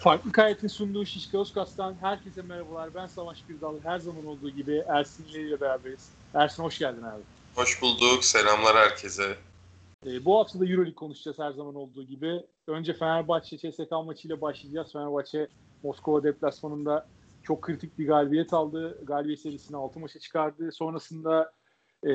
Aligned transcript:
Farklı 0.00 0.32
Kayet'in 0.32 0.68
sunduğu 0.68 1.06
Şişka 1.06 1.40
Özkas'tan 1.40 1.96
herkese 2.00 2.42
merhabalar. 2.42 2.94
Ben 2.94 3.06
Savaş 3.06 3.44
Gürdal. 3.48 3.74
Her 3.82 3.98
zaman 3.98 4.26
olduğu 4.26 4.50
gibi 4.50 4.84
Ersin 4.88 5.24
ile 5.24 5.60
beraberiz. 5.60 6.12
Ersin 6.34 6.62
hoş 6.62 6.78
geldin 6.78 7.02
abi. 7.02 7.22
Hoş 7.54 7.82
bulduk. 7.82 8.24
Selamlar 8.24 8.76
herkese. 8.76 9.36
Ee, 10.06 10.24
bu 10.24 10.38
hafta 10.38 10.60
da 10.60 10.64
Euroleague 10.64 10.94
konuşacağız 10.94 11.38
her 11.38 11.50
zaman 11.50 11.74
olduğu 11.74 12.02
gibi. 12.02 12.42
Önce 12.66 12.94
Fenerbahçe 12.94 13.58
CSK 13.58 13.90
maçıyla 14.04 14.40
başlayacağız. 14.40 14.92
Fenerbahçe 14.92 15.48
Moskova 15.82 16.22
deplasmanında 16.22 17.08
çok 17.42 17.62
kritik 17.62 17.98
bir 17.98 18.06
galibiyet 18.06 18.52
aldı. 18.52 18.98
Galibiyet 19.04 19.40
serisini 19.40 19.76
6 19.76 20.00
maça 20.00 20.18
çıkardı. 20.18 20.72
Sonrasında 20.72 21.52
e, 22.06 22.12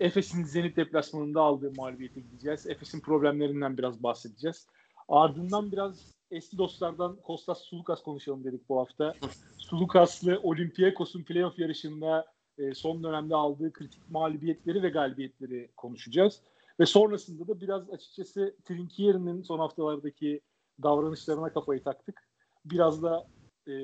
Efes'in 0.00 0.44
Zenit 0.44 0.76
deplasmanında 0.76 1.40
aldığı 1.40 1.72
mağlubiyete 1.76 2.20
gideceğiz. 2.20 2.66
Efes'in 2.66 3.00
problemlerinden 3.00 3.78
biraz 3.78 4.02
bahsedeceğiz. 4.02 4.66
Ardından 5.08 5.72
biraz 5.72 6.12
eski 6.32 6.58
dostlardan 6.58 7.16
Kostas 7.16 7.62
Sulukas 7.62 8.02
konuşalım 8.02 8.44
dedik 8.44 8.68
bu 8.68 8.78
hafta. 8.78 9.14
Sulukaslı 9.58 10.40
Olympiakos'un 10.42 11.22
playoff 11.22 11.58
yarışında 11.58 12.26
e, 12.58 12.74
son 12.74 13.04
dönemde 13.04 13.34
aldığı 13.34 13.72
kritik 13.72 14.10
mağlubiyetleri 14.10 14.82
ve 14.82 14.88
galibiyetleri 14.88 15.70
konuşacağız. 15.76 16.40
Ve 16.80 16.86
sonrasında 16.86 17.48
da 17.48 17.60
biraz 17.60 17.90
açıkçası 17.90 18.56
Trinkier'in 18.64 19.42
son 19.42 19.58
haftalardaki 19.58 20.40
davranışlarına 20.82 21.52
kafayı 21.52 21.82
taktık. 21.82 22.28
Biraz 22.64 23.02
da 23.02 23.26
e, 23.68 23.74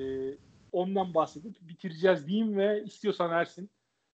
ondan 0.71 1.13
bahsedip 1.13 1.55
bitireceğiz 1.61 2.27
diyeyim 2.27 2.57
ve 2.57 2.83
istiyorsan 2.83 3.31
Ersin 3.31 3.69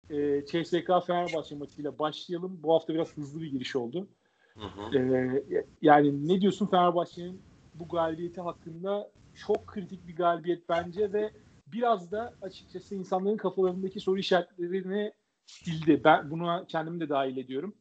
e, 0.09 0.45
CSK 0.45 0.87
Fenerbahçe 1.07 1.55
maçıyla 1.55 1.99
başlayalım. 1.99 2.59
Bu 2.63 2.73
hafta 2.73 2.93
biraz 2.93 3.17
hızlı 3.17 3.41
bir 3.41 3.51
giriş 3.51 3.75
oldu. 3.75 4.07
Hı 4.53 4.65
hı. 4.65 4.97
E, 4.99 5.65
yani 5.81 6.27
ne 6.27 6.41
diyorsun 6.41 6.67
Fenerbahçe'nin 6.67 7.41
bu 7.75 7.87
galibiyeti 7.87 8.41
hakkında 8.41 9.11
çok 9.33 9.67
kritik 9.67 10.07
bir 10.07 10.15
galibiyet 10.15 10.69
bence 10.69 11.13
ve 11.13 11.33
biraz 11.67 12.11
da 12.11 12.33
açıkçası 12.41 12.95
insanların 12.95 13.37
kafalarındaki 13.37 13.99
soru 13.99 14.19
işaretlerini 14.19 15.13
sildi. 15.45 16.01
Ben 16.03 16.31
buna 16.31 16.67
kendimi 16.67 16.99
de 16.99 17.09
dahil 17.09 17.37
ediyorum. 17.37 17.75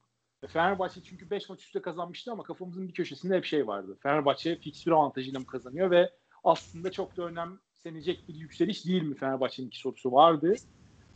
Fenerbahçe 0.48 1.02
çünkü 1.02 1.30
5 1.30 1.48
maç 1.48 1.62
üstte 1.62 1.82
kazanmıştı 1.82 2.32
ama 2.32 2.42
kafamızın 2.42 2.88
bir 2.88 2.94
köşesinde 2.94 3.36
hep 3.36 3.44
şey 3.44 3.66
vardı. 3.66 3.98
Fenerbahçe 4.02 4.56
fikstür 4.56 4.92
avantajıyla 4.92 5.40
mı 5.40 5.46
kazanıyor 5.46 5.90
ve 5.90 6.10
aslında 6.44 6.92
çok 6.92 7.16
da 7.16 7.22
önemsenecek 7.22 8.28
bir 8.28 8.34
yükseliş 8.34 8.86
değil 8.86 9.02
mi 9.02 9.14
Fenerbahçe'nin 9.14 9.66
iki 9.66 9.78
sorusu 9.78 10.12
vardı. 10.12 10.54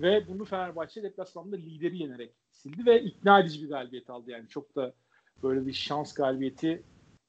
Ve 0.00 0.28
bunu 0.28 0.44
Fenerbahçe 0.44 1.02
deplasmanda 1.02 1.56
lideri 1.56 1.98
yenerek 1.98 2.32
sildi 2.52 2.86
ve 2.86 3.02
ikna 3.02 3.40
edici 3.40 3.62
bir 3.62 3.68
galibiyet 3.68 4.10
aldı. 4.10 4.30
Yani 4.30 4.48
çok 4.48 4.76
da 4.76 4.94
böyle 5.42 5.66
bir 5.66 5.72
şans 5.72 6.14
galibiyeti 6.14 6.82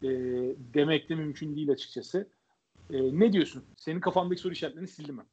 e, 0.03 0.09
demek 0.73 1.09
de 1.09 1.15
mümkün 1.15 1.55
değil 1.55 1.71
açıkçası. 1.71 2.27
E, 2.93 2.97
ne 3.19 3.33
diyorsun? 3.33 3.63
Senin 3.77 3.99
kafandaki 3.99 4.41
soru 4.41 4.53
işaretlerini 4.53 4.87
sildi 4.87 5.11
mi? 5.11 5.23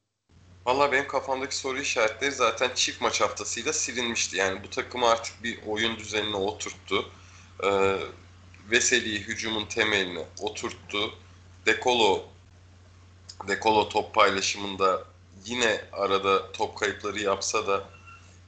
Valla 0.65 0.91
benim 0.91 1.07
kafamdaki 1.07 1.57
soru 1.57 1.79
işaretleri 1.79 2.31
zaten 2.31 2.71
çift 2.75 3.01
maç 3.01 3.21
haftasıyla 3.21 3.73
silinmişti. 3.73 4.37
Yani 4.37 4.63
bu 4.63 4.69
takım 4.69 5.03
artık 5.03 5.43
bir 5.43 5.59
oyun 5.67 5.97
düzenine 5.97 6.35
oturttu. 6.35 7.05
Ee, 7.63 7.97
Veseli'yi 8.71 9.19
hücumun 9.19 9.65
temeline 9.65 10.25
oturttu. 10.41 11.13
Dekolo 11.65 12.25
Dekolo 13.47 13.89
top 13.89 14.13
paylaşımında 14.13 15.03
yine 15.45 15.81
arada 15.91 16.51
top 16.51 16.77
kayıpları 16.77 17.19
yapsa 17.19 17.67
da 17.67 17.83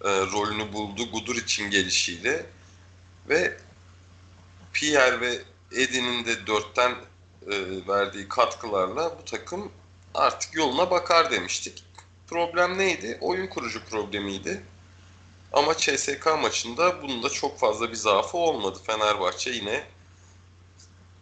e, 0.04 0.10
rolünü 0.10 0.74
buldu 0.74 1.12
Gudur 1.12 1.36
için 1.36 1.70
gelişiyle 1.70 2.46
ve 3.30 3.58
Pierre 4.74 5.22
ve 5.22 5.42
Eddie'nin 5.72 6.26
de 6.26 6.48
dörtten 6.48 6.92
e, 7.52 7.88
verdiği 7.88 8.30
katkılarla 8.30 9.18
bu 9.20 9.26
takım 9.26 9.72
artık 10.14 10.56
yoluna 10.56 10.92
bakar 10.92 11.32
demiştik. 11.32 11.84
Problem 12.28 12.78
neydi? 12.78 13.18
Oyun 13.22 13.48
kurucu 13.48 13.86
problemiydi. 13.86 14.64
Ama 15.54 15.78
CSK 15.78 16.26
maçında 16.42 17.02
bunun 17.02 17.24
da 17.24 17.30
çok 17.30 17.60
fazla 17.60 17.90
bir 17.90 17.96
zaafı 17.96 18.38
olmadı. 18.38 18.80
Fenerbahçe 18.88 19.52
yine 19.52 19.84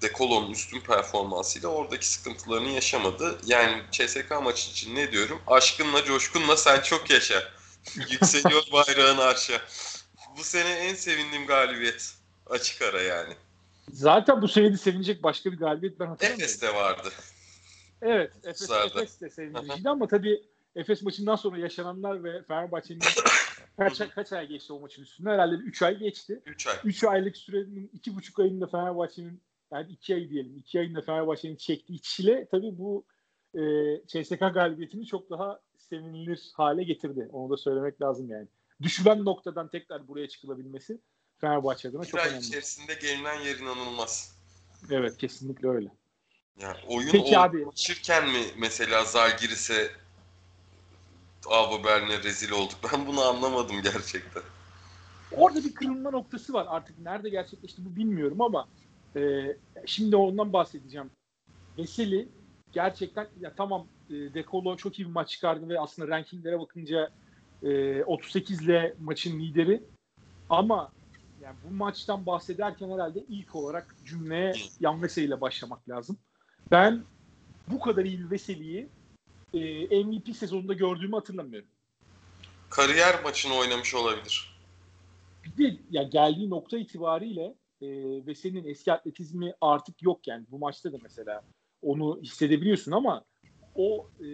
Dekolo'nun 0.02 0.52
üstün 0.52 0.80
performansıyla 0.80 1.70
oradaki 1.70 2.08
sıkıntılarını 2.08 2.70
yaşamadı. 2.70 3.40
Yani 3.46 3.84
CSK 3.92 4.32
maçı 4.44 4.72
için 4.72 4.96
ne 4.96 5.12
diyorum? 5.12 5.42
Aşkınla, 5.48 6.06
coşkunla 6.06 6.58
sen 6.58 6.82
çok 6.82 7.10
yaşa. 7.10 7.52
Yükseliyor 8.10 8.64
bayrağın 8.72 9.18
arşa. 9.18 9.62
Bu 10.38 10.44
sene 10.44 10.70
en 10.70 10.96
sevindiğim 10.96 11.48
galibiyet. 11.48 12.14
Açık 12.50 12.82
ara 12.82 13.02
yani. 13.02 13.36
Zaten 13.92 14.42
bu 14.42 14.48
senede 14.48 14.78
sevinecek 14.78 15.24
başka 15.24 15.52
bir 15.52 15.58
galibiyet 15.58 16.00
ben 16.00 16.06
hatırlamıyorum. 16.06 16.44
Efes 16.44 16.62
de 16.62 16.76
vardı. 16.76 17.10
Evet, 18.02 18.34
Efes, 18.44 18.72
Efes 18.72 19.22
de 19.22 19.30
sevindiriciydi 19.30 19.90
ama 19.90 20.08
tabii 20.08 20.44
Efes 20.76 21.02
maçından 21.02 21.36
sonra 21.36 21.58
yaşananlar 21.58 22.24
ve 22.24 22.44
Fenerbahçe'nin 22.44 23.00
kaç, 23.78 24.10
kaç 24.16 24.34
ay 24.34 24.48
geçti 24.48 24.74
o 24.74 24.80
maçın 24.80 25.02
üstünde? 25.02 25.30
Herhalde 25.30 25.56
3 25.56 25.82
ay 25.82 25.98
geçti. 25.98 26.42
3 26.46 26.68
ay. 26.68 26.76
3 26.84 27.04
aylık 27.04 27.38
sürenin 27.38 27.92
2,5 28.04 28.42
ayında 28.42 28.68
Fenerbahçe'nin 28.68 29.42
yani 29.72 29.92
2 29.92 30.16
ay 30.16 30.30
diyelim 30.30 30.58
2 30.58 30.80
ayında 30.80 31.02
Fenerbahçe'nin 31.02 31.56
çektiği 31.56 32.02
çile 32.02 32.48
tabii 32.52 32.78
bu 32.78 33.06
e, 33.56 33.62
CSK 34.08 34.40
galibiyetini 34.40 35.06
çok 35.06 35.30
daha 35.30 35.60
sevinilir 35.78 36.52
hale 36.54 36.84
getirdi. 36.84 37.30
Onu 37.32 37.50
da 37.50 37.58
söylemek 37.58 38.02
lazım 38.02 38.30
yani. 38.30 38.48
Düşülen 38.82 39.26
noktadan 39.26 39.70
tekrar 39.70 40.08
buraya 40.08 40.28
çıkılabilmesi 40.28 41.02
Fenerbahçe 41.42 41.90
adına 41.90 42.06
çok 42.06 42.20
önemli. 42.20 42.46
içerisinde 42.46 42.94
gelinen 42.94 43.40
yer 43.40 43.56
inanılmaz. 43.56 44.36
Evet 44.92 45.18
kesinlikle 45.18 45.70
öyle. 45.70 45.90
Yani 46.60 46.78
oyun 46.88 47.12
Peki 47.12 47.40
abi. 47.40 47.58
mi 48.22 48.42
mesela 48.58 49.06
Zalgiris'e 49.06 49.92
Ava 51.50 51.84
Berlin'e 51.84 52.24
rezil 52.24 52.52
olduk? 52.52 52.78
Ben 52.94 53.08
bunu 53.08 53.22
anlamadım 53.22 53.82
gerçekten. 53.82 54.44
Orada 55.32 55.64
bir 55.64 55.76
kırılma 55.76 56.12
noktası 56.12 56.54
var. 56.54 56.68
Artık 56.70 57.00
nerede 57.00 57.30
gerçekleşti 57.30 57.86
bu 57.86 57.96
bilmiyorum 57.96 58.42
ama 58.42 58.68
e, 59.16 59.22
şimdi 59.86 60.16
ondan 60.16 60.54
bahsedeceğim. 60.54 61.12
Veseli 61.78 62.30
gerçekten 62.72 63.28
ya 63.40 63.54
tamam 63.56 63.88
e, 64.10 64.14
Dekolo 64.14 64.78
çok 64.78 65.00
iyi 65.00 65.08
bir 65.08 65.14
maç 65.14 65.30
çıkardı 65.30 65.70
ve 65.70 65.80
aslında 65.80 66.08
rankinglere 66.08 66.60
bakınca 66.60 67.10
e, 67.64 68.04
38 68.04 68.62
ile 68.62 68.96
maçın 69.00 69.40
lideri 69.40 69.84
ama 70.50 70.92
yani 71.46 71.56
bu 71.70 71.74
maçtan 71.74 72.26
bahsederken 72.26 72.90
herhalde 72.90 73.26
ilk 73.30 73.56
olarak 73.56 73.96
cümleye 74.06 74.54
Yan 74.80 75.04
Veseli 75.04 75.26
ile 75.26 75.42
başlamak 75.42 75.90
lazım. 75.90 76.18
Ben 76.72 77.04
bu 77.68 77.80
kadar 77.80 78.06
iyi 78.06 78.32
Veseli'yi 78.32 78.90
e, 79.54 80.04
MVP 80.04 80.36
sezonunda 80.36 80.74
gördüğümü 80.74 81.16
hatırlamıyorum. 81.16 81.70
Kariyer 82.70 83.24
maçını 83.24 83.54
oynamış 83.54 83.96
olabilir. 83.96 84.60
Bir 85.46 85.58
de 85.58 85.78
ya 85.92 86.04
geldiği 86.04 86.50
nokta 86.50 86.78
itibariyle 86.78 87.56
e, 87.82 87.88
Veseli'nin 88.26 88.70
eski 88.70 88.94
atletizmi 88.94 89.54
artık 89.62 90.02
yok 90.02 90.28
yani. 90.28 90.46
Bu 90.52 90.60
maçta 90.60 90.94
da 90.94 90.98
mesela 91.04 91.42
onu 91.82 92.20
hissedebiliyorsun 92.22 92.92
ama 92.92 93.24
o 93.76 94.10
e, 94.20 94.28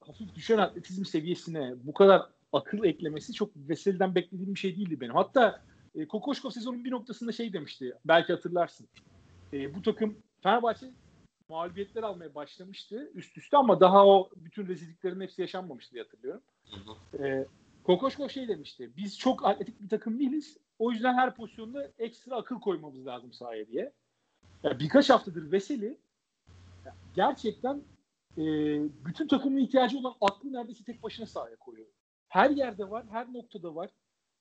hafif 0.00 0.34
düşen 0.34 0.58
atletizm 0.58 1.04
seviyesine 1.04 1.74
bu 1.82 1.94
kadar 1.94 2.22
akıl 2.52 2.84
eklemesi 2.84 3.32
çok 3.32 3.50
Veseli'den 3.56 4.14
beklediğim 4.14 4.54
bir 4.54 4.60
şey 4.60 4.76
değildi 4.76 5.00
benim. 5.00 5.14
Hatta 5.14 5.62
e, 5.94 6.08
Kokoşkov 6.08 6.50
sezonun 6.50 6.84
bir 6.84 6.90
noktasında 6.90 7.32
şey 7.32 7.52
demişti. 7.52 7.94
Belki 8.04 8.32
hatırlarsın. 8.32 8.88
E, 9.52 9.74
bu 9.74 9.82
takım 9.82 10.18
Fenerbahçe 10.42 10.86
mağlubiyetler 11.48 12.02
almaya 12.02 12.34
başlamıştı 12.34 13.10
üst 13.14 13.38
üste 13.38 13.56
ama 13.56 13.80
daha 13.80 14.06
o 14.06 14.30
bütün 14.36 14.68
rezilliklerin 14.68 15.20
hepsi 15.20 15.40
yaşanmamıştı 15.40 15.92
diye 15.92 16.02
hatırlıyorum. 16.02 16.42
E, 17.18 17.46
Kokoşkov 17.84 18.28
şey 18.28 18.48
demişti. 18.48 18.90
Biz 18.96 19.18
çok 19.18 19.46
atletik 19.46 19.82
bir 19.82 19.88
takım 19.88 20.18
değiliz. 20.18 20.56
O 20.78 20.92
yüzden 20.92 21.14
her 21.14 21.34
pozisyonda 21.34 21.90
ekstra 21.98 22.36
akıl 22.36 22.60
koymamız 22.60 23.06
lazım 23.06 23.32
sahaya 23.32 23.66
diye. 23.66 23.92
Yani 24.62 24.78
birkaç 24.78 25.10
haftadır 25.10 25.52
Veseli 25.52 25.98
gerçekten 27.14 27.82
e, 28.38 28.44
bütün 29.06 29.28
takımın 29.28 29.58
ihtiyacı 29.58 29.98
olan 29.98 30.14
aklı 30.20 30.52
neredeyse 30.52 30.84
tek 30.84 31.02
başına 31.02 31.26
sahaya 31.26 31.56
koyuyor. 31.56 31.88
Her 32.28 32.50
yerde 32.50 32.90
var, 32.90 33.04
her 33.10 33.32
noktada 33.32 33.74
var. 33.74 33.90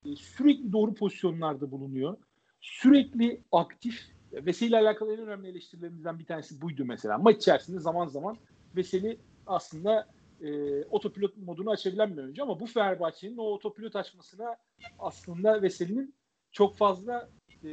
E, 0.06 0.16
sürekli 0.16 0.72
doğru 0.72 0.94
pozisyonlarda 0.94 1.72
bulunuyor. 1.72 2.18
Sürekli 2.62 3.42
aktif. 3.52 4.02
Veseli 4.34 4.78
alakalı 4.78 5.14
en 5.14 5.20
önemli 5.20 5.48
eleştirilerimizden 5.48 6.20
bir 6.20 6.26
tanesi 6.26 6.62
buydu 6.62 6.86
mesela. 6.86 7.18
Maç 7.18 7.38
içerisinde 7.38 7.80
zaman 7.80 8.08
zaman 8.08 8.38
Veseli 8.76 9.18
aslında 9.48 10.08
e, 10.42 10.84
otopilot 10.84 11.38
modunu 11.38 11.72
açabilen 11.72 12.18
bir 12.18 12.22
oyuncu 12.22 12.44
ama 12.44 12.60
bu 12.60 12.66
Fenerbahçe'nin 12.66 13.38
o 13.38 13.44
otopilot 13.44 13.96
açmasına 13.96 14.58
aslında 15.00 15.62
Veseli'nin 15.62 16.16
çok 16.52 16.78
fazla 16.78 17.30
e, 17.64 17.70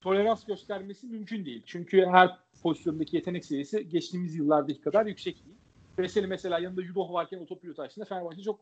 tolerans 0.00 0.44
göstermesi 0.44 1.06
mümkün 1.06 1.46
değil. 1.46 1.62
Çünkü 1.66 2.06
her 2.06 2.38
pozisyondaki 2.62 3.16
yetenek 3.16 3.44
seviyesi 3.44 3.88
geçtiğimiz 3.88 4.34
yıllardaki 4.34 4.80
kadar 4.80 5.06
yüksek 5.06 5.44
değil. 5.44 5.56
Veseli 5.98 6.26
mesela 6.26 6.58
yanında 6.58 6.82
Yudoh 6.82 7.12
varken 7.12 7.38
otopilot 7.38 7.78
açtığında 7.78 8.04
Fenerbahçe 8.04 8.42
çok 8.42 8.60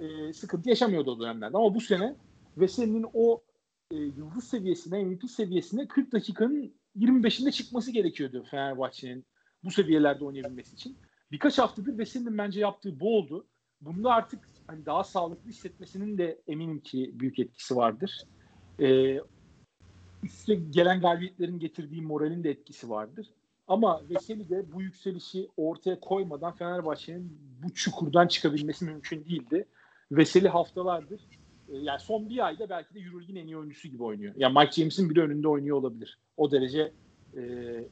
e, 0.00 0.32
sıkıntı 0.32 0.68
yaşamıyordu 0.68 1.10
o 1.10 1.20
dönemlerde. 1.20 1.56
Ama 1.56 1.74
bu 1.74 1.80
sene 1.80 2.16
Veseli'nin 2.56 3.06
o 3.14 3.42
e, 3.90 3.96
yıldız 3.96 4.44
seviyesine, 4.44 5.04
MVP 5.04 5.30
seviyesine 5.30 5.88
40 5.88 6.12
dakikanın 6.12 6.74
25'inde 6.96 7.52
çıkması 7.52 7.90
gerekiyordu 7.90 8.44
Fenerbahçe'nin 8.50 9.24
bu 9.64 9.70
seviyelerde 9.70 10.24
oynayabilmesi 10.24 10.74
için. 10.74 10.96
Birkaç 11.32 11.58
haftadır 11.58 11.98
Veseli'nin 11.98 12.38
bence 12.38 12.60
yaptığı 12.60 13.00
bu 13.00 13.18
oldu. 13.18 13.46
Bunda 13.80 14.14
artık 14.14 14.48
hani 14.66 14.86
daha 14.86 15.04
sağlıklı 15.04 15.50
hissetmesinin 15.50 16.18
de 16.18 16.40
eminim 16.46 16.80
ki 16.80 17.10
büyük 17.14 17.38
etkisi 17.38 17.76
vardır. 17.76 18.22
Ee, 18.80 19.20
üste 20.22 20.54
gelen 20.54 21.00
galibiyetlerin 21.00 21.58
getirdiği 21.58 22.02
moralin 22.02 22.44
de 22.44 22.50
etkisi 22.50 22.90
vardır. 22.90 23.26
Ama 23.66 24.02
Veseli 24.10 24.48
de 24.48 24.72
bu 24.72 24.82
yükselişi 24.82 25.48
ortaya 25.56 26.00
koymadan 26.00 26.52
Fenerbahçe'nin 26.52 27.38
bu 27.62 27.74
çukurdan 27.74 28.26
çıkabilmesi 28.26 28.84
mümkün 28.84 29.24
değildi. 29.24 29.66
Veseli 30.12 30.48
haftalardır 30.48 31.20
e, 31.72 31.76
yani 31.76 32.00
son 32.00 32.28
bir 32.28 32.46
ayda 32.46 32.68
belki 32.68 32.94
de 32.94 33.00
Euroleague'in 33.00 33.36
en 33.36 33.46
iyi 33.46 33.56
oyuncusu 33.56 33.88
gibi 33.88 34.02
oynuyor. 34.02 34.34
Yani 34.36 34.58
Mike 34.58 34.72
James'in 34.72 35.10
bile 35.10 35.20
önünde 35.20 35.48
oynuyor 35.48 35.76
olabilir. 35.76 36.18
O 36.36 36.50
derece 36.50 36.92
e, 37.36 37.42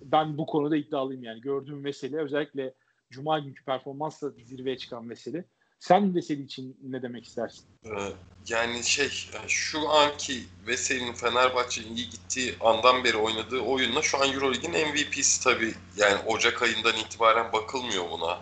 ben 0.03 0.39
bu 0.39 0.47
konuda 0.47 0.77
iddialıyım 0.77 1.25
yani. 1.25 1.41
Gördüğüm 1.41 1.85
Veseli 1.85 2.19
özellikle 2.19 2.75
Cuma 3.11 3.39
günkü 3.39 3.65
performansla 3.65 4.31
zirveye 4.31 4.79
çıkan 4.79 5.11
Veseli. 5.11 5.45
Sen 5.79 6.15
Veseli 6.15 6.43
için 6.43 6.77
ne 6.83 7.03
demek 7.03 7.25
istersin? 7.25 7.65
Ee, 7.85 8.13
yani 8.49 8.85
şey 8.85 9.09
şu 9.49 9.89
anki 9.89 10.43
Veseli'nin 10.67 11.13
Fenerbahçe'nin 11.13 11.97
iyi 11.97 12.11
gittiği 12.11 12.55
andan 12.61 13.05
beri 13.05 13.17
oynadığı 13.17 13.61
oyunla 13.61 14.03
şu 14.03 14.23
an 14.23 14.33
Euroleague'in 14.33 14.89
MVP'si 14.89 15.45
tabii. 15.45 15.75
Yani 15.97 16.23
Ocak 16.27 16.63
ayından 16.63 16.97
itibaren 16.97 17.53
bakılmıyor 17.53 18.11
buna. 18.11 18.41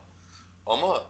Ama 0.67 1.07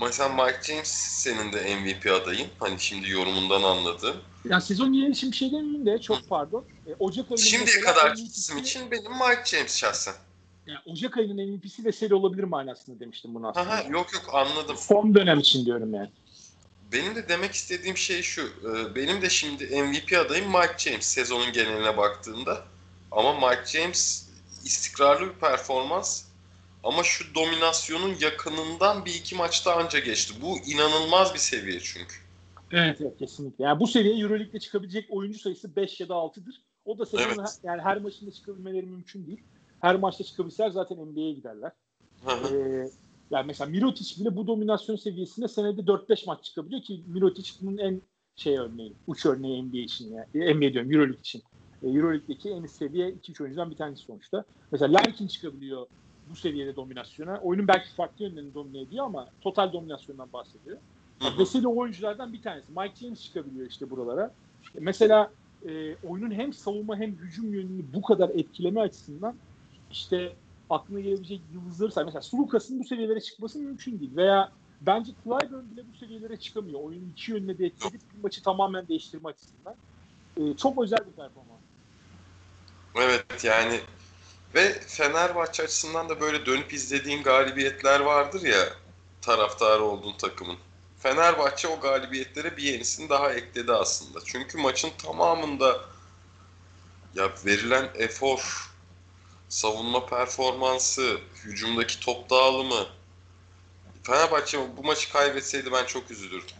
mesela 0.00 0.28
Mike 0.28 0.62
James 0.62 0.88
senin 0.88 1.52
de 1.52 1.76
MVP 1.76 2.06
adayın. 2.22 2.48
Hani 2.58 2.80
şimdi 2.80 3.10
yorumundan 3.10 3.62
anladım. 3.62 4.16
Yani 4.48 4.62
sezon 4.62 4.92
geneli 4.92 5.10
için 5.10 5.32
bir 5.32 5.36
şey 5.36 5.52
demeyeyim 5.52 5.86
de 5.86 6.00
çok 6.00 6.28
pardon. 6.28 6.64
E, 6.86 6.94
Ocak 6.98 7.24
ayında 7.30 7.42
Şimdiye 7.42 7.80
kadar 7.80 8.14
kısım 8.14 8.58
için 8.58 8.90
benim 8.90 9.12
Mike 9.12 9.42
James 9.44 9.76
şahsen. 9.78 10.14
Yani 10.66 10.78
Ocak 10.86 11.18
ayının 11.18 11.50
MVP'si 11.50 11.84
Veseli 11.84 12.14
olabilir 12.14 12.44
manasında 12.44 13.00
demiştim 13.00 13.34
bunu 13.34 13.48
aslında. 13.48 13.70
Aha, 13.70 13.82
yok 13.82 14.12
yok 14.12 14.30
anladım. 14.32 14.76
Son 14.76 15.14
dönem 15.14 15.38
için 15.38 15.66
diyorum 15.66 15.94
yani. 15.94 16.10
Benim 16.92 17.14
de 17.14 17.28
demek 17.28 17.52
istediğim 17.52 17.96
şey 17.96 18.22
şu. 18.22 18.42
E, 18.42 18.94
benim 18.94 19.22
de 19.22 19.30
şimdi 19.30 19.82
MVP 19.82 20.18
adayım 20.26 20.46
Mike 20.46 20.74
James 20.78 21.06
sezonun 21.06 21.52
geneline 21.52 21.96
baktığında. 21.96 22.64
Ama 23.10 23.48
Mike 23.48 23.66
James 23.66 24.28
istikrarlı 24.64 25.28
bir 25.28 25.40
performans 25.40 26.24
ama 26.84 27.02
şu 27.02 27.34
dominasyonun 27.34 28.14
yakınından 28.20 29.04
bir 29.04 29.14
iki 29.14 29.34
maçta 29.34 29.76
anca 29.76 29.98
geçti. 29.98 30.34
Bu 30.42 30.58
inanılmaz 30.58 31.34
bir 31.34 31.38
seviye 31.38 31.80
çünkü. 31.80 32.14
Evet, 32.72 33.00
evet 33.00 33.18
kesinlikle. 33.18 33.64
Yani 33.64 33.80
bu 33.80 33.86
seviye 33.86 34.22
Euroleague'de 34.22 34.60
çıkabilecek 34.60 35.06
oyuncu 35.10 35.38
sayısı 35.38 35.76
5 35.76 36.00
ya 36.00 36.08
da 36.08 36.14
6'dır. 36.14 36.62
O 36.84 36.98
da 36.98 37.06
sezonun 37.06 37.38
Evet. 37.38 37.58
yani 37.62 37.82
her 37.82 37.98
maçında 37.98 38.30
çıkabilmeleri 38.30 38.86
mümkün 38.86 39.26
değil. 39.26 39.40
Her 39.80 39.96
maçta 39.96 40.24
çıkabilseler 40.24 40.70
zaten 40.70 40.98
NBA'ye 40.98 41.32
giderler. 41.32 41.72
Ee, 42.28 42.90
yani 43.30 43.46
mesela 43.46 43.70
Mirotic 43.70 44.20
bile 44.20 44.36
bu 44.36 44.46
dominasyon 44.46 44.96
seviyesinde 44.96 45.48
senede 45.48 45.80
4-5 45.80 46.26
maç 46.26 46.44
çıkabiliyor 46.44 46.82
ki 46.82 47.04
Mirotic 47.06 47.50
bunun 47.60 47.78
en 47.78 48.02
şey 48.36 48.58
örneği, 48.58 48.92
uç 49.06 49.26
örneği 49.26 49.62
NBA 49.62 49.76
için 49.76 50.14
yani. 50.14 50.44
E, 50.44 50.54
NBA 50.54 50.72
diyorum 50.72 50.92
Euroleague 50.92 51.20
için. 51.20 51.42
E, 51.82 51.88
Euroleague'deki 51.88 52.50
en 52.50 52.62
üst 52.62 52.76
seviye 52.76 53.10
2-3 53.10 53.42
oyuncudan 53.42 53.70
bir 53.70 53.76
tanesi 53.76 54.02
sonuçta. 54.02 54.44
Mesela 54.72 54.92
Larkin 54.92 55.26
çıkabiliyor 55.26 55.86
bu 56.30 56.36
seviyede 56.36 56.76
dominasyona. 56.76 57.40
Oyunun 57.42 57.68
belki 57.68 57.94
farklı 57.94 58.24
yönlerini 58.24 58.54
domine 58.54 58.80
ediyor 58.80 59.06
ama 59.06 59.28
total 59.40 59.72
dominasyondan 59.72 60.32
bahsediyor. 60.32 60.78
O 61.66 61.76
oyunculardan 61.76 62.32
bir 62.32 62.42
tanesi. 62.42 62.72
Mike 62.72 62.94
James 62.96 63.22
çıkabiliyor 63.22 63.70
işte 63.70 63.90
buralara. 63.90 64.30
Mesela 64.80 65.30
e, 65.68 65.96
oyunun 65.96 66.30
hem 66.30 66.52
savunma 66.52 66.96
hem 66.96 67.10
hücum 67.12 67.54
yönünü 67.54 67.82
bu 67.94 68.02
kadar 68.02 68.28
etkileme 68.28 68.80
açısından 68.80 69.34
işte 69.90 70.32
aklına 70.70 71.00
gelebilecek 71.00 71.40
yıldızları 71.52 71.92
say. 71.92 72.04
Mesela 72.04 72.22
Sulukas'ın 72.22 72.80
bu 72.80 72.84
seviyelere 72.84 73.20
çıkması 73.20 73.58
mümkün 73.58 74.00
değil. 74.00 74.16
Veya 74.16 74.52
bence 74.80 75.12
Clyburn 75.24 75.70
bile 75.70 75.84
bu 75.92 75.98
seviyelere 75.98 76.36
çıkamıyor. 76.36 76.80
Oyunun 76.80 77.12
iki 77.12 77.32
yönüne 77.32 77.58
de 77.58 77.66
etki 77.66 77.88
edip 77.88 78.00
bir 78.14 78.22
maçı 78.22 78.42
tamamen 78.42 78.88
değiştirme 78.88 79.28
açısından. 79.28 79.74
E, 80.36 80.56
çok 80.56 80.82
özel 80.82 80.98
bir 80.98 81.12
performans. 81.12 81.60
Evet 82.96 83.44
yani 83.44 83.80
ve 84.54 84.80
Fenerbahçe 84.86 85.62
açısından 85.62 86.08
da 86.08 86.20
böyle 86.20 86.46
dönüp 86.46 86.72
izlediğin 86.72 87.22
galibiyetler 87.22 88.00
vardır 88.00 88.42
ya 88.42 88.68
taraftarı 89.22 89.82
olduğun 89.84 90.16
takımın. 90.16 90.56
Fenerbahçe 90.98 91.68
o 91.68 91.80
galibiyetlere 91.80 92.56
bir 92.56 92.62
yenisini 92.62 93.08
daha 93.08 93.32
ekledi 93.32 93.72
aslında. 93.72 94.18
Çünkü 94.24 94.58
maçın 94.58 94.90
tamamında 95.02 95.80
ya 97.14 97.30
verilen 97.46 97.90
efor, 97.94 98.70
savunma 99.48 100.06
performansı, 100.06 101.18
hücumdaki 101.44 102.00
top 102.00 102.30
dağılımı 102.30 102.86
Fenerbahçe 104.02 104.76
bu 104.76 104.84
maçı 104.84 105.12
kaybetseydi 105.12 105.72
ben 105.72 105.84
çok 105.86 106.10
üzülürdüm. 106.10 106.56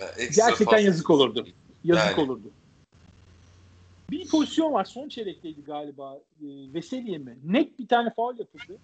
Ya 0.00 0.06
ekstra 0.08 0.42
Gerçekten 0.48 0.64
fazla- 0.64 0.80
yazık 0.80 1.10
olurdu. 1.10 1.46
Yazık 1.84 2.06
Yani. 2.06 2.20
olurdu. 2.20 2.50
Bir 4.10 4.28
pozisyon 4.28 4.72
var. 4.72 4.84
Son 4.84 5.08
çeyrekteydi 5.08 5.64
galiba. 5.64 6.16
E, 6.16 6.46
Veseli'ye 6.74 7.18
mi? 7.18 7.38
Net 7.44 7.78
bir 7.78 7.88
tane 7.88 8.10
faul 8.10 8.38
yapıldı. 8.38 8.78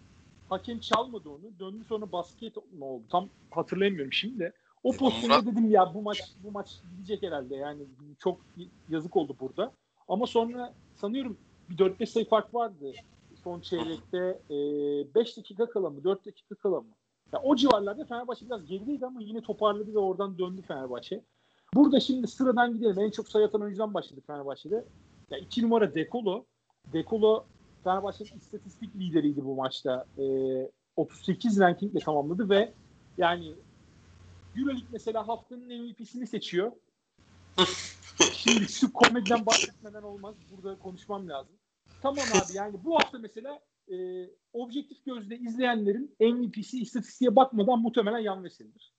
Hakem 0.49 0.81
çalmadı 0.81 1.28
onu. 1.28 1.58
Döndü 1.58 1.84
sonra 1.88 2.12
basket 2.12 2.56
mı 2.56 2.84
oldu? 2.84 3.05
Tam 3.11 3.28
hatırlayamıyorum 3.50 4.12
şimdi 4.12 4.38
de. 4.38 4.52
O 4.82 4.93
pozisyonda 4.93 5.46
dedim 5.46 5.70
ya 5.70 5.94
bu 5.94 6.02
maç 6.02 6.23
bu 6.44 6.50
maç 6.50 6.81
gidecek 6.96 7.23
herhalde. 7.23 7.56
Yani 7.56 7.82
çok 8.19 8.40
yazık 8.88 9.17
oldu 9.17 9.37
burada. 9.40 9.73
Ama 10.08 10.26
sonra 10.26 10.75
sanıyorum 10.96 11.37
bir 11.70 11.76
4-5 11.76 12.06
sayı 12.06 12.28
fark 12.28 12.55
vardı. 12.55 12.93
Son 13.44 13.61
çeyrekte 13.61 14.38
5 15.14 15.37
dakika 15.37 15.70
kala 15.70 15.90
mı 15.90 16.05
4 16.05 16.26
dakika 16.26 16.55
kala 16.55 16.81
mı? 16.81 16.88
Ya 17.32 17.40
o 17.43 17.56
civarlarda 17.56 18.05
Fenerbahçe 18.05 18.46
biraz 18.46 18.67
gerideydi 18.67 19.06
ama 19.06 19.20
yine 19.23 19.40
toparladı 19.40 19.94
ve 19.94 19.99
oradan 19.99 20.38
döndü 20.38 20.62
Fenerbahçe. 20.62 21.23
Burada 21.75 22.00
şimdi 22.00 22.26
sıradan 22.26 22.75
gidelim. 22.75 22.99
En 22.99 23.11
çok 23.11 23.28
sayı 23.28 23.46
atan 23.46 23.62
oyuncudan 23.62 23.94
başladık 23.94 24.25
Fenerbahçe'de. 24.26 24.84
Ya 25.31 25.38
iki 25.38 25.62
numara 25.62 25.94
Dekolo. 25.94 26.46
Dekolo 26.93 27.44
Fenerbahçe'nin 27.84 28.38
istatistik 28.38 28.96
lideriydi 28.96 29.44
bu 29.44 29.55
maçta. 29.55 30.06
Ee, 30.19 30.70
38 30.96 31.61
rankingle 31.61 32.00
tamamladı 32.00 32.50
ve 32.50 32.73
yani 33.19 33.55
Euroleague 34.56 34.88
mesela 34.93 35.28
haftanın 35.28 35.82
MVP'sini 35.82 36.26
seçiyor. 36.26 36.73
Şimdi 38.32 38.69
şu 38.69 38.93
komediden 38.93 39.46
bahsetmeden 39.46 40.02
olmaz. 40.02 40.35
Burada 40.50 40.78
konuşmam 40.78 41.28
lazım. 41.28 41.56
Tamam 42.02 42.25
abi 42.35 42.56
yani 42.56 42.85
bu 42.85 42.95
hafta 42.95 43.18
mesela 43.18 43.61
e, 43.92 43.97
objektif 44.52 45.04
gözle 45.04 45.38
izleyenlerin 45.38 46.16
MVP'si 46.21 46.80
istatistiğe 46.80 47.37
bakmadan 47.37 47.78
muhtemelen 47.78 48.18
yan 48.18 48.45
Veseli'dir. 48.45 48.95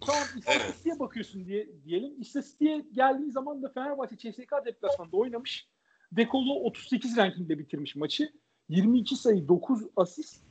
Tamam 0.00 0.22
istatistiğe 0.36 0.98
bakıyorsun 0.98 1.44
diye 1.44 1.68
diyelim. 1.84 2.20
İstatistiğe 2.20 2.84
geldiği 2.92 3.30
zaman 3.30 3.62
da 3.62 3.68
Fenerbahçe 3.68 4.16
CSK 4.16 4.52
deplasmanında 4.66 5.16
oynamış. 5.16 5.69
Dekolo 6.12 6.54
38 6.54 7.16
rankingde 7.16 7.58
bitirmiş 7.58 7.96
maçı. 7.96 8.32
22 8.68 9.16
sayı 9.16 9.48
9 9.48 9.82
asist. 9.96 10.42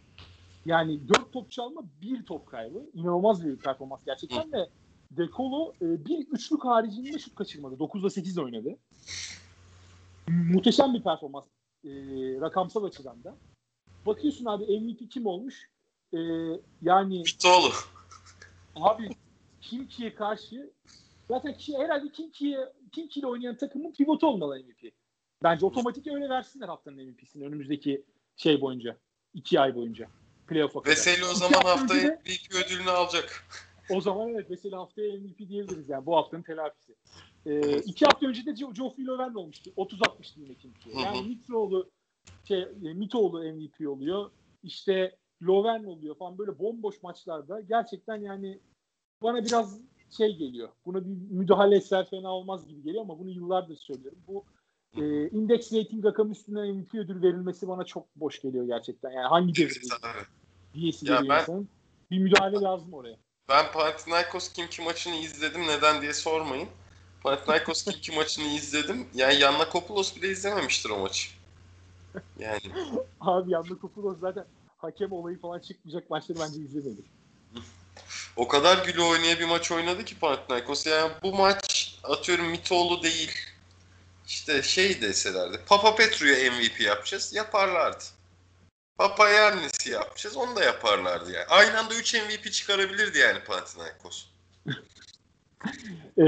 Yani 0.65 1.09
4 1.09 1.33
top 1.33 1.51
çalma 1.51 1.81
1 2.01 2.25
top 2.25 2.47
kaybı. 2.47 2.89
İnanılmaz 2.93 3.45
bir 3.45 3.57
performans 3.57 4.05
gerçekten 4.05 4.51
de 4.51 4.69
Dekolo 5.11 5.73
e, 5.81 6.05
bir 6.05 6.27
üçlük 6.27 6.65
haricinde 6.65 7.19
şut 7.19 7.35
kaçırmadı. 7.35 7.75
9'da 7.75 8.09
8 8.09 8.37
oynadı. 8.37 8.77
Muhteşem 10.27 10.93
bir 10.93 11.03
performans 11.03 11.45
e, 11.85 11.89
rakamsal 12.41 12.83
açıdan 12.83 13.23
da. 13.23 13.35
Bakıyorsun 14.05 14.45
abi 14.45 14.79
MVP 14.79 15.11
kim 15.11 15.25
olmuş? 15.25 15.69
E, 16.13 16.19
yani 16.81 17.23
Bitoğlu. 17.25 17.71
Abi 18.75 19.09
Kimki'ye 19.61 20.15
karşı 20.15 20.71
zaten 21.27 21.53
kişi 21.57 21.77
herhalde 21.77 22.11
Kimki'ye 22.11 22.73
Kimki 22.91 23.19
ile 23.19 23.27
oynayan 23.27 23.57
takımın 23.57 23.91
pivotu 23.91 24.27
olmalı 24.27 24.59
MVP. 24.59 24.93
Bence 25.43 25.65
otomatik 25.65 26.07
öyle 26.07 26.29
versinler 26.29 26.67
haftanın 26.67 26.97
MVP'sini 26.97 27.45
önümüzdeki 27.45 28.05
şey 28.35 28.61
boyunca. 28.61 28.97
iki 29.33 29.59
ay 29.59 29.75
boyunca. 29.75 30.07
Playoff'a 30.47 30.81
kadar. 30.81 30.91
Veseli 30.91 31.25
o 31.25 31.33
zaman 31.33 31.53
hafta 31.53 31.69
hafta 31.69 31.93
önce 31.93 32.07
de- 32.07 32.21
MVP 32.25 32.65
ödülünü 32.65 32.89
alacak. 32.89 33.47
O 33.89 34.01
zaman 34.01 34.29
evet 34.29 34.49
mesela 34.49 34.77
haftaya 34.77 35.13
MVP 35.13 35.37
diyebiliriz 35.39 35.89
yani 35.89 36.05
bu 36.05 36.15
haftanın 36.15 36.41
telafisi. 36.41 36.95
Ee, 37.45 37.77
iki 37.77 38.05
hafta 38.05 38.27
önce 38.27 38.45
de 38.45 38.51
Geoffrey 38.51 39.05
Löwen 39.05 39.33
olmuştu. 39.33 39.71
30 39.75 39.99
atmıştı 40.01 40.39
yine 40.39 40.55
Kimki'ye. 40.55 40.95
Hı 40.95 40.99
hı. 40.99 41.03
Yani 41.03 41.27
Mitroğlu 41.27 41.89
şey, 42.47 42.61
e, 42.61 42.93
Mitoğlu 42.93 43.43
MVP 43.43 43.87
oluyor. 43.89 44.31
İşte 44.63 45.17
Löwen 45.41 45.83
oluyor 45.83 46.15
falan 46.15 46.37
böyle 46.37 46.59
bomboş 46.59 47.03
maçlarda 47.03 47.61
gerçekten 47.61 48.15
yani 48.15 48.59
bana 49.23 49.45
biraz 49.45 49.79
şey 50.17 50.35
geliyor. 50.35 50.69
Buna 50.85 51.05
bir 51.05 51.09
müdahale 51.29 51.75
etseler 51.75 52.09
fena 52.09 52.35
olmaz 52.35 52.67
gibi 52.67 52.83
geliyor 52.83 53.03
ama 53.03 53.19
bunu 53.19 53.29
yıllardır 53.29 53.75
söylüyorum. 53.75 54.19
Bu 54.27 54.45
e, 54.97 55.27
index 55.29 55.73
rating 55.73 56.05
rakamı 56.05 56.31
üstüne 56.31 56.71
MVP 56.71 56.93
ödül 56.93 57.21
verilmesi 57.21 57.67
bana 57.67 57.85
çok 57.85 58.15
boş 58.15 58.41
geliyor 58.41 58.65
gerçekten. 58.67 59.11
Yani 59.11 59.27
hangi 59.27 59.53
Tabii. 59.53 59.69
diyesi 60.73 61.05
Ya 61.05 61.15
geliyor 61.15 61.35
ben- 61.35 61.41
insanın. 61.41 61.69
Bir 62.11 62.19
müdahale 62.19 62.55
lazım 62.61 62.93
oraya. 62.93 63.17
Ben 63.49 63.71
Panathinaikos 63.71 64.53
Kimki 64.53 64.81
maçını 64.81 65.15
izledim. 65.15 65.61
Neden 65.67 66.01
diye 66.01 66.13
sormayın. 66.13 66.69
Panathinaikos 67.23 67.83
Kimki 67.83 68.11
maçını 68.11 68.45
izledim. 68.45 69.07
Yani 69.13 69.39
Yanna 69.39 69.69
Kopoulos 69.69 70.15
bile 70.15 70.29
izlememiştir 70.29 70.89
o 70.89 70.99
maçı. 70.99 71.29
Yani 72.39 72.59
Abi 73.19 73.51
Yannakopoulos 73.51 74.19
zaten 74.19 74.45
hakem 74.77 75.11
olayı 75.11 75.39
falan 75.39 75.59
çıkmayacak 75.59 76.09
maçları 76.09 76.39
bence 76.39 76.59
izlemedi. 76.61 77.01
o 78.35 78.47
kadar 78.47 78.85
gülü 78.85 79.01
oynaya 79.01 79.39
bir 79.39 79.45
maç 79.45 79.71
oynadı 79.71 80.05
ki 80.05 80.19
Panathinaikos. 80.19 80.87
Yani 80.87 81.11
bu 81.23 81.33
maç 81.33 81.95
atıyorum 82.03 82.45
Mitoğlu 82.45 83.03
değil. 83.03 83.31
İşte 84.29 84.63
şey 84.63 85.01
deselerdi. 85.01 85.59
Papa 85.67 85.95
Petru'ya 85.95 86.51
MVP 86.51 86.81
yapacağız. 86.81 87.33
Yaparlardı. 87.33 88.03
Papa 88.97 89.29
Yannis'i 89.29 89.91
yapacağız. 89.91 90.37
Onu 90.37 90.55
da 90.55 90.63
yaparlardı 90.63 91.31
yani. 91.31 91.45
Aynı 91.45 91.79
anda 91.79 91.95
3 91.95 92.13
MVP 92.13 92.51
çıkarabilirdi 92.51 93.17
yani 93.17 93.43
Panathinaikos. 93.43 94.25
Ee, 96.17 96.23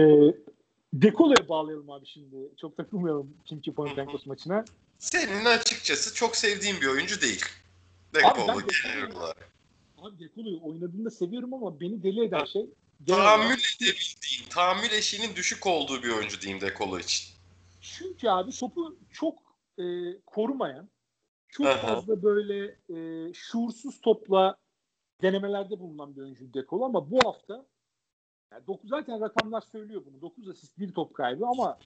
Dekolo'ya 0.93 1.49
bağlayalım 1.49 1.89
abi 1.89 2.05
şimdi. 2.07 2.35
Çok 2.61 2.77
takılmayalım 2.77 3.33
Kimki 3.45 3.73
Panathinaikos 3.73 4.25
maçına. 4.25 4.65
Senin 4.99 5.45
açıkçası 5.45 6.13
çok 6.13 6.35
sevdiğin 6.35 6.81
bir 6.81 6.87
oyuncu 6.87 7.21
değil. 7.21 7.45
Dekolo 8.15 8.61
genel 8.83 9.15
olarak. 9.15 9.49
Abi 9.97 10.19
Dekolo'yu 10.19 10.59
oynadığında 10.63 11.11
seviyorum 11.11 11.53
ama 11.53 11.79
beni 11.79 12.03
deli 12.03 12.25
eden 12.25 12.45
şey 12.45 12.65
Tahammül 13.07 13.53
edebildiğin, 13.53 14.49
tahammül 14.49 14.91
eşiğinin 14.91 15.35
düşük 15.35 15.67
olduğu 15.67 16.03
bir 16.03 16.09
oyuncu 16.09 16.41
diyeyim 16.41 16.61
Dekolo 16.61 16.99
için. 16.99 17.40
Çünkü 17.81 18.29
abi 18.29 18.51
topu 18.51 18.97
çok 19.11 19.39
e, 19.79 19.83
korumayan, 20.25 20.89
çok 21.47 21.67
Aha. 21.67 21.77
fazla 21.77 22.23
böyle 22.23 22.77
e, 22.89 23.33
şuursuz 23.33 24.01
topla 24.01 24.57
denemelerde 25.21 25.79
bulunan 25.79 26.15
bir 26.15 26.21
oyuncu 26.21 26.53
Dekolo 26.53 26.85
ama 26.85 27.11
bu 27.11 27.19
hafta 27.25 27.65
yani 28.51 28.67
dokuz, 28.67 28.89
zaten 28.89 29.21
rakamlar 29.21 29.61
söylüyor 29.61 30.01
bunu. 30.05 30.21
9 30.21 30.47
asist, 30.47 30.79
1 30.79 30.93
top 30.93 31.13
kaybı 31.13 31.45
ama 31.47 31.77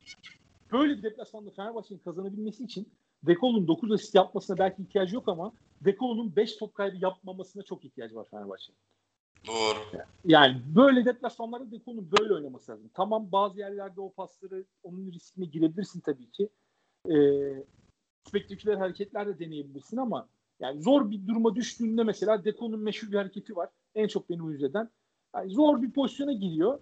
böyle 0.71 0.97
bir 0.97 1.03
deplasmanda 1.03 1.51
Fenerbahçe'nin 1.51 1.99
kazanabilmesi 1.99 2.63
için 2.63 2.89
Dekolo'nun 3.23 3.67
9 3.67 3.91
asist 3.91 4.15
yapmasına 4.15 4.57
belki 4.57 4.81
ihtiyacı 4.81 5.15
yok 5.15 5.27
ama 5.29 5.53
Dekolo'nun 5.81 6.35
5 6.35 6.57
top 6.57 6.75
kaybı 6.75 6.97
yapmamasına 7.01 7.63
çok 7.63 7.85
ihtiyacı 7.85 8.15
var 8.15 8.27
Fenerbahçe'nin. 8.31 8.77
Doğru. 9.47 9.79
Yani 10.25 10.61
böyle 10.75 11.05
deplasmanlarda 11.05 11.71
Deko'nun 11.71 12.11
böyle 12.19 12.33
oynaması 12.33 12.71
lazım. 12.71 12.89
Tamam 12.93 13.31
bazı 13.31 13.59
yerlerde 13.59 14.01
o 14.01 14.11
pasları 14.13 14.65
onun 14.83 15.11
riskine 15.11 15.45
girebilirsin 15.45 15.99
tabii 15.99 16.31
ki. 16.31 16.49
Ee, 17.09 17.15
spektaküler 18.27 18.75
hareketler 18.75 19.27
de 19.27 19.39
deneyebilirsin 19.39 19.97
ama 19.97 20.27
yani 20.59 20.81
zor 20.81 21.11
bir 21.11 21.27
duruma 21.27 21.55
düştüğünde 21.55 22.03
mesela 22.03 22.45
Deko'nun 22.45 22.79
meşhur 22.79 23.11
bir 23.11 23.17
hareketi 23.17 23.55
var. 23.55 23.69
En 23.95 24.07
çok 24.07 24.29
beni 24.29 24.41
uyuz 24.41 24.63
eden. 24.63 24.89
Yani 25.35 25.51
zor 25.51 25.81
bir 25.81 25.91
pozisyona 25.91 26.33
giriyor. 26.33 26.79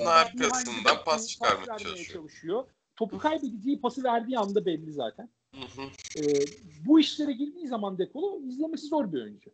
Bir 0.00 0.06
arkasından 0.06 0.96
the 0.96 1.04
pas 1.04 1.28
çıkarmaya 1.28 1.78
çalışıyor. 1.78 2.12
çalışıyor. 2.12 2.64
Topu 2.96 3.18
kaybedeceği 3.18 3.80
pası 3.80 4.04
verdiği 4.04 4.38
anda 4.38 4.66
belli 4.66 4.92
zaten. 4.92 5.28
Hı 5.54 5.82
hı. 5.82 5.86
Ee, 6.20 6.44
bu 6.86 7.00
işlere 7.00 7.32
girdiği 7.32 7.68
zaman 7.68 7.98
Dekolo 7.98 8.40
izlemesi 8.40 8.86
zor 8.86 9.12
bir 9.12 9.22
oyuncu. 9.22 9.50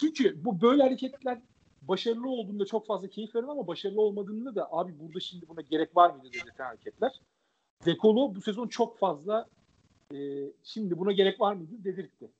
Çünkü 0.00 0.44
bu 0.44 0.60
böyle 0.60 0.82
hareketler 0.82 1.38
başarılı 1.82 2.28
olduğunda 2.28 2.66
çok 2.66 2.86
fazla 2.86 3.08
keyif 3.08 3.34
verir 3.34 3.48
ama 3.48 3.66
başarılı 3.66 4.00
olmadığında 4.00 4.54
da 4.54 4.72
abi 4.72 4.98
burada 4.98 5.20
şimdi 5.20 5.48
buna 5.48 5.60
gerek 5.60 5.96
var 5.96 6.10
mıydı 6.10 6.28
dedirten 6.32 6.64
hareketler. 6.64 7.20
Dekolo 7.86 8.34
bu 8.34 8.40
sezon 8.40 8.68
çok 8.68 8.98
fazla 8.98 9.48
e, 10.14 10.16
şimdi 10.64 10.98
buna 10.98 11.12
gerek 11.12 11.40
var 11.40 11.54
mıydı 11.54 11.84
dedirtti. 11.84 12.30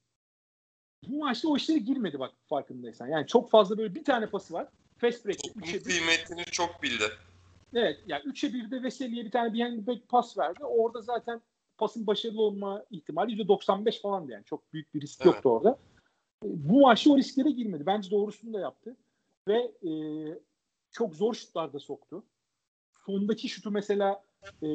Bu 1.08 1.18
maçta 1.18 1.48
o 1.48 1.56
işlere 1.56 1.78
girmedi 1.78 2.18
bak 2.18 2.32
farkındaysan. 2.46 3.06
Yani 3.06 3.26
çok 3.26 3.50
fazla 3.50 3.78
böyle 3.78 3.94
bir 3.94 4.04
tane 4.04 4.26
pası 4.26 4.54
var. 4.54 4.68
Fast 4.98 5.26
break'te 5.26 5.48
Topun 5.48 5.60
3'e 5.60 5.74
1. 5.74 5.84
kıymetini 5.84 6.44
çok 6.44 6.82
bildi. 6.82 7.04
Evet 7.74 8.00
yani 8.06 8.22
3'e 8.22 8.50
1'de 8.50 8.82
Veseli'ye 8.82 9.24
bir 9.24 9.30
tane 9.30 9.52
behind 9.54 9.86
back 9.86 10.08
pas 10.08 10.38
verdi. 10.38 10.64
Orada 10.64 11.00
zaten 11.00 11.42
pasın 11.78 12.06
başarılı 12.06 12.42
olma 12.42 12.84
ihtimali 12.90 13.42
%95 13.42 14.00
falandı 14.00 14.32
yani. 14.32 14.44
Çok 14.44 14.72
büyük 14.72 14.94
bir 14.94 15.00
risk 15.00 15.20
Evet. 15.20 15.34
yoktu 15.34 15.50
orada. 15.50 15.78
E, 16.44 16.48
Bu 16.68 16.80
maçta 16.80 17.10
o 17.12 17.16
risklere 17.16 17.50
girmedi. 17.50 17.86
Bence 17.86 18.10
doğrusunu 18.10 18.52
da 18.54 18.60
yaptı. 18.60 18.96
Ve 19.48 19.72
e, 19.88 19.92
çok 20.90 21.14
zor 21.14 21.34
şutlar 21.34 21.72
da 21.72 21.78
soktu. 21.78 22.22
Sondaki 23.06 23.48
şutu 23.48 23.70
mesela 23.70 24.22
e, 24.62 24.68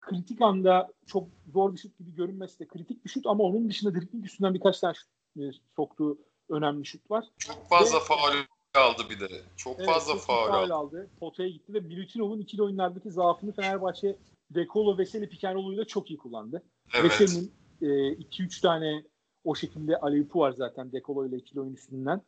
kritik 0.00 0.42
anda 0.42 0.92
çok 1.06 1.28
zor 1.52 1.72
bir 1.72 1.78
şut 1.78 1.98
gibi 1.98 2.14
görünmesi 2.14 2.58
de 2.58 2.66
kritik 2.68 3.04
bir 3.04 3.10
şut 3.10 3.26
ama 3.26 3.44
onun 3.44 3.68
dışında 3.68 3.94
dribling 3.94 4.24
üstünden 4.26 4.54
birkaç 4.54 4.80
tane 4.80 4.94
şut 4.94 5.08
e, 5.38 5.42
soktuğu 5.76 6.18
önemli 6.48 6.86
şut 6.86 7.10
var. 7.10 7.24
Çok 7.38 7.68
fazla 7.68 7.98
Ve- 7.98 8.04
faul 8.04 8.32
aldı 8.74 9.02
bir 9.10 9.20
de. 9.20 9.28
Çok 9.56 9.78
Evet, 9.78 9.88
fazla 9.88 10.12
çok 10.18 10.30
aldı. 10.30 10.74
aldı. 10.74 11.10
Potaya 11.20 11.48
gitti 11.48 11.74
ve 11.74 11.80
Milutinov'un 11.80 12.40
ikili 12.40 12.62
oyunlardaki 12.62 13.10
zaafını 13.10 13.52
Fenerbahçe 13.52 14.16
Dekolo 14.50 14.98
Veseli 14.98 15.28
Pikenroğlu'yla 15.28 15.84
çok 15.84 16.10
iyi 16.10 16.18
kullandı. 16.18 16.62
Evet. 16.94 17.04
Veseli'nin 17.20 17.52
2-3 17.80 18.60
tane 18.62 19.04
o 19.46 19.54
şekilde 19.54 19.96
aleyupu 19.96 20.40
var 20.40 20.52
zaten 20.52 20.92
Dekolo 20.92 21.26
ile 21.26 21.36
ikili 21.36 21.60
oyun 21.60 21.74
üstünden. 21.74 22.22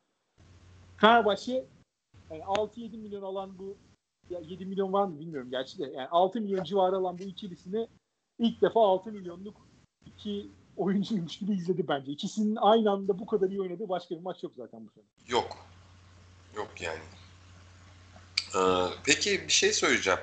Fenerbahçe 0.96 1.64
yani 2.30 2.42
6-7 2.42 2.96
milyon 2.96 3.22
alan 3.22 3.58
bu 3.58 3.76
ya 4.30 4.40
7 4.40 4.66
milyon 4.66 4.92
var 4.92 5.04
mı 5.04 5.20
bilmiyorum 5.20 5.50
gerçi 5.50 5.78
de 5.78 5.84
yani 5.84 6.08
6 6.08 6.40
milyon 6.40 6.64
civarı 6.64 6.96
alan 6.96 7.18
bu 7.18 7.22
ikilisini 7.22 7.88
ilk 8.38 8.62
defa 8.62 8.80
6 8.80 9.12
milyonluk 9.12 9.56
iki 10.06 10.48
oyuncuymuş 10.76 11.38
gibi 11.38 11.52
izledi 11.52 11.88
bence. 11.88 12.12
İkisinin 12.12 12.56
aynı 12.56 12.90
anda 12.90 13.18
bu 13.18 13.26
kadar 13.26 13.48
iyi 13.50 13.60
oynadığı 13.60 13.88
başka 13.88 14.14
bir 14.14 14.20
maç 14.20 14.42
yok 14.42 14.52
zaten 14.56 14.86
bu 14.86 14.90
sene. 14.90 15.04
Yok. 15.28 15.56
Yok 16.56 16.68
yani. 16.80 17.00
Ee, 18.56 18.92
peki 19.04 19.40
bir 19.46 19.52
şey 19.52 19.72
söyleyeceğim. 19.72 20.20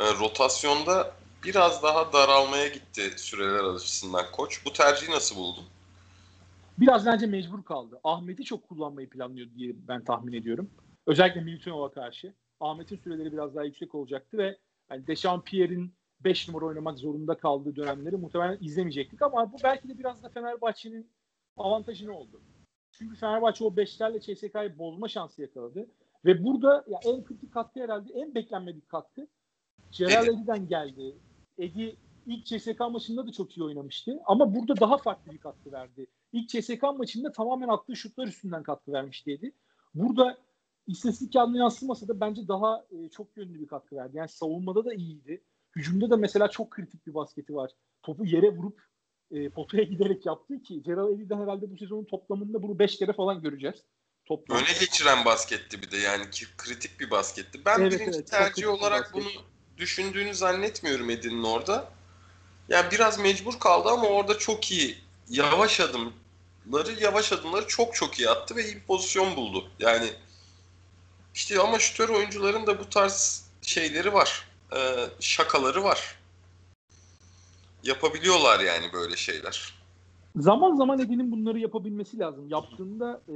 Ee, 0.00 0.04
rotasyonda 0.04 1.14
biraz 1.44 1.82
daha 1.82 2.12
daralmaya 2.12 2.68
gitti 2.68 3.12
süreler 3.16 3.64
açısından 3.64 4.24
koç. 4.32 4.64
Bu 4.64 4.72
tercihi 4.72 5.10
nasıl 5.10 5.36
buldun? 5.36 5.64
Biraz 6.80 7.06
bence 7.06 7.26
mecbur 7.26 7.62
kaldı. 7.62 8.00
Ahmet'i 8.04 8.44
çok 8.44 8.68
kullanmayı 8.68 9.10
planlıyor 9.10 9.48
diye 9.54 9.74
ben 9.88 10.04
tahmin 10.04 10.32
ediyorum. 10.32 10.70
Özellikle 11.06 11.40
Milutinov'a 11.40 11.90
karşı. 11.90 12.34
Ahmet'in 12.60 12.96
süreleri 12.96 13.32
biraz 13.32 13.54
daha 13.54 13.64
yüksek 13.64 13.94
olacaktı 13.94 14.38
ve 14.38 14.58
yani 14.90 15.06
Dechampierre'in 15.06 15.94
5 16.20 16.48
numara 16.48 16.64
oynamak 16.64 16.98
zorunda 16.98 17.34
kaldığı 17.34 17.76
dönemleri 17.76 18.16
muhtemelen 18.16 18.58
izlemeyecektik 18.60 19.22
ama 19.22 19.52
bu 19.52 19.56
belki 19.64 19.88
de 19.88 19.98
biraz 19.98 20.22
da 20.22 20.28
Fenerbahçe'nin 20.28 21.10
avantajı 21.56 22.06
ne 22.06 22.10
oldu? 22.10 22.40
Çünkü 22.90 23.16
Fenerbahçe 23.16 23.64
o 23.64 23.68
5'lerle 23.68 24.20
CSK'yı 24.20 24.78
bozma 24.78 25.08
şansı 25.08 25.42
yakaladı. 25.42 25.86
Ve 26.24 26.44
burada 26.44 26.84
ya 26.88 27.00
en 27.04 27.24
kritik 27.24 27.52
katkı 27.52 27.80
herhalde 27.80 28.12
en 28.12 28.34
beklenmedik 28.34 28.88
katkı 28.88 29.26
Celal 29.90 30.26
Edi. 30.26 30.36
Edi'den 30.36 30.68
geldi. 30.68 31.16
Edi 31.58 31.96
ilk 32.26 32.46
CSK 32.46 32.80
maçında 32.80 33.26
da 33.26 33.32
çok 33.32 33.58
iyi 33.58 33.64
oynamıştı. 33.64 34.20
Ama 34.26 34.54
burada 34.54 34.80
daha 34.80 34.98
farklı 34.98 35.32
bir 35.32 35.38
katkı 35.38 35.72
verdi. 35.72 36.06
İlk 36.32 36.48
CSK 36.48 36.82
maçında 36.82 37.32
tamamen 37.32 37.68
attığı 37.68 37.96
şutlar 37.96 38.26
üstünden 38.26 38.62
katkı 38.62 38.92
vermişti 38.92 39.32
Edi. 39.32 39.52
Burada 39.94 40.38
istatistik 40.86 41.32
kağıdına 41.32 41.58
yansımasa 41.58 42.08
da 42.08 42.20
bence 42.20 42.48
daha 42.48 42.84
e, 42.90 43.08
çok 43.08 43.36
yönlü 43.36 43.60
bir 43.60 43.66
katkı 43.66 43.96
verdi. 43.96 44.16
Yani 44.16 44.28
savunmada 44.28 44.84
da 44.84 44.94
iyiydi. 44.94 45.42
Hücumda 45.76 46.10
da 46.10 46.16
mesela 46.16 46.48
çok 46.48 46.70
kritik 46.70 47.06
bir 47.06 47.14
basketi 47.14 47.54
var. 47.54 47.70
Topu 48.02 48.24
yere 48.24 48.56
vurup 48.56 48.82
e, 49.30 49.48
potaya 49.48 49.82
giderek 49.92 50.26
yaptı 50.26 50.62
ki 50.62 50.82
Celal 50.82 51.12
Edi'den 51.12 51.40
herhalde 51.40 51.70
bu 51.70 51.76
sezonun 51.76 52.04
toplamında 52.04 52.62
bunu 52.62 52.78
5 52.78 52.98
kere 52.98 53.12
falan 53.12 53.42
göreceğiz. 53.42 53.84
Toplam. 54.26 54.58
Öne 54.58 54.72
geçiren 54.80 55.24
basketti 55.24 55.82
bir 55.82 55.90
de 55.90 55.96
yani 55.96 56.30
ki 56.30 56.46
kritik 56.56 57.00
bir 57.00 57.10
basketti. 57.10 57.60
Ben 57.66 57.80
Evet, 57.80 57.92
birinci 57.92 58.16
evet, 58.16 58.30
tercih 58.30 58.68
olarak 58.68 59.10
bunu 59.14 59.28
düşündüğünü 59.76 60.34
zannetmiyorum 60.34 61.10
Edin'in 61.10 61.42
orada. 61.42 61.88
Yani 62.68 62.90
biraz 62.92 63.18
mecbur 63.18 63.58
kaldı 63.58 63.88
ama 63.88 64.08
orada 64.08 64.38
çok 64.38 64.72
iyi 64.72 64.96
yavaş 65.28 65.80
adımları 66.70 67.02
yavaş 67.02 67.32
adımları 67.32 67.66
çok 67.66 67.94
çok 67.94 68.18
iyi 68.18 68.30
attı 68.30 68.56
ve 68.56 68.64
iyi 68.64 68.76
bir 68.76 68.82
pozisyon 68.82 69.36
buldu. 69.36 69.64
Yani 69.78 70.06
işte 71.34 71.60
ama 71.60 71.78
şutör 71.78 72.08
oyuncuların 72.08 72.66
da 72.66 72.78
bu 72.78 72.88
tarz 72.88 73.50
şeyleri 73.62 74.12
var. 74.12 74.48
Ee, 74.76 75.06
şakaları 75.20 75.84
var. 75.84 76.18
Yapabiliyorlar 77.82 78.60
yani 78.60 78.92
böyle 78.92 79.16
şeyler. 79.16 79.74
Zaman 80.36 80.76
zaman 80.76 80.98
Edi'nin 80.98 81.32
bunları 81.32 81.58
yapabilmesi 81.58 82.18
lazım. 82.18 82.48
Yaptığında 82.48 83.22
e, 83.28 83.34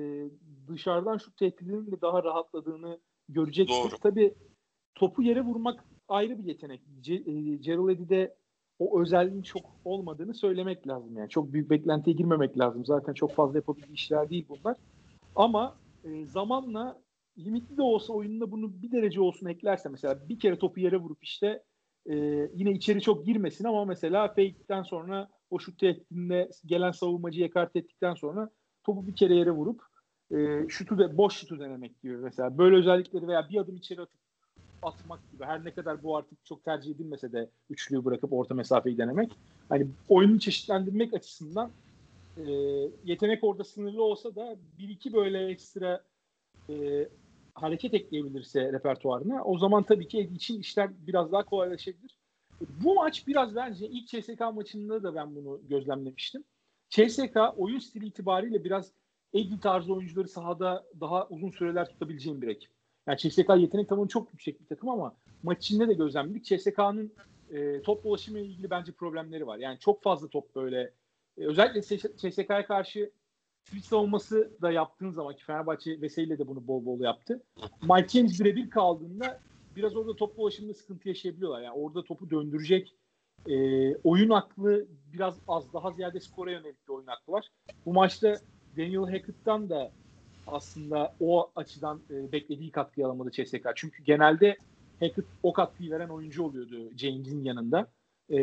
dışarıdan 0.68 1.18
şu 1.18 1.36
tehdidinin 1.36 1.92
de 1.92 2.00
daha 2.00 2.24
rahatladığını 2.24 2.98
görecektir. 3.28 3.74
Doğru. 3.74 3.98
Tabii 3.98 4.34
topu 4.94 5.22
yere 5.22 5.40
vurmak 5.40 5.84
ayrı 6.08 6.38
bir 6.38 6.44
yetenek. 6.44 6.80
C- 7.00 7.14
e, 7.14 7.56
Gerald 7.56 7.88
Edi'de 7.88 8.36
o 8.78 9.00
özelliğin 9.00 9.42
çok 9.42 9.62
olmadığını 9.84 10.34
söylemek 10.34 10.88
lazım. 10.88 11.16
Yani 11.16 11.28
çok 11.28 11.52
büyük 11.52 11.70
beklentiye 11.70 12.16
girmemek 12.16 12.58
lazım. 12.58 12.84
Zaten 12.84 13.12
çok 13.12 13.34
fazla 13.34 13.58
yapabildiği 13.58 13.94
işler 13.94 14.30
değil 14.30 14.46
bunlar. 14.48 14.76
Ama 15.36 15.76
e, 16.04 16.26
zamanla 16.26 17.00
limitli 17.38 17.76
de 17.76 17.82
olsa 17.82 18.12
oyununa 18.12 18.50
bunu 18.50 18.82
bir 18.82 18.92
derece 18.92 19.20
olsun 19.20 19.46
eklerse 19.46 19.88
mesela 19.88 20.28
bir 20.28 20.38
kere 20.38 20.58
topu 20.58 20.80
yere 20.80 20.96
vurup 20.96 21.18
işte 21.22 21.62
e, 22.06 22.14
yine 22.54 22.72
içeri 22.72 23.00
çok 23.00 23.26
girmesin 23.26 23.64
ama 23.64 23.84
mesela 23.84 24.28
fake'den 24.28 24.82
sonra 24.82 25.28
o 25.50 25.58
şut 25.58 25.78
tehdidinde 25.78 26.50
gelen 26.66 26.90
savunmacıyı 26.90 27.46
ekart 27.46 27.76
ettikten 27.76 28.14
sonra 28.14 28.50
topu 28.84 29.06
bir 29.06 29.16
kere 29.16 29.34
yere 29.34 29.50
vurup 29.50 29.82
e, 30.30 30.68
şutu 30.68 30.98
da 30.98 31.16
boş 31.16 31.34
şutu 31.34 31.60
denemek 31.60 32.02
diyor 32.02 32.20
mesela. 32.20 32.58
Böyle 32.58 32.76
özellikleri 32.76 33.28
veya 33.28 33.48
bir 33.48 33.58
adım 33.58 33.76
içeri 33.76 34.00
atıp 34.00 34.23
atmak 34.86 35.32
gibi. 35.32 35.44
Her 35.44 35.64
ne 35.64 35.70
kadar 35.70 36.02
bu 36.02 36.16
artık 36.16 36.44
çok 36.44 36.64
tercih 36.64 36.90
edilmese 36.94 37.32
de 37.32 37.48
üçlüyü 37.70 38.04
bırakıp 38.04 38.32
orta 38.32 38.54
mesafeyi 38.54 38.98
denemek. 38.98 39.32
Hani 39.68 39.86
oyunu 40.08 40.40
çeşitlendirmek 40.40 41.14
açısından 41.14 41.70
e, 42.36 42.42
yetenek 43.04 43.44
orada 43.44 43.64
sınırlı 43.64 44.02
olsa 44.02 44.34
da 44.34 44.56
bir 44.78 44.88
iki 44.88 45.12
böyle 45.12 45.46
ekstra 45.46 46.04
e, 46.70 47.08
hareket 47.54 47.94
ekleyebilirse 47.94 48.72
repertuarına 48.72 49.44
o 49.44 49.58
zaman 49.58 49.82
tabii 49.82 50.08
ki 50.08 50.30
için 50.34 50.60
işler 50.60 50.90
biraz 51.06 51.32
daha 51.32 51.44
kolaylaşabilir. 51.44 52.16
Bu 52.60 52.94
maç 52.94 53.26
biraz 53.26 53.56
bence 53.56 53.88
ilk 53.88 54.08
CSK 54.08 54.40
maçında 54.54 55.02
da 55.02 55.14
ben 55.14 55.34
bunu 55.34 55.60
gözlemlemiştim. 55.68 56.44
CSK 56.88 57.36
oyun 57.56 57.78
stili 57.78 58.06
itibariyle 58.06 58.64
biraz 58.64 58.92
Eddie 59.34 59.60
tarzı 59.60 59.94
oyuncuları 59.94 60.28
sahada 60.28 60.84
daha 61.00 61.28
uzun 61.28 61.50
süreler 61.50 61.88
tutabileceğim 61.88 62.42
bir 62.42 62.48
ekip. 62.48 62.73
Yani 63.06 63.18
CSK 63.18 63.48
yetenek 63.56 63.88
tavanı 63.88 64.08
çok 64.08 64.32
yüksek 64.32 64.60
bir 64.60 64.66
takım 64.66 64.88
ama 64.88 65.14
maç 65.42 65.58
içinde 65.58 65.88
de 65.88 65.94
gözlemledik. 65.94 66.44
CSK'nın 66.44 67.12
e, 67.50 67.82
top 67.82 68.04
dolaşımı 68.04 68.38
ile 68.38 68.46
ilgili 68.46 68.70
bence 68.70 68.92
problemleri 68.92 69.46
var. 69.46 69.58
Yani 69.58 69.78
çok 69.78 70.02
fazla 70.02 70.28
top 70.28 70.54
böyle 70.54 70.80
e, 71.38 71.46
özellikle 71.46 71.98
CSK'ya 72.16 72.66
karşı 72.66 73.10
switch 73.64 73.86
savunması 73.86 74.52
da 74.62 74.70
yaptığın 74.70 75.10
zaman 75.10 75.36
ki 75.36 75.44
Fenerbahçe 75.44 76.00
Veseli 76.00 76.38
de 76.38 76.48
bunu 76.48 76.66
bol 76.66 76.84
bol 76.84 77.00
yaptı. 77.00 77.42
Mike 77.82 78.08
James 78.08 78.40
birebir 78.40 78.70
kaldığında 78.70 79.40
biraz 79.76 79.96
orada 79.96 80.16
top 80.16 80.36
dolaşımında 80.36 80.74
sıkıntı 80.74 81.08
yaşayabiliyorlar. 81.08 81.62
Yani 81.62 81.74
orada 81.74 82.04
topu 82.04 82.30
döndürecek 82.30 82.94
e, 83.48 83.56
oyun 83.96 84.30
aklı 84.30 84.86
biraz 85.12 85.38
az. 85.48 85.72
Daha 85.72 85.90
ziyade 85.90 86.20
skora 86.20 86.50
yönelik 86.50 86.88
bir 86.88 86.92
oyun 86.92 87.06
aklı 87.06 87.32
var. 87.32 87.48
Bu 87.86 87.92
maçta 87.92 88.36
Daniel 88.76 89.10
Hackett'tan 89.10 89.70
da 89.70 89.92
aslında 90.46 91.14
o 91.20 91.50
açıdan 91.56 92.00
e, 92.10 92.32
beklediği 92.32 92.70
katkıyı 92.70 93.06
alamadı 93.06 93.30
CSK. 93.30 93.68
Çünkü 93.74 94.04
genelde 94.04 94.56
Hackett 95.00 95.26
o 95.42 95.52
katkıyı 95.52 95.90
veren 95.90 96.08
oyuncu 96.08 96.42
oluyordu 96.42 96.90
James'in 96.96 97.44
yanında. 97.44 97.86
E, 98.32 98.38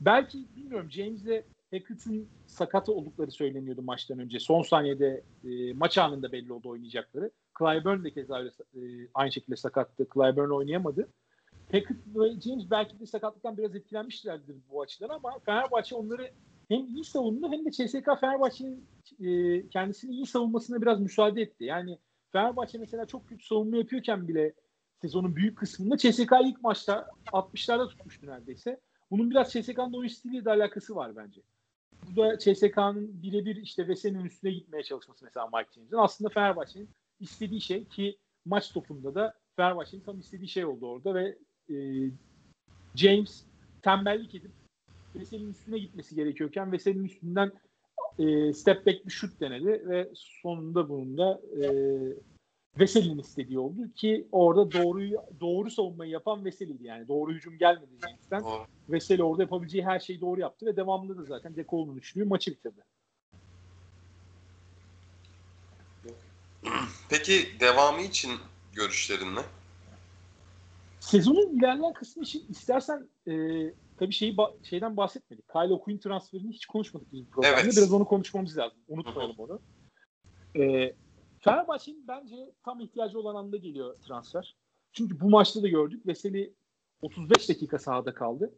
belki 0.00 0.38
bilmiyorum 0.56 0.90
James'le 0.90 1.44
Hackett'in 1.70 2.28
sakat 2.46 2.88
oldukları 2.88 3.30
söyleniyordu 3.30 3.82
maçtan 3.82 4.18
önce. 4.18 4.40
Son 4.40 4.62
saniyede 4.62 5.22
e, 5.44 5.72
maç 5.72 5.98
anında 5.98 6.32
belli 6.32 6.52
oldu 6.52 6.68
oynayacakları. 6.68 7.30
Clyburn 7.58 8.04
de 8.04 8.10
keza 8.10 8.38
öyle, 8.38 8.50
e, 8.74 9.08
aynı 9.14 9.32
şekilde 9.32 9.56
sakattı. 9.56 10.06
Clyburn 10.14 10.50
oynayamadı. 10.50 11.08
Hackett 11.72 11.98
ve 12.14 12.40
James 12.40 12.70
belki 12.70 13.00
de 13.00 13.06
sakatlıktan 13.06 13.58
biraz 13.58 13.76
etkilenmişlerdir 13.76 14.56
bu 14.70 14.82
açıdan 14.82 15.08
ama 15.08 15.38
Fenerbahçe 15.46 15.94
onları 15.94 16.30
hem 16.68 16.86
iyi 16.86 17.04
savundu 17.04 17.52
hem 17.52 17.64
de 17.64 17.70
CSK 17.70 18.20
Fenerbahçe'nin 18.20 18.86
e, 19.20 19.68
kendisini 19.68 20.12
iyi 20.14 20.26
savunmasına 20.26 20.82
biraz 20.82 21.00
müsaade 21.00 21.42
etti. 21.42 21.64
Yani 21.64 21.98
Fenerbahçe 22.32 22.78
mesela 22.78 23.06
çok 23.06 23.28
kötü 23.28 23.46
savunma 23.46 23.76
yapıyorken 23.76 24.28
bile 24.28 24.54
sezonun 25.02 25.36
büyük 25.36 25.58
kısmında 25.58 25.96
CSK 25.96 26.32
ilk 26.44 26.62
maçta 26.62 27.08
60'larda 27.26 27.88
tutmuştu 27.88 28.26
neredeyse. 28.26 28.80
Bunun 29.10 29.30
biraz 29.30 29.52
CSK'nın 29.52 29.92
oyun 29.92 30.08
stiliyle 30.08 30.44
de 30.44 30.50
alakası 30.50 30.96
var 30.96 31.16
bence. 31.16 31.40
Bu 32.10 32.16
da 32.16 32.38
CSK'nın 32.38 33.22
birebir 33.22 33.56
işte 33.56 33.88
Vesen'in 33.88 34.24
üstüne 34.24 34.50
gitmeye 34.50 34.82
çalışması 34.82 35.24
mesela 35.24 35.46
Mike 35.46 35.70
James'in. 35.74 35.96
Aslında 35.96 36.30
Fenerbahçe'nin 36.30 36.88
istediği 37.20 37.60
şey 37.60 37.84
ki 37.84 38.18
maç 38.44 38.72
topunda 38.72 39.14
da 39.14 39.34
Fenerbahçe'nin 39.56 40.02
tam 40.02 40.20
istediği 40.20 40.48
şey 40.48 40.64
oldu 40.64 40.86
orada 40.86 41.14
ve 41.14 41.38
e, 41.70 41.76
James 42.94 43.44
tembellik 43.82 44.34
edip 44.34 44.50
Vesel'in 45.14 45.50
üstüne 45.50 45.78
gitmesi 45.78 46.14
gerekiyorken 46.14 46.72
Vesel'in 46.72 47.04
üstünden 47.04 47.52
e, 48.18 48.52
step 48.52 48.86
back 48.86 49.06
bir 49.06 49.10
şut 49.10 49.40
denedi 49.40 49.88
ve 49.88 50.10
sonunda 50.14 50.88
bunun 50.88 51.18
da 51.18 51.40
e, 51.62 51.66
Vesel'in 52.78 53.18
istediği 53.18 53.58
oldu 53.58 53.92
ki 53.92 54.28
orada 54.32 54.72
doğruyu 54.72 55.18
doğru 55.40 55.70
savunmayı 55.70 56.10
yapan 56.10 56.44
Veseli'ydi 56.44 56.86
yani. 56.86 57.08
Doğru 57.08 57.32
hücum 57.32 57.58
gelmedi 57.58 57.92
James'ten. 58.02 58.44
Veseli 58.88 59.22
orada 59.22 59.42
yapabileceği 59.42 59.84
her 59.84 60.00
şeyi 60.00 60.20
doğru 60.20 60.40
yaptı 60.40 60.66
ve 60.66 60.76
devamında 60.76 61.18
da 61.18 61.22
zaten 61.24 61.56
Dekol'un 61.56 61.96
üçlüğü 61.96 62.24
maçı 62.24 62.50
bitirdi. 62.50 62.80
Peki 67.08 67.60
devamı 67.60 68.00
için 68.00 68.32
görüşlerin 68.72 69.36
ne? 69.36 69.40
Sezonun 71.00 71.58
ilerleyen 71.58 71.92
kısmı 71.92 72.22
için 72.22 72.46
istersen 72.48 73.08
e, 73.26 73.32
tabii 74.04 74.14
şeyi 74.14 74.36
şeyden 74.62 74.96
bahsetmedik. 74.96 75.48
Kyle 75.48 75.74
O'Quinn 75.74 75.98
transferini 75.98 76.52
hiç 76.52 76.66
konuşmadık 76.66 77.12
bizim 77.12 77.30
programda. 77.30 77.60
Evet. 77.60 77.76
Biraz 77.76 77.92
onu 77.92 78.04
konuşmamız 78.04 78.58
lazım. 78.58 78.78
Unutmayalım 78.88 79.36
onu. 79.38 79.60
E, 80.56 80.94
Fenerbahçe'nin 81.40 82.08
bence 82.08 82.36
tam 82.64 82.80
ihtiyacı 82.80 83.18
olan 83.18 83.34
anda 83.34 83.56
geliyor 83.56 83.96
transfer. 84.06 84.56
Çünkü 84.92 85.20
bu 85.20 85.30
maçta 85.30 85.62
da 85.62 85.68
gördük. 85.68 86.06
Veseli 86.06 86.54
35 87.02 87.48
dakika 87.48 87.78
sahada 87.78 88.14
kaldı. 88.14 88.54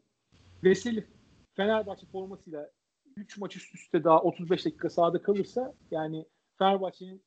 Veseli 0.64 1.06
Fenerbahçe 1.54 2.06
formasıyla 2.06 2.70
3 3.16 3.38
maç 3.38 3.56
üst 3.56 3.74
üste 3.74 4.04
daha 4.04 4.22
35 4.22 4.64
dakika 4.64 4.90
sahada 4.90 5.22
kalırsa 5.22 5.74
yani 5.90 6.26
Fenerbahçe'nin 6.58 7.24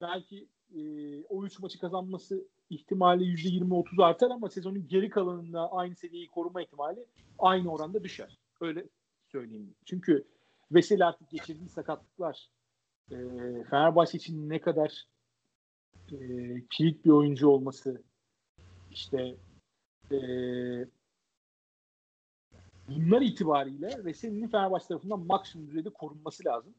belki 0.00 0.48
e, 0.76 0.80
o 1.28 1.44
3 1.44 1.58
maçı 1.58 1.78
kazanması 1.78 2.48
ihtimali 2.70 3.24
%20-30 3.24 4.04
artar 4.04 4.30
ama 4.30 4.48
sezonun 4.48 4.88
geri 4.88 5.10
kalanında 5.10 5.72
aynı 5.72 5.96
seviyeyi 5.96 6.28
koruma 6.28 6.62
ihtimali 6.62 7.06
aynı 7.38 7.72
oranda 7.72 8.04
düşer. 8.04 8.38
Öyle 8.60 8.84
söyleyeyim. 9.32 9.74
Çünkü 9.84 10.26
Veseli 10.72 11.04
artık 11.04 11.30
geçirdiği 11.30 11.68
sakatlıklar 11.68 12.48
e, 13.10 13.16
Fenerbahçe 13.70 14.18
için 14.18 14.48
ne 14.48 14.60
kadar 14.60 15.06
e, 16.12 16.18
kilit 16.70 17.04
bir 17.04 17.10
oyuncu 17.10 17.48
olması 17.48 18.02
işte 18.90 19.36
e, 20.12 20.18
bunlar 22.88 23.22
itibariyle 23.22 24.04
Veseli'nin 24.04 24.48
Fenerbahçe 24.48 24.86
tarafından 24.86 25.26
maksimum 25.26 25.68
düzeyde 25.68 25.90
korunması 25.90 26.44
lazım. 26.44 26.74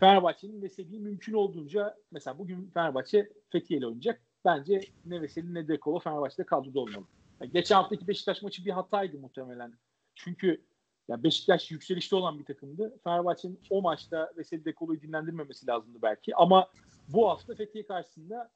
Fenerbahçe'nin 0.00 0.62
Veseli'yi 0.62 1.00
mümkün 1.00 1.32
olduğunca 1.32 1.96
mesela 2.10 2.38
bugün 2.38 2.70
Fenerbahçe 2.74 3.32
Fethiye 3.50 3.78
ile 3.78 3.86
oynayacak. 3.86 4.20
Bence 4.44 4.80
ne 5.04 5.22
Veseli 5.22 5.54
ne 5.54 5.68
Dekolo 5.68 5.98
Fenerbahçe'de 5.98 6.46
kadroda 6.46 6.80
olmalı. 6.80 7.04
Yani 7.40 7.52
geçen 7.52 7.76
haftaki 7.76 8.08
Beşiktaş 8.08 8.42
maçı 8.42 8.64
bir 8.64 8.70
hataydı 8.70 9.18
muhtemelen. 9.18 9.72
Çünkü 10.14 10.64
ya 11.08 11.22
Beşiktaş 11.22 11.70
yükselişte 11.70 12.16
olan 12.16 12.38
bir 12.38 12.44
takımdı. 12.44 12.98
Fenerbahçe'nin 13.04 13.60
o 13.70 13.82
maçta 13.82 14.32
Veseli 14.36 14.64
Dekolo'yu 14.64 15.00
dinlendirmemesi 15.00 15.66
lazımdı 15.66 15.98
belki. 16.02 16.36
Ama 16.36 16.68
bu 17.08 17.28
hafta 17.28 17.54
Fethiye 17.54 17.86
karşısında 17.86 18.50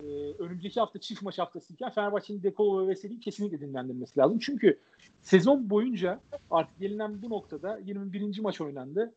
e, 0.00 0.04
önümüzdeki 0.38 0.80
hafta 0.80 1.00
çift 1.00 1.22
maç 1.22 1.38
haftasıyken 1.38 1.90
Fenerbahçe'nin 1.90 2.42
Dekolo 2.42 2.82
ve 2.82 2.88
Veseli'yi 2.88 3.20
kesinlikle 3.20 3.60
dinlendirmesi 3.60 4.18
lazım. 4.18 4.38
Çünkü 4.38 4.80
sezon 5.22 5.70
boyunca 5.70 6.20
artık 6.50 6.78
gelinen 6.78 7.22
bu 7.22 7.30
noktada 7.30 7.78
21. 7.78 8.40
maç 8.40 8.60
oynandı. 8.60 9.14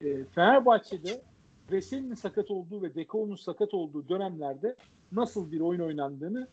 E, 0.00 0.24
Fenerbahçe'de 0.24 1.22
Veseli'nin 1.70 2.14
sakat 2.14 2.50
olduğu 2.50 2.82
ve 2.82 2.94
Dekolo'nun 2.94 3.36
sakat 3.36 3.74
olduğu 3.74 4.08
dönemlerde 4.08 4.76
nasıl 5.12 5.52
bir 5.52 5.60
oyun 5.60 5.80
oynandığını 5.80 6.48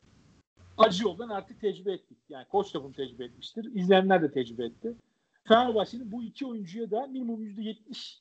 acı 0.78 1.04
yoldan 1.04 1.30
artık 1.30 1.62
tecrübe 1.62 1.94
ettik. 1.94 2.18
Yani 2.30 2.46
koç 2.48 2.74
da 2.74 2.84
bunu 2.84 2.94
tecrübe 2.94 3.26
etmiştir. 3.26 3.70
İzleyenler 3.74 4.22
de 4.22 4.32
tecrübe 4.32 4.66
etti. 4.66 4.96
Fenerbahçe'nin 5.44 6.12
bu 6.12 6.24
iki 6.24 6.46
oyuncuya 6.46 6.92
da 6.92 7.08
minimum 7.08 7.44
%70 7.44 8.20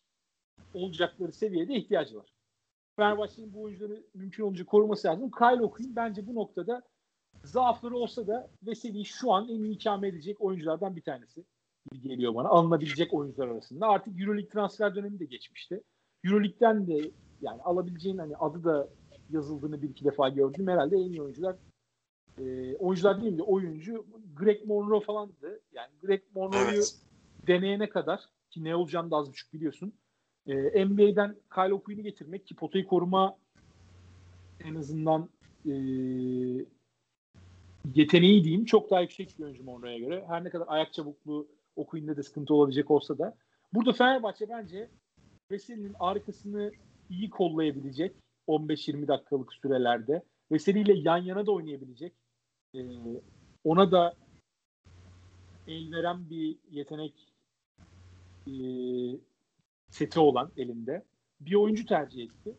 olacakları 0.75 1.33
seviyede 1.33 1.75
ihtiyacı 1.75 2.17
var. 2.17 2.35
Fenerbahçe'nin 2.97 3.55
bu 3.55 3.63
oyuncuları 3.63 4.03
mümkün 4.15 4.45
olunca 4.45 4.65
koruması 4.65 5.09
lazım. 5.09 5.31
Kyle 5.31 5.63
O'Quinn 5.63 5.97
bence 5.97 6.27
bu 6.27 6.35
noktada 6.35 6.83
zaafları 7.45 7.97
olsa 7.97 8.27
da 8.27 8.51
Veseli'yi 8.63 9.05
şu 9.05 9.33
an 9.33 9.49
en 9.49 9.63
iyi 9.63 9.75
ikame 9.75 10.09
edecek 10.09 10.41
oyunculardan 10.41 10.97
bir 10.97 11.03
tanesi 11.03 11.45
gibi 11.93 12.09
geliyor 12.09 12.35
bana. 12.35 12.49
Alınabilecek 12.49 13.15
oyuncular 13.15 13.49
arasında. 13.49 13.89
Artık 13.89 14.21
Euroleague 14.21 14.49
transfer 14.49 14.95
dönemi 14.95 15.19
de 15.19 15.25
geçmişti. 15.25 15.83
Euroleague'den 16.25 16.87
de 16.87 17.11
yani 17.43 17.63
alabileceğin 17.63 18.19
hani 18.19 18.37
adı 18.37 18.65
da 18.65 18.89
yazıldığını 19.31 19.83
bir 19.83 19.91
iki 19.91 20.05
defa 20.05 20.29
gördüm. 20.29 20.69
Herhalde 20.69 20.97
en 20.97 21.11
iyi 21.11 21.23
oyuncular 21.23 21.57
e, 22.39 22.77
oyuncular 22.77 23.23
değil 23.23 23.39
de 23.39 23.43
oyuncu 23.43 24.07
Greg 24.37 24.67
Monroe 24.67 25.01
falandı. 25.01 25.61
Yani 25.73 25.91
Greg 26.03 26.23
Monroe'yu 26.35 26.75
evet. 26.75 26.97
deneyene 27.47 27.89
kadar 27.89 28.21
ki 28.51 28.65
ne 28.65 28.77
olacağını 28.77 29.11
da 29.11 29.17
az 29.17 29.29
buçuk 29.29 29.53
biliyorsun. 29.53 29.93
E, 30.47 30.85
NBA'den 30.87 31.37
Kyle 31.55 31.75
O'Quinn'i 31.75 32.03
getirmek 32.03 32.47
ki 32.47 32.55
potayı 32.55 32.87
koruma 32.87 33.37
en 34.65 34.75
azından 34.75 35.29
e, 35.67 35.73
yeteneği 37.95 38.45
diyeyim 38.45 38.65
çok 38.65 38.91
daha 38.91 39.01
yüksek 39.01 39.39
bir 39.39 39.45
oyuncu 39.45 39.65
Monroe'ya 39.65 39.99
göre. 39.99 40.25
Her 40.29 40.45
ne 40.45 40.51
kadar 40.51 40.67
ayak 40.69 40.93
çabukluğu 40.93 41.49
O'Quinn'de 41.77 42.17
de 42.17 42.23
sıkıntı 42.23 42.55
olabilecek 42.55 42.91
olsa 42.91 43.19
da. 43.19 43.37
Burada 43.73 43.93
Fenerbahçe 43.93 44.49
bence 44.49 44.89
Veseli'nin 45.51 45.95
arkasını 46.01 46.73
iyi 47.11 47.31
kollayabilecek 47.31 48.17
15-20 48.49 49.09
dakikalık 49.09 49.53
sürelerde. 49.53 50.23
Veseli 50.53 50.81
ile 50.81 50.93
yan 50.93 51.17
yana 51.17 51.47
da 51.47 51.53
oynayabilecek. 51.53 52.13
Ee, 52.75 52.81
ona 53.65 53.93
da 53.93 54.15
el 55.69 55.93
veren 55.93 56.31
bir 56.31 56.57
yetenek 56.71 57.33
e, 58.47 58.53
seti 59.91 60.21
olan 60.21 60.51
elinde 60.57 61.05
bir 61.41 61.55
oyuncu 61.55 61.87
tercih 61.87 62.25
etti. 62.25 62.57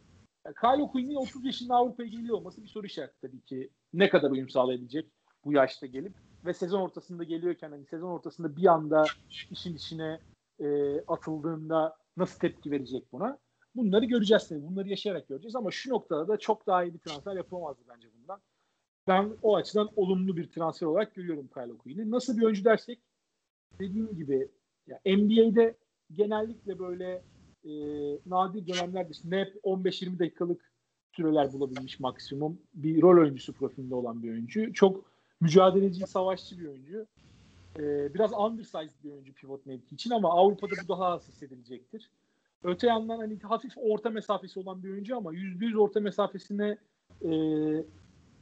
Kyle 0.62 0.84
O'Quinn'in 0.84 1.16
30 1.16 1.46
yaşında 1.46 1.76
Avrupa'ya 1.76 2.10
geliyor 2.10 2.38
olması 2.38 2.64
bir 2.64 2.68
soru 2.68 2.86
işareti 2.86 3.22
tabii 3.22 3.42
ki. 3.42 3.70
Ne 3.94 4.10
kadar 4.10 4.32
uyum 4.32 4.50
sağlayabilecek? 4.50 5.06
bu 5.46 5.54
yaşta 5.54 5.86
gelip 5.86 6.14
ve 6.46 6.54
sezon 6.54 6.82
ortasında 6.82 7.24
geliyorken 7.24 7.72
hani 7.72 7.86
sezon 7.86 8.10
ortasında 8.10 8.56
bir 8.56 8.66
anda 8.66 9.06
işin 9.52 9.76
içine 9.76 10.20
e, 10.60 11.00
atıldığında 11.02 11.98
nasıl 12.18 12.40
tepki 12.40 12.72
verecek 12.72 13.12
buna? 13.12 13.38
Bunları 13.76 14.06
göreceğiz 14.06 14.48
tabii. 14.48 14.68
Bunları 14.68 14.90
yaşayarak 14.90 15.28
göreceğiz 15.28 15.56
ama 15.56 15.72
şu 15.72 15.90
noktada 15.90 16.28
da 16.28 16.38
çok 16.38 16.68
daha 16.68 16.84
iyi 16.84 16.94
bir 16.94 17.00
transfer 17.00 17.36
yapılamazdı 17.36 17.82
bence 17.90 18.08
bundan. 18.18 18.42
Ben 19.08 19.34
o 19.42 19.56
açıdan 19.56 19.90
olumlu 19.96 20.38
bir 20.38 20.50
transfer 20.50 20.88
olarak 20.88 21.16
görüyorum 21.16 21.50
Kyle 21.54 21.74
O'Quinn'i. 21.74 22.12
Nasıl 22.12 22.38
bir 22.38 22.44
oyuncu 22.44 22.66
dersek 22.66 23.00
dediğim 23.80 24.16
gibi 24.16 24.52
ya 24.88 25.00
NBA'de 25.06 25.78
genellikle 26.14 26.80
böyle 26.80 27.24
e, 27.64 27.72
nadir 28.26 28.68
dönemler 28.68 29.10
dışında 29.10 29.36
hep 29.36 29.56
15-20 29.64 30.20
dakikalık 30.20 30.72
süreler 31.12 31.54
bulabilmiş 31.54 32.00
maksimum. 32.00 32.62
Bir 32.74 33.02
rol 33.02 33.22
oyuncusu 33.22 33.54
profilinde 33.54 33.96
olan 33.96 34.24
bir 34.24 34.32
oyuncu. 34.32 34.74
Çok 34.74 35.13
mücadeleci, 35.44 36.08
savaşçı 36.08 36.60
bir 36.60 36.68
oyuncu. 36.68 37.08
E, 37.80 38.14
biraz 38.14 38.34
undersized 38.34 39.04
bir 39.04 39.12
oyuncu 39.12 39.34
pivot 39.34 39.66
mevki 39.66 39.96
için 39.96 40.12
ama 40.12 40.32
Avrupa'da 40.32 40.76
bu 40.84 40.88
daha 40.88 41.06
az 41.06 41.28
hissedilecektir. 41.28 42.10
Öte 42.64 42.88
yandan 42.88 43.18
hani 43.18 43.40
hafif 43.40 43.74
orta 43.76 44.10
mesafesi 44.10 44.60
olan 44.60 44.84
bir 44.84 44.90
oyuncu 44.90 45.18
ama 45.18 45.34
%100 45.34 45.78
orta 45.78 46.00
mesafesine 46.00 46.78
e, 47.22 47.30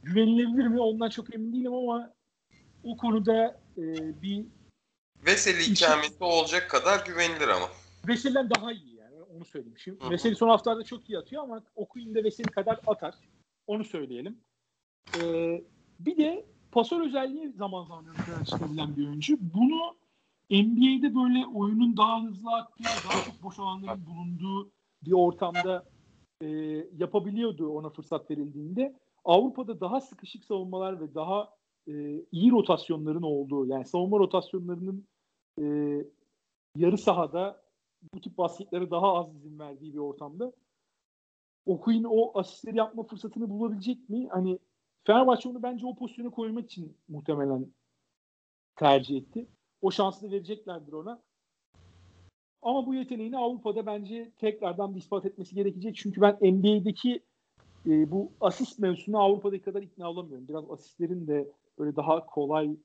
güvenilebilir 0.02 0.66
mi 0.66 0.80
ondan 0.80 1.08
çok 1.08 1.34
emin 1.34 1.52
değilim 1.52 1.74
ama 1.74 2.12
o 2.84 2.96
konuda 2.96 3.60
e, 3.78 3.82
bir 4.22 4.44
Veseli 5.26 5.62
ikameti 5.62 6.24
olacak 6.24 6.70
kadar 6.70 7.06
güvenilir 7.06 7.48
ama. 7.48 7.68
Veseli'den 8.08 8.50
daha 8.50 8.72
iyi 8.72 8.96
yani 8.96 9.22
onu 9.36 9.44
söyleyeyim. 9.44 9.78
Şimdi 9.78 10.10
Veseli 10.10 10.36
son 10.36 10.48
haftalarda 10.48 10.84
çok 10.84 11.10
iyi 11.10 11.18
atıyor 11.18 11.42
ama 11.42 11.62
Okuyun 11.74 12.14
da 12.14 12.24
Veseli 12.24 12.48
kadar 12.48 12.80
atar. 12.86 13.14
Onu 13.66 13.84
söyleyelim. 13.84 14.38
Ee, 15.20 15.62
bir 16.00 16.16
de 16.16 16.44
pasör 16.72 17.00
özelliği 17.00 17.52
zaman 17.52 17.84
zaman 17.84 18.04
ön 18.40 18.44
çıkabilen 18.44 18.96
bir 18.96 19.08
oyuncu. 19.08 19.38
Bunu 19.40 19.94
NBA'de 20.50 21.14
böyle 21.14 21.46
oyunun 21.54 21.96
daha 21.96 22.22
hızlı 22.22 22.50
aktığı, 22.50 22.84
daha 22.84 23.24
çok 23.24 23.42
boş 23.42 23.58
alanların 23.58 24.06
bulunduğu 24.06 24.70
bir 25.04 25.12
ortamda 25.12 25.84
e, 26.42 26.48
yapabiliyordu 26.96 27.68
ona 27.68 27.90
fırsat 27.90 28.30
verildiğinde. 28.30 28.96
Avrupa'da 29.24 29.80
daha 29.80 30.00
sıkışık 30.00 30.44
savunmalar 30.44 31.00
ve 31.00 31.14
daha 31.14 31.48
e, 31.88 31.92
iyi 32.32 32.50
rotasyonların 32.50 33.22
olduğu, 33.22 33.66
yani 33.66 33.84
savunma 33.84 34.18
rotasyonlarının 34.18 35.06
e, 35.60 35.64
yarı 36.76 36.98
sahada 36.98 37.62
bu 38.14 38.20
tip 38.20 38.38
basketlere 38.38 38.90
daha 38.90 39.14
az 39.14 39.34
izin 39.34 39.58
verdiği 39.58 39.92
bir 39.94 39.98
ortamda 39.98 40.52
Okuyun 41.66 42.04
o 42.04 42.38
asistleri 42.38 42.76
yapma 42.76 43.02
fırsatını 43.02 43.50
bulabilecek 43.50 44.08
mi? 44.08 44.28
Hani 44.28 44.58
Fenerbahçe 45.04 45.48
onu 45.48 45.62
bence 45.62 45.86
o 45.86 45.94
pozisyona 45.94 46.30
koymak 46.30 46.64
için 46.64 46.96
muhtemelen 47.08 47.66
tercih 48.76 49.16
etti. 49.16 49.48
O 49.82 49.90
şansı 49.90 50.26
da 50.26 50.30
vereceklerdir 50.30 50.92
ona. 50.92 51.22
Ama 52.62 52.86
bu 52.86 52.94
yeteneğini 52.94 53.38
Avrupa'da 53.38 53.86
bence 53.86 54.32
tekrardan 54.36 54.94
bir 54.94 55.00
ispat 55.00 55.26
etmesi 55.26 55.54
gerekecek. 55.54 55.96
Çünkü 55.96 56.20
ben 56.20 56.38
NBA'deki 56.42 57.22
e, 57.86 58.10
bu 58.10 58.32
asist 58.40 58.78
mevzusunu 58.78 59.18
Avrupa'daki 59.18 59.62
kadar 59.62 59.82
ikna 59.82 60.10
olamıyorum. 60.10 60.48
Biraz 60.48 60.70
asistlerin 60.70 61.26
de 61.26 61.48
böyle 61.78 61.96
daha 61.96 62.26
kolay 62.26 62.76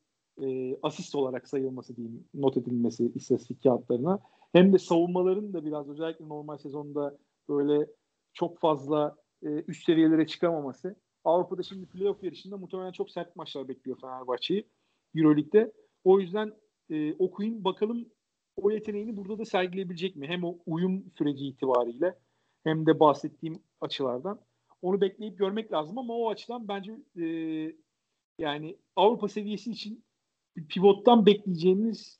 e, 0.42 0.78
asist 0.84 1.16
olarak 1.16 1.48
sayılması 1.48 1.96
diyeyim, 1.96 2.26
not 2.34 2.58
edilmesi 2.58 3.12
istatistik 3.16 3.64
kağıtlarına. 3.64 4.20
Hem 4.52 4.74
de 4.74 4.78
savunmaların 4.78 5.54
da 5.54 5.66
biraz 5.66 5.90
özellikle 5.90 6.30
normal 6.30 6.58
sezonda 6.58 7.18
böyle 7.50 7.88
çok 8.34 8.60
fazla 8.60 9.16
e, 9.44 9.48
üst 9.68 9.86
seviyelere 9.86 10.28
çıkamaması. 10.28 10.96
Avrupa'da 11.24 11.64
şimdi 11.64 11.86
playoff 11.86 12.24
yarışında 12.24 12.58
muhtemelen 12.58 12.92
çok 12.92 13.12
sert 13.12 13.36
maçlar 13.36 13.68
bekliyor 13.68 13.98
Fenerbahçe'yi 14.02 14.68
Euroleague'de. 15.16 15.72
O 16.04 16.20
yüzden 16.20 16.54
e, 16.90 17.14
okuyun 17.14 17.64
bakalım 17.64 18.06
o 18.56 18.72
yeteneğini 18.72 19.18
burada 19.18 19.38
da 19.38 19.46
sergileyebilecek 19.46 20.16
mi? 20.16 20.28
Hem 20.28 20.44
o 20.44 20.58
uyum 20.66 21.12
süreci 21.18 21.48
itibariyle 21.48 22.16
hem 22.64 22.86
de 22.86 23.00
bahsettiğim 23.00 23.60
açılardan. 23.82 24.42
Onu 24.82 25.02
bekleyip 25.02 25.38
görmek 25.38 25.72
lazım 25.72 25.98
ama 25.98 26.14
o 26.14 26.30
açıdan 26.30 26.68
bence 26.68 26.96
e, 27.20 27.26
yani 28.40 28.78
Avrupa 28.96 29.28
seviyesi 29.28 29.72
için 29.72 30.04
pivottan 30.70 31.26
bekleyeceğiniz 31.26 32.20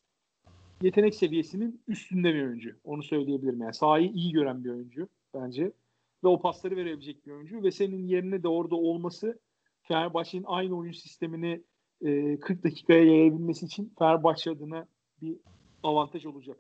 yetenek 0.82 1.16
seviyesinin 1.16 1.82
üstünde 1.88 2.34
bir 2.34 2.44
oyuncu. 2.44 2.76
Onu 2.84 3.04
söyleyebilirim. 3.04 3.62
Yani 3.62 3.74
sahayı 3.74 4.12
iyi 4.12 4.32
gören 4.32 4.64
bir 4.64 4.70
oyuncu 4.70 5.08
bence. 5.34 5.72
Ve 6.24 6.28
o 6.28 6.42
pasları 6.42 6.76
verebilecek 6.76 7.26
bir 7.26 7.32
oyuncu. 7.32 7.64
Ve 7.64 7.72
senin 7.72 8.08
yerine 8.08 8.44
de 8.44 8.48
orada 8.48 8.76
olması 8.76 9.40
Fenerbahçe'nin 9.88 10.46
aynı 10.48 10.78
oyun 10.78 10.92
sistemini 10.92 11.64
e, 12.06 12.40
40 12.40 12.64
dakikaya 12.64 13.04
yayabilmesi 13.04 13.66
için 13.66 13.94
Fenerbahçe 14.00 14.52
adına 14.52 14.88
bir 15.22 15.38
avantaj 15.84 16.26
olacak. 16.26 16.58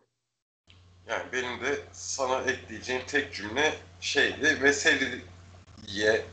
Yani 1.07 1.23
benim 1.33 1.61
de 1.61 1.79
sana 1.91 2.41
ekleyeceğim 2.41 3.01
tek 3.07 3.33
cümle 3.33 3.73
şeydi 4.01 4.61
Veseli'ye 4.61 6.25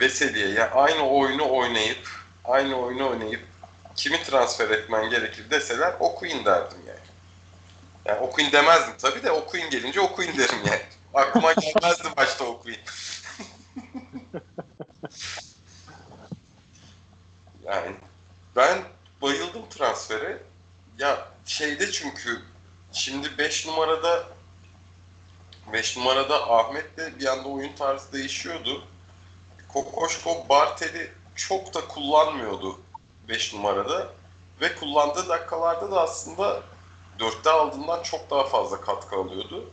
Veseli'ye 0.00 0.48
yani 0.48 0.70
aynı 0.70 1.08
oyunu 1.08 1.52
oynayıp 1.52 2.08
aynı 2.44 2.76
oyunu 2.76 3.08
oynayıp 3.08 3.40
kimi 3.96 4.16
transfer 4.16 4.70
etmen 4.70 5.10
gerekir 5.10 5.50
deseler 5.50 5.94
okuyun 6.00 6.44
derdim 6.44 6.78
yani. 6.88 6.98
Yani 8.04 8.20
okuyun 8.20 8.52
demezdim 8.52 8.94
tabii 8.98 9.22
de 9.22 9.30
okuyun 9.30 9.70
gelince 9.70 10.00
okuyun 10.00 10.38
derim 10.38 10.58
yani. 10.66 10.82
Aklıma 11.14 11.52
gelmezdi 11.52 12.08
başta 12.16 12.44
okuyun. 12.44 12.78
yani 17.64 17.96
ben 18.56 18.82
bayıldım 19.22 19.68
transfere. 19.70 20.42
Ya 20.98 21.28
şeyde 21.46 21.92
çünkü 21.92 22.42
şimdi 22.92 23.38
5 23.38 23.66
numarada 23.66 24.24
5 25.72 25.96
numarada 25.96 26.50
Ahmet'le 26.50 27.18
bir 27.18 27.26
anda 27.26 27.48
oyun 27.48 27.72
tarzı 27.72 28.12
değişiyordu. 28.12 28.84
Kokoşko 29.68 30.46
Bartel'i 30.48 31.12
çok 31.34 31.74
da 31.74 31.88
kullanmıyordu 31.88 32.80
5 33.28 33.54
numarada. 33.54 34.12
Ve 34.60 34.74
kullandığı 34.74 35.28
dakikalarda 35.28 35.90
da 35.90 36.00
aslında 36.00 36.62
4'te 37.18 37.50
aldığından 37.50 38.02
çok 38.02 38.30
daha 38.30 38.44
fazla 38.44 38.80
katkı 38.80 39.16
alıyordu. 39.16 39.70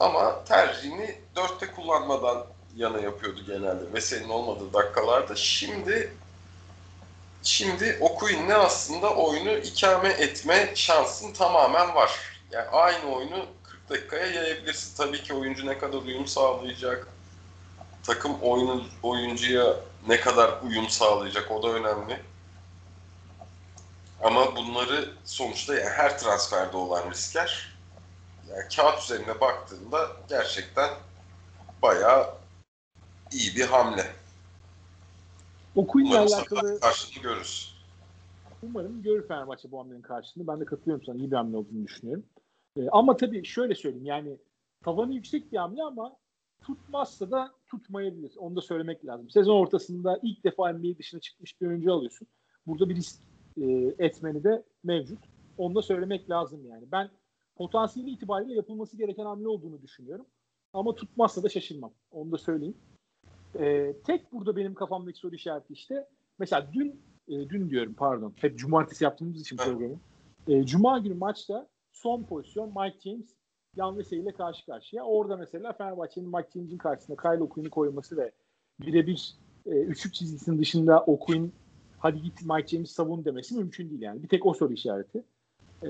Ama 0.00 0.44
tercihini 0.44 1.18
4'te 1.36 1.66
kullanmadan 1.66 2.46
yana 2.76 2.98
yapıyordu 2.98 3.40
genelde. 3.46 3.92
Ve 3.92 4.00
senin 4.00 4.28
olmadığı 4.28 4.72
dakikalarda. 4.72 5.36
Şimdi 5.36 6.12
şimdi 7.42 7.98
Okuyun'le 8.00 8.50
aslında 8.50 9.14
oyunu 9.14 9.50
ikame 9.50 10.08
etme 10.08 10.72
şansın 10.74 11.32
tamamen 11.32 11.94
var. 11.94 12.10
Yani 12.50 12.68
aynı 12.68 13.14
oyunu 13.14 13.46
40 13.62 13.90
dakikaya 13.90 14.26
yayabilirsin. 14.26 14.96
Tabii 14.96 15.22
ki 15.22 15.34
oyuncu 15.34 15.66
ne 15.66 15.78
kadar 15.78 15.98
uyum 15.98 16.26
sağlayacak, 16.26 17.08
takım 18.02 18.40
oyunu, 18.42 18.84
oyuncuya 19.02 19.76
ne 20.08 20.20
kadar 20.20 20.62
uyum 20.62 20.88
sağlayacak 20.88 21.50
o 21.50 21.62
da 21.62 21.68
önemli. 21.68 22.20
Ama 24.22 24.56
bunları 24.56 25.10
sonuçta 25.24 25.74
yani 25.74 25.90
her 25.90 26.18
transferde 26.18 26.76
olan 26.76 27.10
riskler 27.10 27.67
yani 28.50 28.68
kağıt 28.76 29.02
üzerine 29.02 29.40
baktığında 29.40 29.98
gerçekten 30.28 30.90
bayağı 31.82 32.26
iyi 33.32 33.56
bir 33.56 33.66
hamle. 33.66 34.06
Okuyunla 35.76 36.18
alakalı 36.20 36.80
karşılığını 36.80 37.22
görürüz. 37.22 37.78
Umarım 38.62 39.02
görür 39.02 39.28
Fenerbahçe 39.28 39.70
bu 39.70 39.80
hamlenin 39.80 40.02
karşılığını. 40.02 40.46
Ben 40.46 40.60
de 40.60 40.64
katılıyorum 40.64 41.04
sana. 41.04 41.16
iyi 41.16 41.30
bir 41.30 41.36
hamle 41.36 41.56
olduğunu 41.56 41.84
düşünüyorum. 41.84 42.24
Ee, 42.76 42.88
ama 42.92 43.16
tabii 43.16 43.44
şöyle 43.44 43.74
söyleyeyim 43.74 44.06
yani 44.06 44.36
tavanı 44.84 45.14
yüksek 45.14 45.52
bir 45.52 45.56
hamle 45.56 45.82
ama 45.82 46.16
tutmazsa 46.62 47.30
da 47.30 47.52
tutmayabilir. 47.66 48.32
Onu 48.36 48.56
da 48.56 48.60
söylemek 48.60 49.06
lazım. 49.06 49.30
Sezon 49.30 49.56
ortasında 49.56 50.20
ilk 50.22 50.44
defa 50.44 50.72
NBA 50.72 50.98
dışına 50.98 51.20
çıkmış 51.20 51.60
bir 51.60 51.66
oyuncu 51.66 51.92
alıyorsun. 51.92 52.28
Burada 52.66 52.88
bir 52.88 52.96
risk 52.96 53.20
e, 53.60 53.64
etmeni 53.98 54.44
de 54.44 54.62
mevcut. 54.84 55.18
Onu 55.58 55.74
da 55.74 55.82
söylemek 55.82 56.30
lazım 56.30 56.66
yani. 56.66 56.84
Ben 56.92 57.10
potansiyeli 57.58 58.10
itibariyle 58.10 58.54
yapılması 58.54 58.96
gereken 58.96 59.24
hamle 59.24 59.48
olduğunu 59.48 59.82
düşünüyorum. 59.82 60.26
Ama 60.72 60.94
tutmazsa 60.94 61.42
da 61.42 61.48
şaşırmam. 61.48 61.92
Onu 62.10 62.32
da 62.32 62.38
söyleyeyim. 62.38 62.76
E, 63.58 63.94
tek 64.06 64.32
burada 64.32 64.56
benim 64.56 64.74
kafamdaki 64.74 65.18
soru 65.18 65.34
işareti 65.34 65.72
işte. 65.72 66.08
Mesela 66.38 66.66
dün, 66.72 67.00
e, 67.28 67.48
dün 67.48 67.70
diyorum 67.70 67.94
pardon. 67.94 68.32
Hep 68.36 68.58
cumartesi 68.58 69.04
yaptığımız 69.04 69.40
için 69.40 69.56
programı. 69.56 69.96
E, 70.48 70.66
Cuma 70.66 70.98
günü 70.98 71.14
maçta 71.14 71.68
son 71.92 72.22
pozisyon 72.22 72.68
Mike 72.68 73.10
James 73.10 73.34
Yan 73.76 73.98
Vesey 73.98 74.18
ile 74.18 74.32
karşı 74.32 74.66
karşıya. 74.66 75.04
Orada 75.04 75.36
mesela 75.36 75.72
Fenerbahçe'nin 75.72 76.28
Mike 76.28 76.48
James'in 76.54 76.78
karşısında 76.78 77.16
Kyle 77.16 77.42
Okuyun'u 77.42 77.70
koyması 77.70 78.16
ve 78.16 78.32
birebir 78.80 79.34
e, 79.66 79.70
üçlük 79.70 80.14
çizgisinin 80.14 80.58
dışında 80.58 81.00
Okuyun 81.00 81.52
hadi 81.98 82.22
git 82.22 82.42
Mike 82.42 82.68
James 82.68 82.90
savun 82.90 83.24
demesi 83.24 83.54
mümkün 83.54 83.90
değil 83.90 84.02
yani. 84.02 84.22
Bir 84.22 84.28
tek 84.28 84.46
o 84.46 84.54
soru 84.54 84.72
işareti. 84.72 85.24
E, 85.82 85.88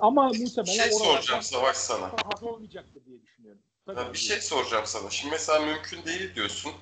ama 0.00 0.28
muhtemelen 0.28 0.64
bir 0.66 0.70
şey 0.70 0.92
soracağım 0.92 1.42
Savaş 1.42 1.76
sana. 1.76 2.12
Hata 2.12 2.46
olmayacaktır 2.46 3.04
diye 3.06 3.22
düşünüyorum. 3.22 3.60
Tabii 3.86 4.12
bir 4.12 4.18
şey 4.18 4.40
soracağım 4.40 4.86
sana. 4.86 5.10
Şimdi 5.10 5.32
mesela 5.32 5.60
mümkün 5.66 6.04
değil 6.04 6.34
diyorsun. 6.34 6.72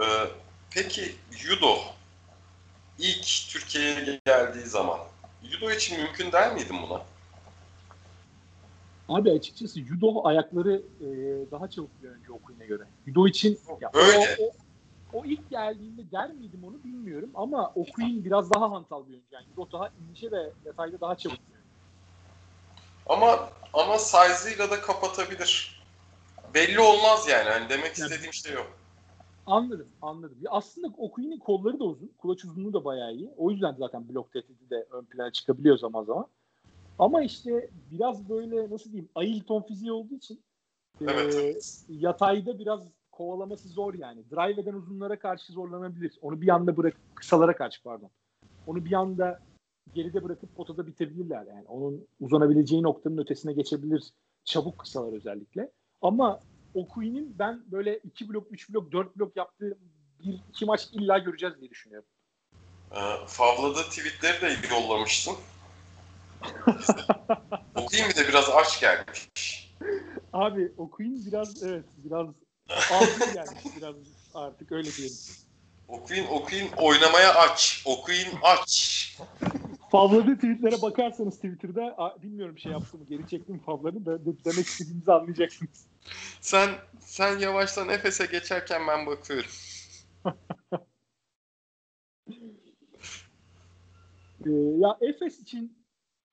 Ee, 0.00 0.04
peki 0.70 1.14
Yudo 1.44 1.76
ilk 2.98 3.26
Türkiye'ye 3.48 4.20
geldiği 4.26 4.66
zaman 4.66 4.98
judo 5.42 5.70
için 5.70 6.00
mümkün 6.00 6.32
der 6.32 6.54
miydin 6.54 6.76
buna? 6.82 7.02
Abi 9.08 9.30
açıkçası 9.30 9.80
judo 9.80 10.26
ayakları 10.26 10.82
e, 11.00 11.06
daha 11.50 11.70
çabuk 11.70 12.02
bir 12.02 12.08
önce 12.08 12.32
Okuyun'a 12.32 12.64
göre. 12.64 12.82
Judo 13.06 13.28
için 13.28 13.58
ya, 13.80 13.90
Öyle. 13.92 14.36
O, 14.40 14.44
o, 14.44 14.52
o 15.12 15.24
ilk 15.24 15.50
geldiğinde 15.50 16.10
der 16.10 16.32
miydim 16.32 16.64
onu 16.64 16.84
bilmiyorum 16.84 17.30
ama 17.34 17.72
Okuyun 17.74 18.24
biraz 18.24 18.50
daha 18.50 18.70
hantal 18.70 19.06
bir 19.06 19.12
oyuncu. 19.12 19.26
Yani 19.30 19.46
judo 19.46 19.72
daha 19.72 19.90
ince 19.98 20.30
ve 20.30 20.52
yatayda 20.64 21.00
daha 21.00 21.16
çabuk 21.16 21.38
bir. 21.38 21.57
Ama 23.08 23.50
ama 23.72 23.98
size'ıyla 23.98 24.70
da 24.70 24.80
kapatabilir. 24.80 25.82
Belli 26.54 26.80
olmaz 26.80 27.28
yani. 27.28 27.50
Hani 27.50 27.68
demek 27.68 27.92
istediğim 27.92 28.32
şey 28.32 28.52
yok. 28.52 28.78
Anladım, 29.46 29.88
anladım. 30.02 30.38
Ya 30.40 30.50
aslında 30.50 30.88
Okuyun'un 30.98 31.38
kolları 31.38 31.80
da 31.80 31.84
uzun. 31.84 32.12
Kulaç 32.18 32.44
uzunluğu 32.44 32.72
da 32.72 32.84
bayağı 32.84 33.14
iyi. 33.14 33.30
O 33.36 33.50
yüzden 33.50 33.74
zaten 33.78 34.08
blok 34.08 34.32
tehdidi 34.32 34.70
de 34.70 34.86
ön 34.90 35.04
plana 35.04 35.32
çıkabiliyor 35.32 35.78
zaman 35.78 36.04
zaman. 36.04 36.26
Ama 36.98 37.22
işte 37.22 37.70
biraz 37.90 38.28
böyle 38.28 38.70
nasıl 38.70 38.92
diyeyim 38.92 39.08
Ailton 39.14 39.62
fiziği 39.62 39.92
olduğu 39.92 40.14
için 40.14 40.42
Evet. 41.00 41.34
e, 41.34 41.94
yatayda 41.94 42.58
biraz 42.58 42.80
kovalaması 43.12 43.68
zor 43.68 43.94
yani. 43.94 44.30
Drive 44.30 44.60
eden 44.60 44.74
uzunlara 44.74 45.18
karşı 45.18 45.52
zorlanabilir. 45.52 46.18
Onu 46.22 46.40
bir 46.40 46.48
anda 46.48 46.76
bırakıp 46.76 47.16
kısalara 47.16 47.56
karşı 47.56 47.82
pardon. 47.82 48.10
Onu 48.66 48.84
bir 48.84 48.92
anda 48.92 49.40
geride 49.94 50.24
bırakıp 50.24 50.56
potada 50.56 50.86
bitebilirler 50.86 51.46
yani. 51.46 51.64
Onun 51.68 52.06
uzanabileceği 52.20 52.82
noktanın 52.82 53.18
ötesine 53.18 53.52
geçebilir. 53.52 54.02
Çabuk 54.44 54.78
kısalar 54.78 55.12
özellikle. 55.12 55.70
Ama 56.02 56.40
Okui'nin 56.74 57.38
ben 57.38 57.62
böyle 57.72 57.98
2 57.98 58.28
blok, 58.28 58.46
3 58.50 58.70
blok, 58.70 58.92
4 58.92 59.16
blok 59.16 59.36
yaptığı 59.36 59.78
bir 60.20 60.40
iki 60.48 60.64
maç 60.64 60.88
illa 60.92 61.18
göreceğiz 61.18 61.60
diye 61.60 61.70
düşünüyorum. 61.70 62.08
Ee, 62.92 62.96
Favla'da 63.26 63.82
tweetleri 63.82 64.40
de 64.40 64.74
yollamıştın. 64.74 65.34
Okuyayım 67.76 68.10
bir 68.10 68.16
de 68.16 68.28
biraz 68.28 68.48
aç 68.48 68.80
gelmiş. 68.80 69.28
Abi 70.32 70.72
Okuin 70.76 71.26
biraz 71.26 71.62
evet 71.62 71.84
biraz 71.96 72.26
ağzı 72.70 73.32
gelmiş 73.32 73.64
biraz 73.76 73.94
artık 74.34 74.72
öyle 74.72 74.92
diyelim. 74.92 75.16
Okuyun 75.88 76.26
okuyun 76.26 76.68
oynamaya 76.76 77.34
aç. 77.34 77.82
Okuyun 77.86 78.28
aç. 78.42 79.18
Favladı 79.90 80.34
tweetlere 80.34 80.82
bakarsanız 80.82 81.34
Twitter'da 81.34 82.16
bilmiyorum 82.22 82.58
şey 82.58 82.72
yaptı 82.72 82.98
mı 82.98 83.04
geri 83.04 83.28
çekti 83.28 83.52
mi 83.52 83.58
Favları 83.58 84.06
da 84.06 84.26
de, 84.26 84.44
demek 84.44 84.66
istediğimizi 84.66 85.12
anlayacaksınız. 85.12 85.86
Sen 86.40 86.70
sen 87.00 87.38
yavaştan 87.38 87.88
Efes'e 87.88 88.26
geçerken 88.26 88.82
ben 88.88 89.06
bakıyorum. 89.06 89.50
Ee, 94.46 94.50
ya 94.50 94.98
Efes 95.00 95.40
için 95.40 95.84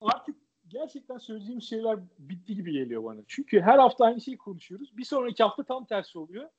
artık 0.01 0.35
gerçekten 0.67 1.17
söyleyeceğim 1.17 1.61
şeyler 1.61 1.99
bitti 2.19 2.55
gibi 2.55 2.71
geliyor 2.71 3.03
bana. 3.03 3.21
Çünkü 3.27 3.61
her 3.61 3.77
hafta 3.79 4.05
aynı 4.05 4.21
şeyi 4.21 4.37
konuşuyoruz. 4.37 4.97
Bir 4.97 5.03
sonraki 5.03 5.43
hafta 5.43 5.63
tam 5.63 5.85
tersi 5.85 6.19
oluyor. 6.19 6.49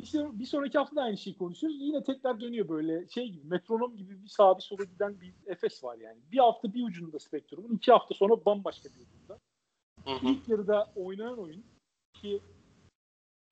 Bir, 0.00 0.06
son- 0.06 0.38
bir 0.38 0.46
sonraki 0.46 0.78
hafta 0.78 0.96
da 0.96 1.02
aynı 1.02 1.18
şeyi 1.18 1.36
konuşuyoruz. 1.36 1.80
Yine 1.80 2.04
tekrar 2.04 2.40
dönüyor 2.40 2.68
böyle 2.68 3.08
şey 3.08 3.28
gibi 3.28 3.46
metronom 3.46 3.96
gibi 3.96 4.22
bir 4.22 4.28
sağa 4.28 4.56
bir 4.56 4.62
sola 4.62 4.84
giden 4.84 5.20
bir 5.20 5.34
Efes 5.46 5.84
var 5.84 5.98
yani. 5.98 6.18
Bir 6.32 6.38
hafta 6.38 6.74
bir 6.74 6.84
ucunda 6.84 7.18
spektrumun, 7.18 7.76
iki 7.76 7.92
hafta 7.92 8.14
sonra 8.14 8.44
bambaşka 8.44 8.88
bir 8.88 9.06
ucunda. 9.06 9.38
Hı 10.04 10.26
hı. 10.26 10.32
İlk 10.32 10.48
yarıda 10.48 10.92
oynanan 10.96 11.38
oyun 11.38 11.64
ki 12.14 12.40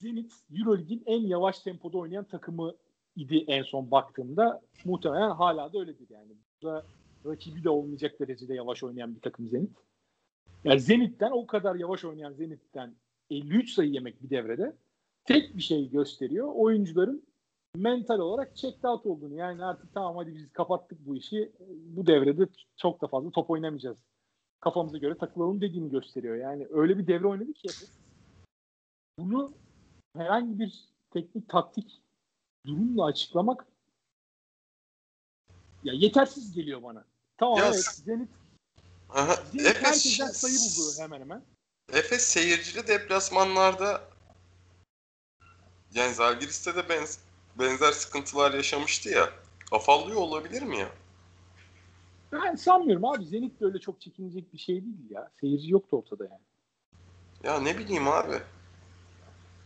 Zenit 0.01 0.33
Euroleague'in 0.59 1.03
en 1.07 1.21
yavaş 1.21 1.59
tempoda 1.59 1.99
oynayan 1.99 2.25
takımı 2.25 2.75
idi 3.17 3.45
en 3.49 3.63
son 3.63 3.91
baktığımda. 3.91 4.63
Muhtemelen 4.85 5.31
hala 5.31 5.73
da 5.73 5.79
öyledir 5.79 6.07
yani. 6.11 6.33
Burada 6.63 6.87
rakibi 7.27 7.65
de 7.65 7.71
olmayacak 7.71 8.21
derecede 8.21 8.55
yavaş 8.55 8.83
oynayan 8.83 9.15
bir 9.15 9.21
takım 9.21 9.49
Zenit. 9.49 9.77
Yani 10.65 10.81
Zenit'ten 10.81 11.31
o 11.31 11.47
kadar 11.47 11.75
yavaş 11.75 12.05
oynayan 12.05 12.33
Zenit'ten 12.33 12.95
53 13.31 13.73
sayı 13.73 13.91
yemek 13.91 14.23
bir 14.23 14.31
devrede 14.31 14.77
tek 15.25 15.57
bir 15.57 15.63
şey 15.63 15.91
gösteriyor. 15.91 16.53
Oyuncuların 16.55 17.23
mental 17.77 18.19
olarak 18.19 18.57
checked 18.57 18.85
out 18.85 19.07
olduğunu. 19.07 19.35
Yani 19.35 19.65
artık 19.65 19.95
tamam 19.95 20.17
hadi 20.17 20.35
biz 20.35 20.53
kapattık 20.53 21.07
bu 21.07 21.17
işi. 21.17 21.53
Bu 21.69 22.07
devrede 22.07 22.47
çok 22.77 23.03
da 23.03 23.07
fazla 23.07 23.31
top 23.31 23.51
oynamayacağız. 23.51 23.99
Kafamıza 24.61 24.99
göre 24.99 25.19
takılalım 25.19 25.61
dediğini 25.61 25.91
gösteriyor. 25.91 26.37
Yani 26.37 26.67
öyle 26.71 26.99
bir 26.99 27.07
devre 27.07 27.27
oynadı 27.27 27.53
ki. 27.53 27.69
Bunu 29.19 29.53
herhangi 30.17 30.59
bir 30.59 30.85
teknik 31.11 31.49
taktik 31.49 32.03
durumla 32.67 33.05
açıklamak 33.05 33.67
ya 35.85 35.93
yetersiz 35.93 36.53
geliyor 36.53 36.83
bana. 36.83 37.05
Tamam 37.37 37.59
Ya 37.59 37.67
evet 37.67 37.85
Zenit, 37.85 38.29
Aha, 39.09 39.35
Zenit 39.35 39.67
Efes, 39.67 39.83
herkesten 39.83 40.27
sayı 40.27 40.55
buldu 40.55 41.03
hemen 41.03 41.21
hemen. 41.21 41.43
Efes 41.93 42.23
seyircili 42.23 42.87
deplasmanlarda 42.87 44.10
yani 45.95 46.15
Zalgiris'te 46.15 46.77
de 46.77 46.89
benz, 46.89 47.19
benzer 47.59 47.93
sıkıntılar 47.93 48.55
yaşamıştı 48.55 49.09
ya. 49.09 49.31
Afallıyor 49.73 50.21
olabilir 50.21 50.63
mi 50.63 50.79
ya? 50.79 50.89
Ben 52.33 52.55
sanmıyorum 52.55 53.05
abi. 53.05 53.25
Zenit 53.27 53.61
de 53.61 53.65
öyle 53.65 53.79
çok 53.79 54.01
çekinecek 54.01 54.53
bir 54.53 54.59
şey 54.59 54.75
değil 54.75 55.11
ya. 55.11 55.31
Seyirci 55.41 55.71
yoktu 55.71 55.97
ortada 55.97 56.25
yani. 56.25 56.41
Ya 57.45 57.61
ne 57.61 57.79
bileyim 57.79 58.09
abi. 58.09 58.39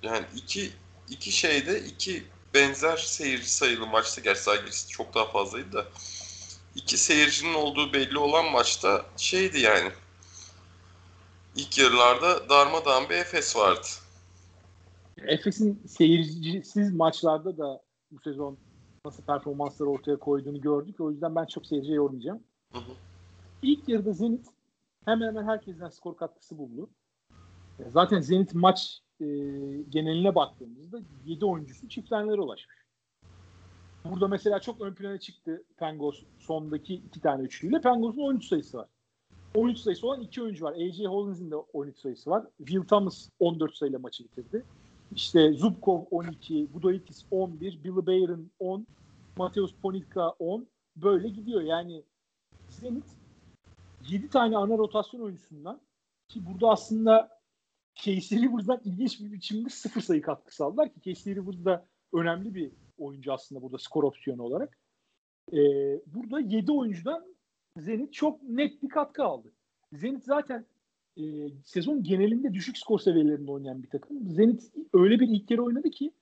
Yani 0.03 0.27
iki 0.37 0.73
iki 1.09 1.33
şeyde 1.33 1.81
iki 1.81 2.25
benzer 2.55 2.97
seyirci 2.97 3.53
sayılı 3.53 3.87
maçta 3.87 4.21
gerçi 4.21 4.43
Zalgiris 4.43 4.89
çok 4.89 5.15
daha 5.15 5.27
fazlaydı 5.27 5.73
da 5.73 5.87
iki 6.75 6.99
seyircinin 6.99 7.55
olduğu 7.55 7.93
belli 7.93 8.19
olan 8.19 8.45
maçta 8.51 9.07
şeydi 9.17 9.61
yani. 9.61 9.91
İlk 11.57 11.79
yarılarda 11.79 12.49
darmadağın 12.49 13.09
bir 13.09 13.15
Efes 13.15 13.57
vardı. 13.57 13.87
Efes'in 15.27 15.83
seyircisiz 15.87 16.95
maçlarda 16.95 17.59
da 17.59 17.83
bu 18.11 18.21
sezon 18.21 18.59
nasıl 19.05 19.23
performansları 19.23 19.91
ortaya 19.91 20.17
koyduğunu 20.17 20.61
gördük. 20.61 21.01
O 21.01 21.11
yüzden 21.11 21.35
ben 21.35 21.45
çok 21.45 21.67
seyirciye 21.67 21.97
yormayacağım. 21.97 22.41
Hı 22.73 22.79
hı. 22.79 22.93
İlk 23.63 23.89
yarıda 23.89 24.13
Zenit 24.13 24.47
hemen 25.05 25.27
hemen 25.27 25.45
herkesten 25.45 25.89
skor 25.89 26.17
katkısı 26.17 26.59
buldu. 26.59 26.91
Zaten 27.93 28.21
Zenit 28.21 28.55
maç 28.55 29.01
e, 29.21 29.27
geneline 29.89 30.35
baktığımızda 30.35 31.01
7 31.25 31.45
oyuncusu 31.45 31.89
çiftlenlere 31.89 32.41
ulaşmış. 32.41 32.77
Burada 34.05 34.29
mesela 34.29 34.61
çok 34.61 34.81
ön 34.81 34.95
plana 34.95 35.19
çıktı 35.19 35.65
Pengos 35.77 36.23
sondaki 36.39 36.95
iki 36.95 37.21
tane 37.21 37.43
üçlüyle. 37.43 37.81
Pengos'un 37.81 38.23
13 38.23 38.49
sayısı 38.49 38.79
var. 38.79 38.89
13 39.55 39.79
sayısı 39.79 40.07
olan 40.07 40.21
iki 40.21 40.43
oyuncu 40.43 40.65
var. 40.65 40.73
A.J. 40.73 41.07
Hollins'in 41.07 41.51
de 41.51 41.57
13 41.57 41.99
sayısı 41.99 42.31
var. 42.31 42.47
Will 42.59 42.83
Thomas 42.83 43.29
14 43.39 43.75
sayıyla 43.75 43.99
maçı 43.99 44.25
bitirdi. 44.25 44.65
İşte 45.13 45.53
Zubkov 45.53 46.05
12, 46.11 46.75
Budaitis 46.75 47.25
11, 47.31 47.85
Billy 47.85 48.07
Bayron 48.07 48.51
10, 48.59 48.87
Mateus 49.37 49.75
Ponitka 49.83 50.29
10. 50.29 50.67
Böyle 50.97 51.29
gidiyor. 51.29 51.61
Yani 51.63 52.03
Zenit 52.69 53.05
7 54.09 54.29
tane 54.29 54.57
ana 54.57 54.79
rotasyon 54.79 55.21
oyuncusundan 55.21 55.81
ki 56.29 56.47
burada 56.47 56.71
aslında 56.71 57.41
Casey 57.95 58.39
Rivers'dan 58.39 58.81
ilginç 58.85 59.21
bir 59.21 59.33
biçimde 59.33 59.69
sıfır 59.69 60.01
sayı 60.01 60.23
katkısı 60.23 60.65
aldılar 60.65 60.93
ki 60.93 61.01
Casey 61.03 61.35
Rivers 61.35 61.65
da 61.65 61.87
önemli 62.13 62.55
bir 62.55 62.73
oyuncu 62.99 63.33
aslında 63.33 63.63
burada 63.63 63.79
skor 63.79 64.05
opsiyonu 64.05 64.43
olarak. 64.43 64.79
Ee, 65.53 65.57
burada 66.07 66.41
7 66.41 66.73
oyuncudan 66.73 67.35
Zenit 67.79 68.13
çok 68.13 68.43
net 68.43 68.83
bir 68.83 68.89
katkı 68.89 69.25
aldı. 69.25 69.53
Zenit 69.93 70.25
zaten 70.25 70.67
e, 71.17 71.23
sezon 71.65 72.03
genelinde 72.03 72.55
düşük 72.55 72.79
skor 72.79 72.99
seviyelerinde 72.99 73.51
oynayan 73.51 73.83
bir 73.83 73.91
takım. 73.91 74.29
Zenit 74.29 74.73
öyle 74.93 75.21
bir 75.21 75.29
ilk 75.29 75.49
kere 75.49 75.61
oynadı 75.61 75.91
ki 75.91 76.13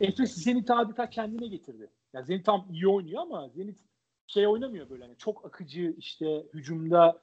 Efes 0.00 0.34
Zenit 0.34 0.70
adeta 0.70 1.10
kendine 1.10 1.48
getirdi. 1.48 1.90
Yani 2.12 2.26
Zenit 2.26 2.46
tam 2.46 2.66
iyi 2.72 2.88
oynuyor 2.88 3.22
ama 3.22 3.48
Zenit 3.48 3.78
şey 4.26 4.46
oynamıyor 4.46 4.90
böyle 4.90 5.04
hani 5.04 5.16
çok 5.16 5.44
akıcı 5.44 5.94
işte 5.98 6.46
hücumda 6.54 7.22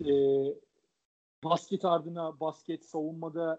e, 0.00 0.12
basket 1.44 1.84
ardına 1.84 2.40
basket 2.40 2.84
savunmada 2.84 3.58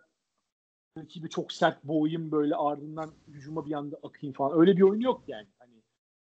rakibi 0.98 1.30
çok 1.30 1.52
sert 1.52 1.84
boğayım 1.84 2.32
böyle 2.32 2.56
ardından 2.56 3.12
hücuma 3.28 3.66
bir 3.66 3.74
anda 3.74 4.00
akayım 4.04 4.34
falan. 4.34 4.60
Öyle 4.60 4.78
bir 4.78 4.82
oyun 4.82 5.02
yok 5.02 5.24
yani. 5.28 5.48
Hani 5.60 5.74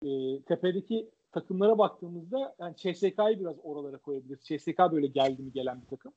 e, 0.02 0.42
tepedeki 0.42 1.10
takımlara 1.32 1.78
baktığımızda 1.78 2.56
yani 2.58 2.76
CSK'yı 2.76 3.40
biraz 3.40 3.56
oralara 3.62 3.98
koyabiliriz. 3.98 4.40
CSK 4.40 4.78
böyle 4.92 5.06
geldi 5.06 5.42
mi 5.42 5.52
gelen 5.52 5.82
bir 5.82 5.86
takım. 5.86 6.12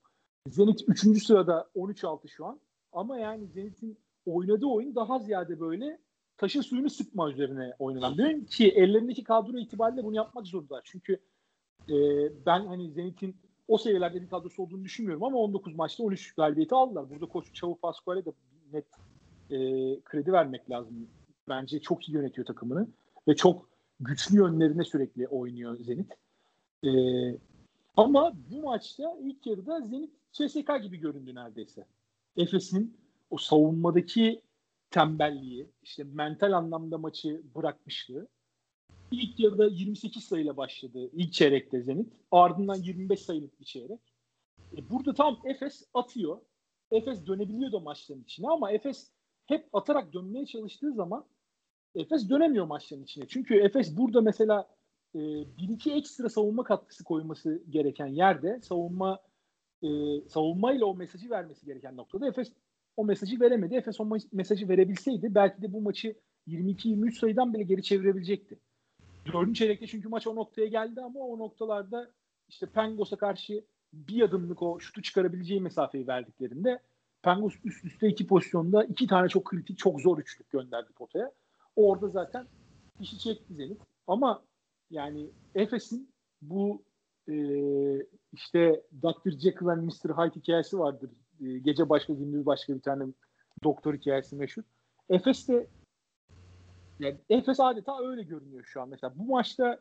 Zenit 0.49 0.81
3. 0.87 1.23
sırada 1.25 1.69
13-6 1.75 2.27
şu 2.27 2.45
an. 2.45 2.59
Ama 2.93 3.17
yani 3.17 3.47
Zenit'in 3.47 3.97
oynadığı 4.25 4.65
oyun 4.65 4.95
daha 4.95 5.19
ziyade 5.19 5.59
böyle 5.59 5.99
taşın 6.37 6.61
suyunu 6.61 6.89
sıkma 6.89 7.31
üzerine 7.31 7.73
oynanan 7.79 8.19
oyun 8.19 8.45
ki 8.45 8.69
ellerindeki 8.69 9.23
kadro 9.23 9.57
itibariyle 9.57 10.03
bunu 10.03 10.15
yapmak 10.15 10.47
zorunda. 10.47 10.81
Çünkü 10.83 11.19
e, 11.89 11.95
ben 12.45 12.65
hani 12.65 12.91
Zenit'in 12.91 13.35
o 13.67 13.77
seviyelerde 13.77 14.21
bir 14.21 14.29
kadrosu 14.29 14.63
olduğunu 14.63 14.83
düşünmüyorum 14.83 15.23
ama 15.23 15.37
19 15.37 15.75
maçta 15.75 16.03
13 16.03 16.35
galibiyeti 16.35 16.75
aldılar. 16.75 17.09
Burada 17.09 17.25
koç 17.25 17.53
Çavu 17.53 17.75
Pascual'e 17.75 18.25
de 18.25 18.31
net 18.73 18.85
e, 19.49 19.57
kredi 20.01 20.33
vermek 20.33 20.69
lazım. 20.69 21.07
Bence 21.49 21.79
çok 21.79 22.09
iyi 22.09 22.13
yönetiyor 22.13 22.47
takımını 22.47 22.87
ve 23.27 23.35
çok 23.35 23.69
güçlü 23.99 24.37
yönlerine 24.37 24.83
sürekli 24.83 25.27
oynuyor 25.27 25.77
Zenit. 25.77 26.13
E, 26.83 26.91
ama 27.97 28.33
bu 28.51 28.61
maçta 28.61 29.17
ilk 29.21 29.47
yarıda 29.47 29.81
Zenit 29.81 30.20
CSK 30.31 30.83
gibi 30.83 30.97
göründü 30.97 31.35
neredeyse. 31.35 31.87
Efes'in 32.37 32.97
o 33.29 33.37
savunmadaki 33.37 34.41
tembelliği, 34.91 35.69
işte 35.83 36.03
mental 36.03 36.51
anlamda 36.51 36.97
maçı 36.97 37.41
bırakmışlığı. 37.55 38.27
İlk 39.11 39.39
yarıda 39.39 39.67
28 39.67 40.23
sayıyla 40.23 40.57
başladı 40.57 41.09
ilk 41.13 41.33
çeyrekte 41.33 41.81
Zenit. 41.81 42.13
Ardından 42.31 42.75
25 42.75 43.19
sayılık 43.19 43.59
bir 43.59 43.65
çeyrek. 43.65 43.99
E 44.77 44.89
burada 44.89 45.13
tam 45.13 45.39
Efes 45.45 45.83
atıyor. 45.93 46.41
Efes 46.91 47.25
dönebiliyor 47.25 47.71
da 47.71 47.79
maçların 47.79 48.23
içine 48.23 48.47
ama 48.47 48.71
Efes 48.71 49.11
hep 49.45 49.69
atarak 49.73 50.13
dönmeye 50.13 50.45
çalıştığı 50.45 50.93
zaman 50.93 51.25
Efes 51.95 52.29
dönemiyor 52.29 52.65
maçların 52.65 53.03
içine. 53.03 53.27
Çünkü 53.27 53.55
Efes 53.55 53.97
burada 53.97 54.21
mesela 54.21 54.69
e, 55.15 55.19
bir 55.57 55.69
iki 55.69 55.91
ekstra 55.91 56.29
savunma 56.29 56.63
katkısı 56.63 57.03
koyması 57.03 57.63
gereken 57.69 58.07
yerde 58.07 58.59
savunma 58.61 59.19
e, 59.83 59.89
savunmayla 60.29 60.85
o 60.85 60.95
mesajı 60.95 61.29
vermesi 61.29 61.65
gereken 61.65 61.97
noktada 61.97 62.27
Efes 62.27 62.51
o 62.97 63.05
mesajı 63.05 63.39
veremedi. 63.39 63.75
Efes 63.75 63.99
o 63.99 64.17
mesajı 64.31 64.69
verebilseydi 64.69 65.35
belki 65.35 65.61
de 65.61 65.73
bu 65.73 65.81
maçı 65.81 66.15
22-23 66.47 67.19
sayıdan 67.19 67.53
bile 67.53 67.63
geri 67.63 67.83
çevirebilecekti. 67.83 68.59
Dördüncü 69.33 69.59
çeyrekte 69.59 69.87
çünkü 69.87 70.09
maç 70.09 70.27
o 70.27 70.35
noktaya 70.35 70.67
geldi 70.67 71.01
ama 71.01 71.19
o 71.19 71.39
noktalarda 71.39 72.11
işte 72.49 72.65
Pengos'a 72.65 73.15
karşı 73.15 73.63
bir 73.93 74.21
adımlık 74.21 74.61
o 74.61 74.79
şutu 74.79 75.01
çıkarabileceği 75.01 75.61
mesafeyi 75.61 76.07
verdiklerinde 76.07 76.79
Pengos 77.21 77.53
üst 77.63 77.85
üste 77.85 78.07
iki 78.07 78.27
pozisyonda 78.27 78.83
iki 78.83 79.07
tane 79.07 79.29
çok 79.29 79.45
kritik, 79.45 79.77
çok 79.77 80.01
zor 80.01 80.17
üçlük 80.17 80.49
gönderdi 80.49 80.93
potaya. 80.93 81.31
Orada 81.75 82.07
zaten 82.07 82.45
işi 82.99 83.19
çekti 83.19 83.53
Zenit. 83.53 83.81
Ama 84.07 84.43
yani 84.89 85.29
Efes'in 85.55 86.09
bu 86.41 86.83
e, 87.29 87.35
işte 88.33 88.83
Dr. 89.01 89.31
Jekyll 89.31 89.67
and 89.67 89.83
Mr. 89.83 90.09
Hyde 90.09 90.35
hikayesi 90.35 90.79
vardır. 90.79 91.09
E, 91.41 91.57
gece 91.57 91.89
başka 91.89 92.13
gündüz 92.13 92.45
başka 92.45 92.75
bir 92.75 92.81
tane 92.81 93.03
doktor 93.63 93.93
hikayesi 93.93 94.35
meşhur. 94.35 94.63
Efes 95.09 95.47
de 95.47 95.67
yani 96.99 97.17
Efes 97.29 97.59
adeta 97.59 97.99
öyle 97.99 98.23
görünüyor 98.23 98.63
şu 98.63 98.81
an. 98.81 98.89
Mesela 98.89 99.13
bu 99.15 99.23
maçta 99.23 99.79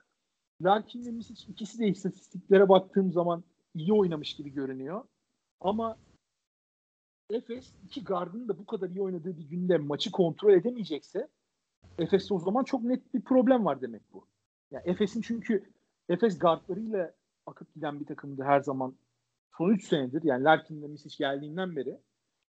Larkin 0.63 1.07
ve 1.07 1.11
Misic 1.11 1.53
ikisi 1.53 1.79
de 1.79 1.89
istatistiklere 1.89 2.69
baktığım 2.69 3.13
zaman 3.13 3.45
iyi 3.75 3.93
oynamış 3.93 4.37
gibi 4.37 4.51
görünüyor. 4.51 5.05
Ama 5.61 5.99
Efes 7.31 7.73
iki 7.85 8.05
gardın 8.05 8.49
da 8.49 8.59
bu 8.59 8.67
kadar 8.67 8.89
iyi 8.89 9.03
oynadığı 9.03 9.39
bir 9.39 9.49
günde 9.49 9.79
maçı 9.79 10.11
kontrol 10.11 10.53
edemeyecekse 10.53 11.29
Efes'te 11.99 12.35
o 12.35 12.39
zaman 12.39 12.65
çok 12.65 12.83
net 12.83 13.15
bir 13.15 13.21
problem 13.21 13.65
var 13.65 13.81
demek 13.81 14.03
bu. 14.13 14.27
Yani 14.71 14.83
Efes'in 14.87 15.21
çünkü 15.21 15.65
Efes 16.09 16.39
gardlarıyla 16.39 17.15
akıp 17.51 17.75
giden 17.75 18.01
bir 18.01 18.07
takımdı 18.07 18.43
her 18.43 18.61
zaman. 18.61 18.95
Son 19.59 19.71
3 19.71 19.89
senedir 19.89 20.23
yani 20.23 20.45
Larkin 20.45 20.83
ve 20.83 20.87
Misic 20.87 21.17
geldiğinden 21.19 21.77
beri 21.77 21.99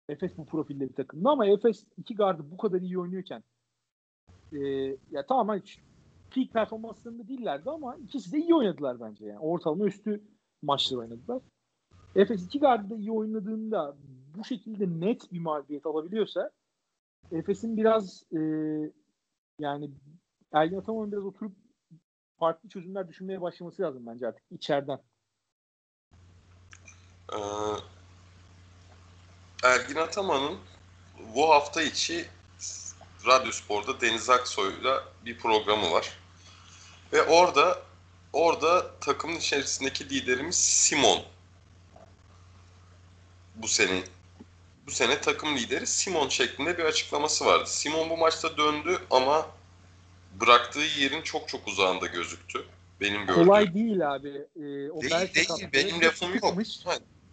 Efes 0.09 0.37
bu 0.37 0.45
profilde 0.45 0.89
bir 0.89 0.93
takımdı 0.93 1.29
ama 1.29 1.45
Efes 1.45 1.85
iki 1.97 2.15
gardı 2.15 2.45
bu 2.51 2.57
kadar 2.57 2.81
iyi 2.81 2.99
oynuyorken 2.99 3.43
e, 4.53 4.59
ya 5.11 5.25
tamamen 5.27 5.61
peak 6.29 6.53
performanslarında 6.53 7.27
değillerdi 7.27 7.69
ama 7.69 7.95
ikisi 7.95 8.31
de 8.31 8.37
iyi 8.37 8.55
oynadılar 8.55 8.99
bence 8.99 9.25
yani. 9.25 9.39
Ortalama 9.39 9.85
üstü 9.85 10.21
maçlar 10.61 10.97
oynadılar. 10.97 11.41
Efes 12.15 12.45
iki 12.45 12.59
gardı 12.59 12.89
da 12.89 12.95
iyi 12.95 13.11
oynadığında 13.11 13.95
bu 14.37 14.43
şekilde 14.43 14.99
net 15.07 15.31
bir 15.31 15.39
mağlubiyet 15.39 15.85
alabiliyorsa 15.85 16.51
Efes'in 17.31 17.77
biraz 17.77 18.23
e, 18.33 18.39
yani 19.59 19.91
Ergin 20.51 20.77
Ataman'ın 20.77 21.11
biraz 21.11 21.25
oturup 21.25 21.55
farklı 22.39 22.69
çözümler 22.69 23.07
düşünmeye 23.09 23.41
başlaması 23.41 23.81
lazım 23.81 24.03
bence 24.07 24.27
artık 24.27 24.43
içeriden. 24.51 24.99
Ee, 27.33 27.37
Ergin 29.63 29.95
Ataman'ın 29.95 30.57
bu 31.35 31.49
hafta 31.49 31.81
içi 31.81 32.29
Radyo 33.25 33.51
Spor'da 33.51 34.01
Deniz 34.01 34.29
Aksoy'la 34.29 35.03
bir 35.25 35.37
programı 35.37 35.91
var. 35.91 36.19
Ve 37.13 37.23
orada 37.23 37.81
orada 38.33 38.99
takımın 38.99 39.35
içerisindeki 39.35 40.09
liderimiz 40.09 40.55
Simon. 40.55 41.23
Bu 43.55 43.67
sene 43.67 44.03
bu 44.87 44.91
sene 44.91 45.21
takım 45.21 45.57
lideri 45.57 45.87
Simon 45.87 46.29
şeklinde 46.29 46.77
bir 46.77 46.83
açıklaması 46.83 47.45
vardı. 47.45 47.63
Simon 47.67 48.09
bu 48.09 48.17
maçta 48.17 48.57
döndü 48.57 48.99
ama 49.11 49.47
bıraktığı 50.41 50.99
yerin 50.99 51.21
çok 51.21 51.49
çok 51.49 51.67
uzağında 51.67 52.05
gözüktü. 52.05 52.65
Benim 53.01 53.25
gördüğüm. 53.25 53.45
Kolay 53.45 53.73
değil 53.73 54.15
abi. 54.15 54.29
Ee, 54.55 54.91
o 54.91 55.01
değil 55.01 55.35
değil. 55.35 55.49
Benim 55.73 56.01
lafım 56.01 56.33
yok. 56.33 56.57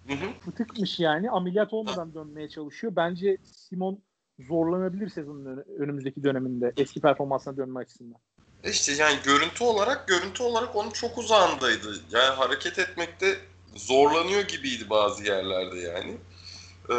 Hı 0.06 0.12
hı. 0.12 0.32
Fıtıkmış 0.44 1.00
yani. 1.00 1.30
Ameliyat 1.30 1.72
olmadan 1.72 2.08
ha. 2.08 2.14
dönmeye 2.14 2.48
çalışıyor. 2.48 2.92
Bence 2.96 3.36
Simon 3.68 4.02
zorlanabilir 4.38 5.08
sezonun 5.08 5.64
önümüzdeki 5.78 6.24
döneminde 6.24 6.72
eski 6.76 7.00
performansına 7.00 7.56
dönme 7.56 7.80
açısından. 7.80 8.20
İşte 8.64 8.92
yani 8.92 9.16
görüntü 9.24 9.64
olarak 9.64 10.08
görüntü 10.08 10.42
olarak 10.42 10.76
onun 10.76 10.90
çok 10.90 11.18
uzağındaydı. 11.18 12.00
Yani 12.10 12.34
hareket 12.34 12.78
etmekte 12.78 13.36
zorlanıyor 13.74 14.42
gibiydi 14.42 14.90
bazı 14.90 15.24
yerlerde 15.24 15.80
yani. 15.80 16.16
Ee, 16.90 16.94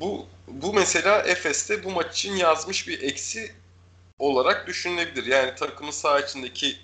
bu 0.00 0.26
bu 0.48 0.74
mesela 0.74 1.22
Efes'te 1.22 1.84
bu 1.84 1.90
maç 1.90 2.18
için 2.18 2.32
yazmış 2.32 2.88
bir 2.88 3.02
eksi 3.02 3.52
olarak 4.18 4.66
düşünülebilir. 4.66 5.26
Yani 5.26 5.54
takımın 5.54 5.90
sağ 5.90 6.20
içindeki 6.20 6.76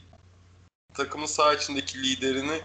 takımın 0.95 1.27
sağ 1.27 1.55
içindeki 1.55 2.03
liderini 2.03 2.61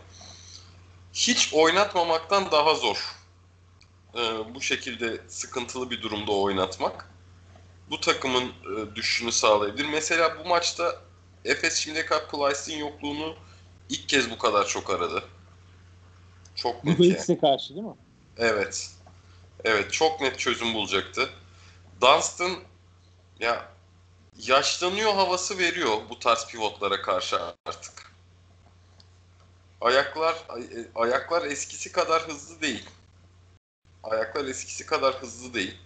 hiç 1.13 1.53
oynatmamaktan 1.53 2.51
daha 2.51 2.75
zor. 2.75 3.15
Ee, 4.15 4.19
bu 4.55 4.61
şekilde 4.61 5.21
sıkıntılı 5.27 5.91
bir 5.91 6.01
durumda 6.01 6.31
oynatmak. 6.31 7.09
Bu 7.89 7.99
takımın 7.99 8.43
e, 8.47 8.95
düşüşünü 8.95 9.31
sağlayabilir. 9.31 9.85
Mesela 9.85 10.39
bu 10.39 10.49
maçta 10.49 10.95
Efes 11.45 11.75
şimdiye 11.75 12.05
kadar 12.05 12.27
Plyce'in 12.27 12.79
yokluğunu 12.79 13.35
ilk 13.89 14.09
kez 14.09 14.31
bu 14.31 14.37
kadar 14.37 14.67
çok 14.67 14.89
aradı. 14.89 15.23
Çok 16.55 16.83
net 16.83 17.29
yani. 17.29 17.39
karşı 17.41 17.75
değil 17.75 17.85
mi? 17.85 17.95
Evet. 18.37 18.91
Evet 19.63 19.93
çok 19.93 20.21
net 20.21 20.39
çözüm 20.39 20.73
bulacaktı. 20.73 21.29
Dunstan 22.01 22.51
ya 23.39 23.69
yaşlanıyor 24.47 25.13
havası 25.13 25.57
veriyor 25.57 25.97
bu 26.09 26.19
tarz 26.19 26.47
pivotlara 26.47 27.01
karşı 27.01 27.39
artık. 27.65 28.11
Ayaklar 29.81 30.33
e, 30.33 30.87
ayaklar 30.95 31.45
eskisi 31.45 31.91
kadar 31.91 32.27
hızlı 32.27 32.61
değil. 32.61 32.89
Ayaklar 34.03 34.45
eskisi 34.45 34.85
kadar 34.85 35.13
hızlı 35.21 35.53
değil. 35.53 35.77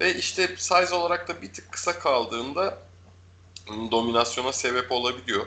Ve 0.00 0.14
işte 0.14 0.56
size 0.58 0.94
olarak 0.94 1.28
da 1.28 1.42
bir 1.42 1.52
tık 1.52 1.72
kısa 1.72 1.98
kaldığında 1.98 2.78
dominasyona 3.68 4.52
sebep 4.52 4.92
olabiliyor. 4.92 5.46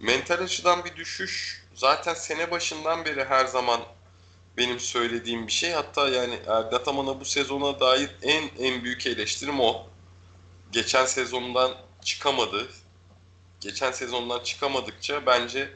Mental 0.00 0.38
açıdan 0.38 0.84
bir 0.84 0.96
düşüş 0.96 1.64
zaten 1.74 2.14
sene 2.14 2.50
başından 2.50 3.04
beri 3.04 3.24
her 3.24 3.46
zaman 3.46 3.80
benim 4.56 4.80
söylediğim 4.80 5.46
bir 5.46 5.52
şey. 5.52 5.72
Hatta 5.72 6.08
yani 6.08 6.38
Ergataman'a 6.46 7.20
bu 7.20 7.24
sezona 7.24 7.80
dair 7.80 8.10
en 8.22 8.50
en 8.58 8.84
büyük 8.84 9.06
eleştirim 9.06 9.60
o. 9.60 9.89
Geçen 10.72 11.06
sezondan 11.06 11.74
çıkamadı. 12.04 12.68
Geçen 13.60 13.92
sezondan 13.92 14.40
çıkamadıkça 14.42 15.26
bence 15.26 15.72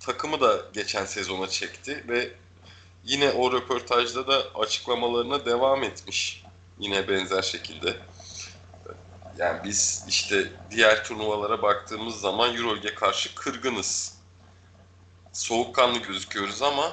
takımı 0.00 0.40
da 0.40 0.60
geçen 0.72 1.04
sezona 1.04 1.48
çekti 1.48 2.04
ve 2.08 2.32
yine 3.04 3.30
o 3.30 3.52
röportajda 3.52 4.26
da 4.26 4.42
açıklamalarına 4.54 5.46
devam 5.46 5.82
etmiş. 5.82 6.44
Yine 6.78 7.08
benzer 7.08 7.42
şekilde. 7.42 7.96
Yani 9.38 9.64
biz 9.64 10.04
işte 10.08 10.52
diğer 10.70 11.04
turnuvalara 11.04 11.62
baktığımız 11.62 12.20
zaman 12.20 12.56
Euroleague'e 12.56 12.94
karşı 12.94 13.34
kırgınız. 13.34 14.18
Soğukkanlı 15.32 15.98
gözüküyoruz 15.98 16.62
ama 16.62 16.92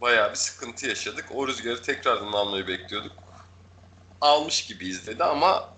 bayağı 0.00 0.30
bir 0.30 0.36
sıkıntı 0.36 0.86
yaşadık. 0.86 1.24
O 1.34 1.48
rüzgarı 1.48 1.82
tekrardan 1.82 2.32
almayı 2.32 2.66
bekliyorduk. 2.68 3.12
Almış 4.20 4.66
gibi 4.66 4.88
izledi 4.88 5.24
ama 5.24 5.73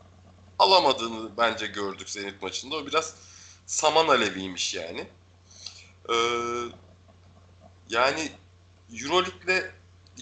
alamadığını 0.59 1.30
bence 1.38 1.66
gördük 1.66 2.11
Zenit 2.11 2.42
maçında. 2.42 2.76
O 2.76 2.86
biraz 2.86 3.14
saman 3.66 4.09
aleviymiş 4.09 4.74
yani. 4.74 5.07
Ee, 6.11 6.14
yani 7.90 8.28
Euroleague'le 9.02 9.72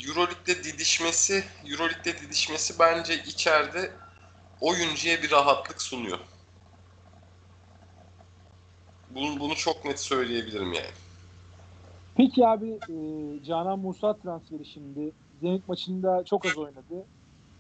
Euroleague'de 0.09 0.65
didişmesi, 0.65 1.45
Euroleague'de 1.71 2.19
didişmesi 2.19 2.79
bence 2.79 3.23
içeride 3.23 3.93
oyuncuya 4.61 5.23
bir 5.23 5.31
rahatlık 5.31 5.83
sunuyor. 5.83 6.19
Bunu, 9.11 9.41
bunu 9.41 9.55
çok 9.57 9.85
net 9.85 10.01
söyleyebilirim 10.01 10.73
yani. 10.73 10.91
Peki 12.17 12.47
abi 12.47 12.71
e, 12.71 12.97
Canan 13.45 13.79
Musa 13.79 14.17
transferi 14.17 14.67
şimdi 14.67 15.13
Zenit 15.41 15.69
maçında 15.69 16.25
çok 16.25 16.47
az 16.47 16.59
oynadı. 16.59 17.07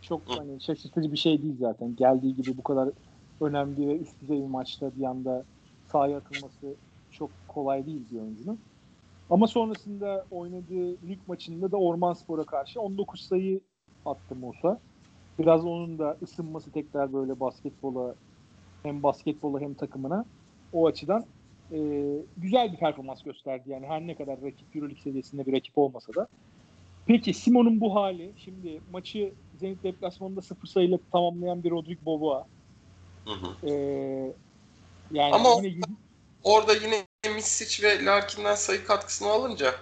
Çok 0.08 0.22
hani 0.28 0.60
şaşırtıcı 0.60 1.12
bir 1.12 1.16
şey 1.16 1.42
değil 1.42 1.56
zaten. 1.58 1.96
Geldiği 1.96 2.36
gibi 2.36 2.56
bu 2.56 2.62
kadar 2.62 2.90
önemli 3.40 3.88
ve 3.88 3.98
üst 3.98 4.20
düzey 4.22 4.38
bir 4.38 4.46
maçta 4.46 4.96
bir 4.96 5.04
anda 5.04 5.44
sahaya 5.92 6.16
atılması 6.16 6.76
çok 7.10 7.30
kolay 7.48 7.86
değil 7.86 8.10
bir 8.10 8.20
oyuncunun. 8.20 8.60
Ama 9.30 9.46
sonrasında 9.46 10.26
oynadığı 10.30 11.08
lig 11.08 11.20
maçında 11.26 11.72
da 11.72 11.76
Orman 11.76 12.12
Spor'a 12.12 12.44
karşı 12.44 12.80
19 12.80 13.20
sayı 13.20 13.60
attı 14.04 14.36
Musa. 14.36 14.80
Biraz 15.38 15.64
onun 15.64 15.98
da 15.98 16.18
ısınması 16.22 16.70
tekrar 16.70 17.12
böyle 17.12 17.40
basketbola 17.40 18.14
hem 18.82 19.02
basketbola 19.02 19.60
hem 19.60 19.74
takımına 19.74 20.24
o 20.72 20.86
açıdan 20.86 21.24
e, 21.72 21.78
güzel 22.36 22.72
bir 22.72 22.76
performans 22.76 23.22
gösterdi. 23.22 23.70
Yani 23.70 23.86
her 23.86 24.06
ne 24.06 24.14
kadar 24.14 24.42
rakip 24.42 24.76
Euroleague 24.76 25.02
seviyesinde 25.02 25.46
bir 25.46 25.52
rakip 25.52 25.78
olmasa 25.78 26.14
da. 26.14 26.28
Peki 27.06 27.34
Simon'un 27.34 27.80
bu 27.80 27.94
hali 27.94 28.32
şimdi 28.36 28.80
maçı 28.90 29.34
Zenit 29.60 29.82
deplasmanında 29.82 30.42
0 30.42 30.68
sayıyla 30.68 30.98
tamamlayan 31.12 31.64
bir 31.64 31.70
Rodrik 31.70 32.04
Boboa. 32.04 32.46
Hı 33.24 33.30
hı. 33.30 33.68
E, 33.68 33.72
yani 35.10 35.34
Ama 35.34 35.48
yine 35.62 35.84
orada 36.42 36.74
yine 36.74 37.06
Misic 37.34 37.88
ve 37.88 38.04
Larkin'den 38.04 38.54
sayı 38.54 38.84
katkısını 38.84 39.28
alınca 39.28 39.74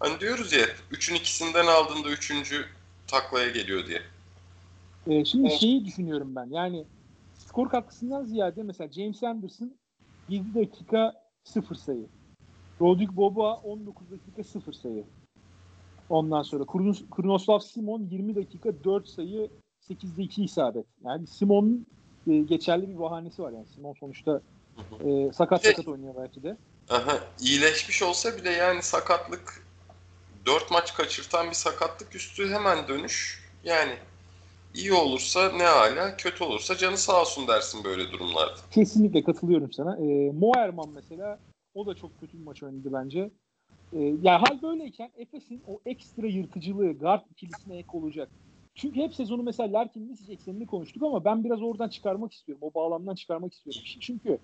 hani 0.00 0.20
diyoruz 0.20 0.52
ya 0.52 0.66
3'ün 0.90 1.14
ikisinden 1.14 1.66
aldığında 1.66 2.08
3. 2.08 2.32
taklaya 3.06 3.48
geliyor 3.48 3.86
diye. 3.86 4.02
e, 5.06 5.24
şimdi 5.24 5.50
şeyi 5.50 5.84
düşünüyorum 5.84 6.36
ben. 6.36 6.46
Yani 6.50 6.84
skor 7.34 7.68
katkısından 7.68 8.24
ziyade 8.24 8.62
mesela 8.62 8.92
James 8.92 9.22
Anderson 9.22 9.72
7 10.28 10.54
dakika 10.54 11.14
0 11.44 11.74
sayı. 11.74 12.06
Rodrik 12.80 13.10
Boboa 13.10 13.54
19 13.54 14.10
dakika 14.10 14.44
0 14.44 14.72
sayı. 14.72 15.04
Ondan 16.08 16.42
sonra 16.42 16.64
Kurnos, 16.64 17.02
Kurnoslav 17.10 17.58
Simon 17.58 18.08
20 18.10 18.36
dakika 18.36 18.84
4 18.84 19.08
sayı 19.08 19.50
8'de 19.90 20.22
2 20.22 20.44
isabet. 20.44 20.86
Yani 21.04 21.26
Simon'un 21.26 21.86
e, 22.26 22.38
geçerli 22.38 22.88
bir 22.88 22.98
bahanesi 22.98 23.42
var 23.42 23.52
yani. 23.52 23.66
Simon 23.66 23.94
sonuçta 24.00 24.40
e, 25.04 25.32
sakat 25.32 25.62
Şey- 25.62 25.70
sakat 25.70 25.88
oynuyor 25.88 26.14
belki 26.18 26.42
de. 26.42 26.56
Aha, 26.90 27.18
iyileşmiş 27.40 28.02
olsa 28.02 28.36
bile 28.36 28.50
yani 28.50 28.82
sakatlık 28.82 29.66
4 30.46 30.70
maç 30.70 30.94
kaçırtan 30.94 31.46
bir 31.46 31.54
sakatlık 31.54 32.14
üstü 32.14 32.48
hemen 32.48 32.88
dönüş. 32.88 33.46
Yani 33.64 33.92
iyi 34.74 34.92
olursa 34.92 35.52
ne 35.52 35.62
hala, 35.64 36.16
kötü 36.16 36.44
olursa 36.44 36.76
canı 36.76 36.96
sağ 36.98 37.20
olsun 37.20 37.48
dersin 37.48 37.84
böyle 37.84 38.12
durumlarda. 38.12 38.60
Kesinlikle 38.70 39.24
katılıyorum 39.24 39.72
sana. 39.72 39.96
E, 39.96 40.30
Moerman 40.30 40.88
mesela 40.94 41.38
o 41.74 41.86
da 41.86 41.94
çok 41.94 42.20
kötü 42.20 42.38
bir 42.38 42.44
maç 42.44 42.62
oynadı 42.62 42.88
bence. 42.92 43.30
E, 43.92 43.98
yani 43.98 44.44
hal 44.46 44.62
böyleyken 44.62 45.10
Efes'in 45.16 45.62
o 45.66 45.80
ekstra 45.86 46.26
yırtıcılığı 46.26 46.92
guard 46.92 47.22
ikilisine 47.30 47.76
ek 47.76 47.88
olacak. 47.92 48.30
Çünkü 48.74 49.00
hep 49.00 49.14
sezonu 49.14 49.42
mesela 49.42 49.72
Larkin 49.72 50.02
Misic 50.02 50.32
eksenini 50.32 50.66
konuştuk 50.66 51.02
ama 51.02 51.24
ben 51.24 51.44
biraz 51.44 51.62
oradan 51.62 51.88
çıkarmak 51.88 52.32
istiyorum. 52.32 52.68
O 52.70 52.74
bağlamdan 52.74 53.14
çıkarmak 53.14 53.52
istiyorum. 53.52 53.82
Çünkü 54.00 54.38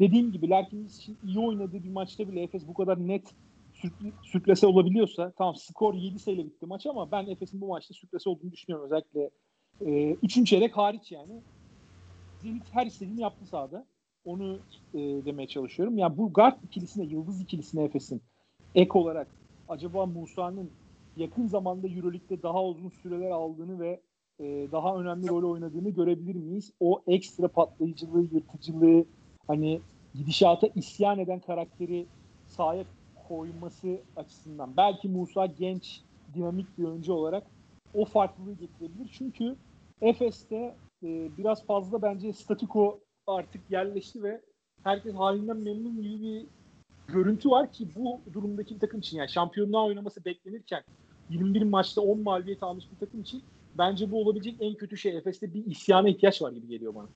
dediğim 0.00 0.32
gibi 0.32 0.50
Larkin 0.50 0.78
Misic'in 0.78 1.18
iyi 1.28 1.38
oynadığı 1.38 1.84
bir 1.84 1.90
maçta 1.90 2.28
bile 2.28 2.42
Efes 2.42 2.66
bu 2.68 2.74
kadar 2.74 3.08
net 3.08 3.34
sürklese 4.22 4.66
olabiliyorsa 4.66 5.32
tamam 5.38 5.56
skor 5.56 5.94
7 5.94 6.18
sayıyla 6.18 6.44
bitti 6.44 6.66
maç 6.66 6.86
ama 6.86 7.10
ben 7.10 7.26
Efes'in 7.26 7.60
bu 7.60 7.66
maçta 7.66 7.94
sürklese 7.94 8.30
olduğunu 8.30 8.52
düşünüyorum. 8.52 8.86
Özellikle 8.86 9.30
e, 9.86 10.16
üçüncü 10.22 10.50
çeyrek 10.50 10.76
hariç 10.76 11.12
yani. 11.12 11.40
Zenit 12.42 12.62
her 12.70 12.86
istediğini 12.86 13.20
yaptı 13.20 13.46
sahada. 13.46 13.86
Onu 14.24 14.58
e, 14.94 14.98
demeye 14.98 15.48
çalışıyorum. 15.48 15.98
Yani 15.98 16.18
bu 16.18 16.32
guard 16.32 16.62
ikilisine, 16.62 17.04
yıldız 17.04 17.40
ikilisine 17.40 17.84
Efes'in 17.84 18.22
ek 18.74 18.98
olarak 18.98 19.28
acaba 19.68 20.06
Musa'nın 20.06 20.70
yakın 21.16 21.46
zamanda 21.46 21.88
Euroleague'de 21.88 22.42
daha 22.42 22.64
uzun 22.64 22.88
süreler 22.88 23.30
aldığını 23.30 23.80
ve 23.80 24.00
e, 24.40 24.72
daha 24.72 24.96
önemli 24.96 25.28
rol 25.28 25.50
oynadığını 25.50 25.90
görebilir 25.90 26.34
miyiz? 26.34 26.72
O 26.80 27.02
ekstra 27.06 27.48
patlayıcılığı, 27.48 28.28
yırtıcılığı, 28.32 29.04
hani 29.46 29.80
gidişata 30.14 30.68
isyan 30.74 31.18
eden 31.18 31.40
karakteri 31.40 32.06
sahaya 32.46 32.84
koyması 33.28 34.00
açısından. 34.16 34.76
Belki 34.76 35.08
Musa 35.08 35.46
genç, 35.46 36.00
dinamik 36.34 36.78
bir 36.78 36.84
oyuncu 36.84 37.12
olarak 37.12 37.46
o 37.94 38.04
farklılığı 38.04 38.54
getirebilir. 38.54 39.10
Çünkü 39.12 39.56
Efes'te 40.02 40.74
e, 41.02 41.36
biraz 41.38 41.66
fazla 41.66 42.02
bence 42.02 42.32
statiko 42.32 43.00
artık 43.26 43.70
yerleşti 43.70 44.22
ve 44.22 44.40
herkes 44.84 45.14
halinden 45.14 45.56
memnun 45.56 46.02
gibi 46.02 46.22
bir 46.22 46.46
görüntü 47.12 47.50
var 47.50 47.72
ki 47.72 47.88
bu 47.94 48.20
durumdaki 48.32 48.74
bir 48.74 48.80
takım 48.80 49.00
için 49.00 49.16
yani 49.16 49.30
şampiyonluğa 49.30 49.86
oynaması 49.86 50.24
beklenirken 50.24 50.84
21 51.30 51.62
maçta 51.62 52.00
10 52.00 52.20
mağlubiyet 52.20 52.62
almış 52.62 52.84
bir 52.92 53.06
takım 53.06 53.20
için 53.20 53.42
bence 53.78 54.10
bu 54.10 54.22
olabilecek 54.22 54.56
en 54.60 54.74
kötü 54.74 54.96
şey. 54.96 55.16
Efes'te 55.16 55.54
bir 55.54 55.66
isyana 55.66 56.08
ihtiyaç 56.08 56.42
var 56.42 56.52
gibi 56.52 56.68
geliyor 56.68 56.94
bana. 56.94 57.08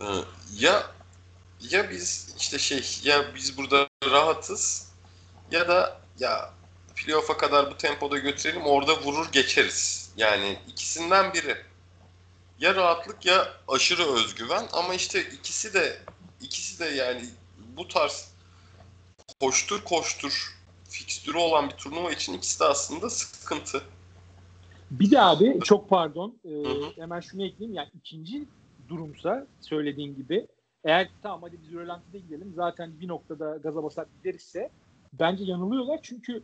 Ee, 0.00 0.24
ya 0.58 0.82
ya 1.70 1.90
biz 1.90 2.34
işte 2.38 2.58
şey 2.58 2.82
ya 3.04 3.24
biz 3.34 3.58
burada 3.58 3.88
rahatız 4.10 4.92
ya 5.50 5.68
da 5.68 6.00
ya 6.18 6.54
playoff'a 6.94 7.36
kadar 7.36 7.70
bu 7.70 7.76
tempoda 7.76 8.18
götürelim 8.18 8.62
orada 8.62 9.00
vurur 9.02 9.32
geçeriz. 9.32 10.12
Yani 10.16 10.58
ikisinden 10.68 11.34
biri. 11.34 11.56
Ya 12.60 12.74
rahatlık 12.74 13.26
ya 13.26 13.48
aşırı 13.68 14.14
özgüven 14.14 14.64
ama 14.72 14.94
işte 14.94 15.20
ikisi 15.20 15.74
de 15.74 15.98
ikisi 16.40 16.80
de 16.80 16.84
yani 16.84 17.24
bu 17.76 17.88
tarz 17.88 18.35
koştur 19.40 19.84
koştur 19.84 20.56
fikstürü 20.88 21.38
olan 21.38 21.68
bir 21.68 21.74
turnuva 21.74 22.10
için 22.10 22.32
ikisi 22.32 22.60
de 22.60 22.64
aslında 22.64 23.10
sıkıntı. 23.10 23.82
Bir 24.90 25.10
de 25.10 25.20
abi 25.20 25.58
çok 25.64 25.88
pardon 25.88 26.38
e, 26.44 26.48
hı. 26.48 26.92
hemen 26.96 27.20
şunu 27.20 27.44
ekleyeyim 27.44 27.76
yani 27.76 27.88
ikinci 27.94 28.44
durumsa 28.88 29.46
söylediğin 29.60 30.16
gibi 30.16 30.46
eğer 30.84 31.08
tamam 31.22 31.42
hadi 31.42 31.58
biz 31.62 31.72
rölantiye 31.72 32.22
gidelim 32.22 32.52
zaten 32.56 33.00
bir 33.00 33.08
noktada 33.08 33.56
gaza 33.56 33.82
basar 33.82 34.06
giderizse 34.18 34.70
bence 35.12 35.44
yanılıyorlar 35.44 36.00
çünkü 36.02 36.42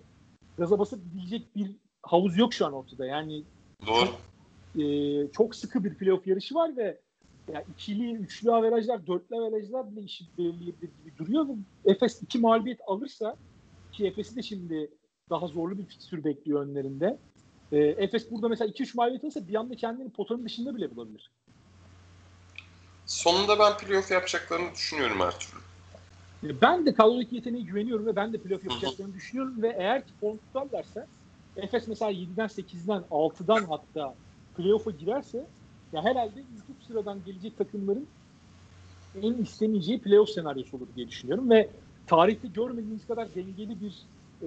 gaza 0.59 0.79
basıp 0.79 1.01
gidecek 1.13 1.57
bir 1.57 1.71
havuz 2.03 2.39
yok 2.39 2.55
şu 2.55 2.67
an 2.67 2.73
ortada 2.73 3.07
yani 3.07 3.43
Doğru. 3.87 4.09
e, 4.83 5.33
çok 5.33 5.55
sıkı 5.55 5.85
bir 5.85 5.95
playoff 5.95 6.27
yarışı 6.27 6.55
var 6.55 6.77
ve 6.77 7.01
ya 7.49 7.63
ikili, 7.63 8.13
üçlü 8.15 8.53
averajlar, 8.53 9.07
dörtlü 9.07 9.37
averajlar 9.37 9.91
bile 9.93 10.01
işi 10.01 10.25
belirleyebilir 10.39 10.93
gibi 10.99 11.17
duruyor. 11.19 11.47
Efes 11.85 12.23
iki 12.23 12.39
mağlubiyet 12.39 12.81
alırsa 12.87 13.37
ki 13.93 14.07
Efes'i 14.07 14.37
de 14.37 14.43
şimdi 14.43 14.91
daha 15.31 15.47
zorlu 15.47 15.79
bir 15.79 15.87
fikstür 15.87 16.25
bekliyor 16.25 16.63
önlerinde. 16.67 17.19
E, 17.73 17.79
Efes 17.79 18.31
burada 18.31 18.49
mesela 18.49 18.71
2-3 18.71 18.97
mağlubiyet 18.97 19.25
alırsa 19.25 19.49
bir 19.49 19.55
anda 19.55 19.77
kendini 19.77 20.11
potanın 20.11 20.45
dışında 20.45 20.77
bile 20.77 20.97
bulabilir. 20.97 21.31
Sonunda 23.07 23.59
ben 23.59 23.77
playoff 23.77 24.11
yapacaklarını 24.11 24.73
düşünüyorum 24.75 25.21
her 25.21 25.39
türlü. 25.39 25.61
E, 26.45 26.61
Ben 26.61 26.87
de 26.87 26.95
kadrodaki 26.95 27.35
yeteneğe 27.35 27.63
güveniyorum 27.63 28.07
ve 28.07 28.17
ben 28.17 28.33
de 28.33 28.43
playoff 28.43 28.65
yapacaklarını 28.65 29.15
düşünüyorum 29.15 29.63
ve 29.63 29.77
eğer 29.79 30.07
ki 30.07 30.15
form 30.21 30.39
tutarlarsa 30.39 31.07
Efes 31.57 31.89
mesela 31.89 32.13
7'den 32.13 32.47
8'den 32.47 33.03
6'dan 33.11 33.65
hatta 33.65 34.17
playoff'a 34.55 34.91
girerse 34.91 35.51
ya 35.93 36.05
herhalde 36.05 36.41
ilk 36.41 36.87
sıradan 36.87 37.19
gelecek 37.27 37.59
takımların 37.59 38.07
en 39.23 39.33
istemeyeceği 39.33 40.01
playoff 40.01 40.31
senaryosu 40.31 40.77
olur 40.77 40.87
diye 40.97 41.09
düşünüyorum 41.09 41.51
ve 41.51 41.71
tarihte 42.07 42.49
görmediğimiz 42.49 43.07
kadar 43.07 43.35
dengeli 43.35 43.77
bir 43.81 44.03
e, 44.43 44.47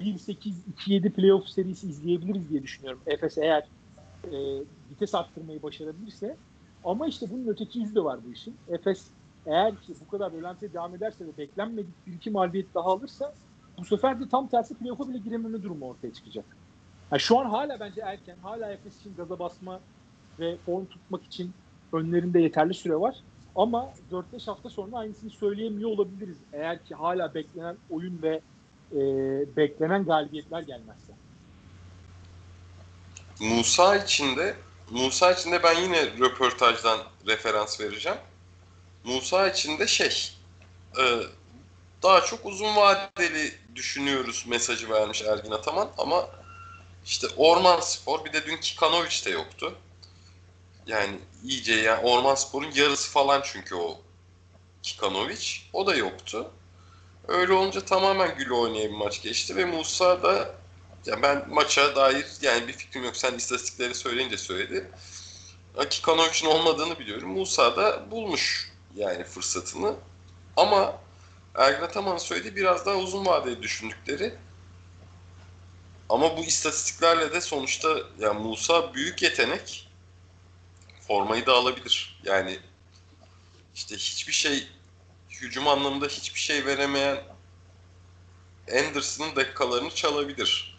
1-8-2-7 0.00 1.10
playoff 1.10 1.48
serisi 1.48 1.88
izleyebiliriz 1.88 2.50
diye 2.50 2.62
düşünüyorum. 2.62 3.00
Efes 3.06 3.38
eğer 3.38 3.68
e, 4.32 4.60
vites 4.90 5.14
arttırmayı 5.14 5.62
başarabilirse 5.62 6.36
ama 6.84 7.06
işte 7.06 7.26
bunun 7.30 7.48
öteki 7.48 7.78
yüzü 7.78 7.94
de 7.94 8.04
var 8.04 8.18
bu 8.26 8.32
işin. 8.32 8.56
Efes 8.68 9.06
eğer 9.46 9.76
ki 9.76 9.94
bu 10.06 10.10
kadar 10.10 10.32
rölantiye 10.32 10.72
devam 10.72 10.94
ederse 10.94 11.26
ve 11.26 11.36
beklenmedik 11.38 12.06
bir 12.06 12.12
iki 12.12 12.30
mağlubiyet 12.30 12.74
daha 12.74 12.86
alırsa 12.86 13.34
bu 13.78 13.84
sefer 13.84 14.20
de 14.20 14.28
tam 14.28 14.48
tersi 14.48 14.74
playoff'a 14.74 15.08
bile 15.08 15.18
girememe 15.18 15.62
durumu 15.62 15.86
ortaya 15.86 16.12
çıkacak. 16.12 16.44
Yani 17.12 17.20
şu 17.20 17.38
an 17.38 17.44
hala 17.44 17.80
bence 17.80 18.00
erken. 18.00 18.36
Hala 18.42 18.72
Efes 18.72 19.00
için 19.00 19.14
gaza 19.16 19.38
basma 19.38 19.80
ve 20.38 20.56
form 20.66 20.86
tutmak 20.86 21.24
için 21.24 21.52
önlerinde 21.92 22.40
yeterli 22.40 22.74
süre 22.74 22.94
var. 22.94 23.14
Ama 23.56 23.92
4-5 24.12 24.46
hafta 24.46 24.70
sonra 24.70 24.96
aynısını 24.96 25.30
söyleyemiyor 25.30 25.90
olabiliriz. 25.90 26.36
Eğer 26.52 26.84
ki 26.84 26.94
hala 26.94 27.34
beklenen 27.34 27.76
oyun 27.90 28.22
ve 28.22 28.40
e, 28.92 29.00
beklenen 29.56 30.04
galibiyetler 30.04 30.60
gelmezse. 30.60 31.12
Musa 33.40 33.96
için 33.96 34.36
de 34.36 34.54
Musa 34.90 35.32
için 35.32 35.52
de 35.52 35.62
ben 35.62 35.80
yine 35.80 36.06
röportajdan 36.06 36.98
referans 37.26 37.80
vereceğim. 37.80 38.18
Musa 39.04 39.48
için 39.48 39.78
de 39.78 39.86
şey 39.86 40.32
e, 40.98 41.02
daha 42.02 42.20
çok 42.20 42.46
uzun 42.46 42.76
vadeli 42.76 43.52
düşünüyoruz 43.74 44.44
mesajı 44.48 44.90
vermiş 44.90 45.22
Ergin 45.22 45.50
Ataman 45.50 45.88
ama 45.98 46.28
işte 47.04 47.26
Orman 47.36 47.80
Spor 47.80 48.24
bir 48.24 48.32
de 48.32 48.46
dün 48.46 48.56
Kikanovic 48.56 49.24
de 49.24 49.30
yoktu. 49.30 49.74
Yani 50.86 51.18
iyice 51.44 51.74
yani 51.74 52.00
Orman 52.06 52.34
Spor'un 52.34 52.70
yarısı 52.70 53.10
falan 53.10 53.42
çünkü 53.44 53.74
o 53.74 54.00
Kikanovic. 54.82 55.60
O 55.72 55.86
da 55.86 55.94
yoktu. 55.94 56.50
Öyle 57.28 57.52
olunca 57.52 57.84
tamamen 57.84 58.36
gül 58.36 58.50
oynaya 58.50 58.90
bir 58.90 58.96
maç 58.96 59.22
geçti 59.22 59.56
ve 59.56 59.64
Musa 59.64 60.22
da 60.22 60.54
ya 61.06 61.22
ben 61.22 61.44
maça 61.48 61.96
dair 61.96 62.26
yani 62.42 62.68
bir 62.68 62.72
fikrim 62.72 63.04
yok. 63.04 63.16
Sen 63.16 63.34
istatistikleri 63.34 63.94
söyleyince 63.94 64.38
söyledi. 64.38 64.90
Kikanovic'in 65.90 66.46
olmadığını 66.46 66.98
biliyorum. 66.98 67.30
Musa 67.30 67.76
da 67.76 68.10
bulmuş 68.10 68.72
yani 68.96 69.24
fırsatını. 69.24 69.94
Ama 70.56 71.00
Ergin 71.54 71.82
Ataman'ın 71.82 72.18
söylediği 72.18 72.56
biraz 72.56 72.86
daha 72.86 72.96
uzun 72.96 73.26
vadeli 73.26 73.62
düşündükleri. 73.62 74.34
Ama 76.08 76.36
bu 76.36 76.40
istatistiklerle 76.40 77.32
de 77.32 77.40
sonuçta 77.40 77.96
yani 78.18 78.40
Musa 78.40 78.94
büyük 78.94 79.22
yetenek 79.22 79.83
formayı 81.08 81.46
da 81.46 81.52
alabilir. 81.52 82.20
Yani 82.24 82.58
işte 83.74 83.96
hiçbir 83.96 84.32
şey 84.32 84.68
hücum 85.30 85.68
anlamında 85.68 86.06
hiçbir 86.06 86.40
şey 86.40 86.66
veremeyen 86.66 87.24
Anderson'ın 88.72 89.36
dakikalarını 89.36 89.90
çalabilir. 89.90 90.78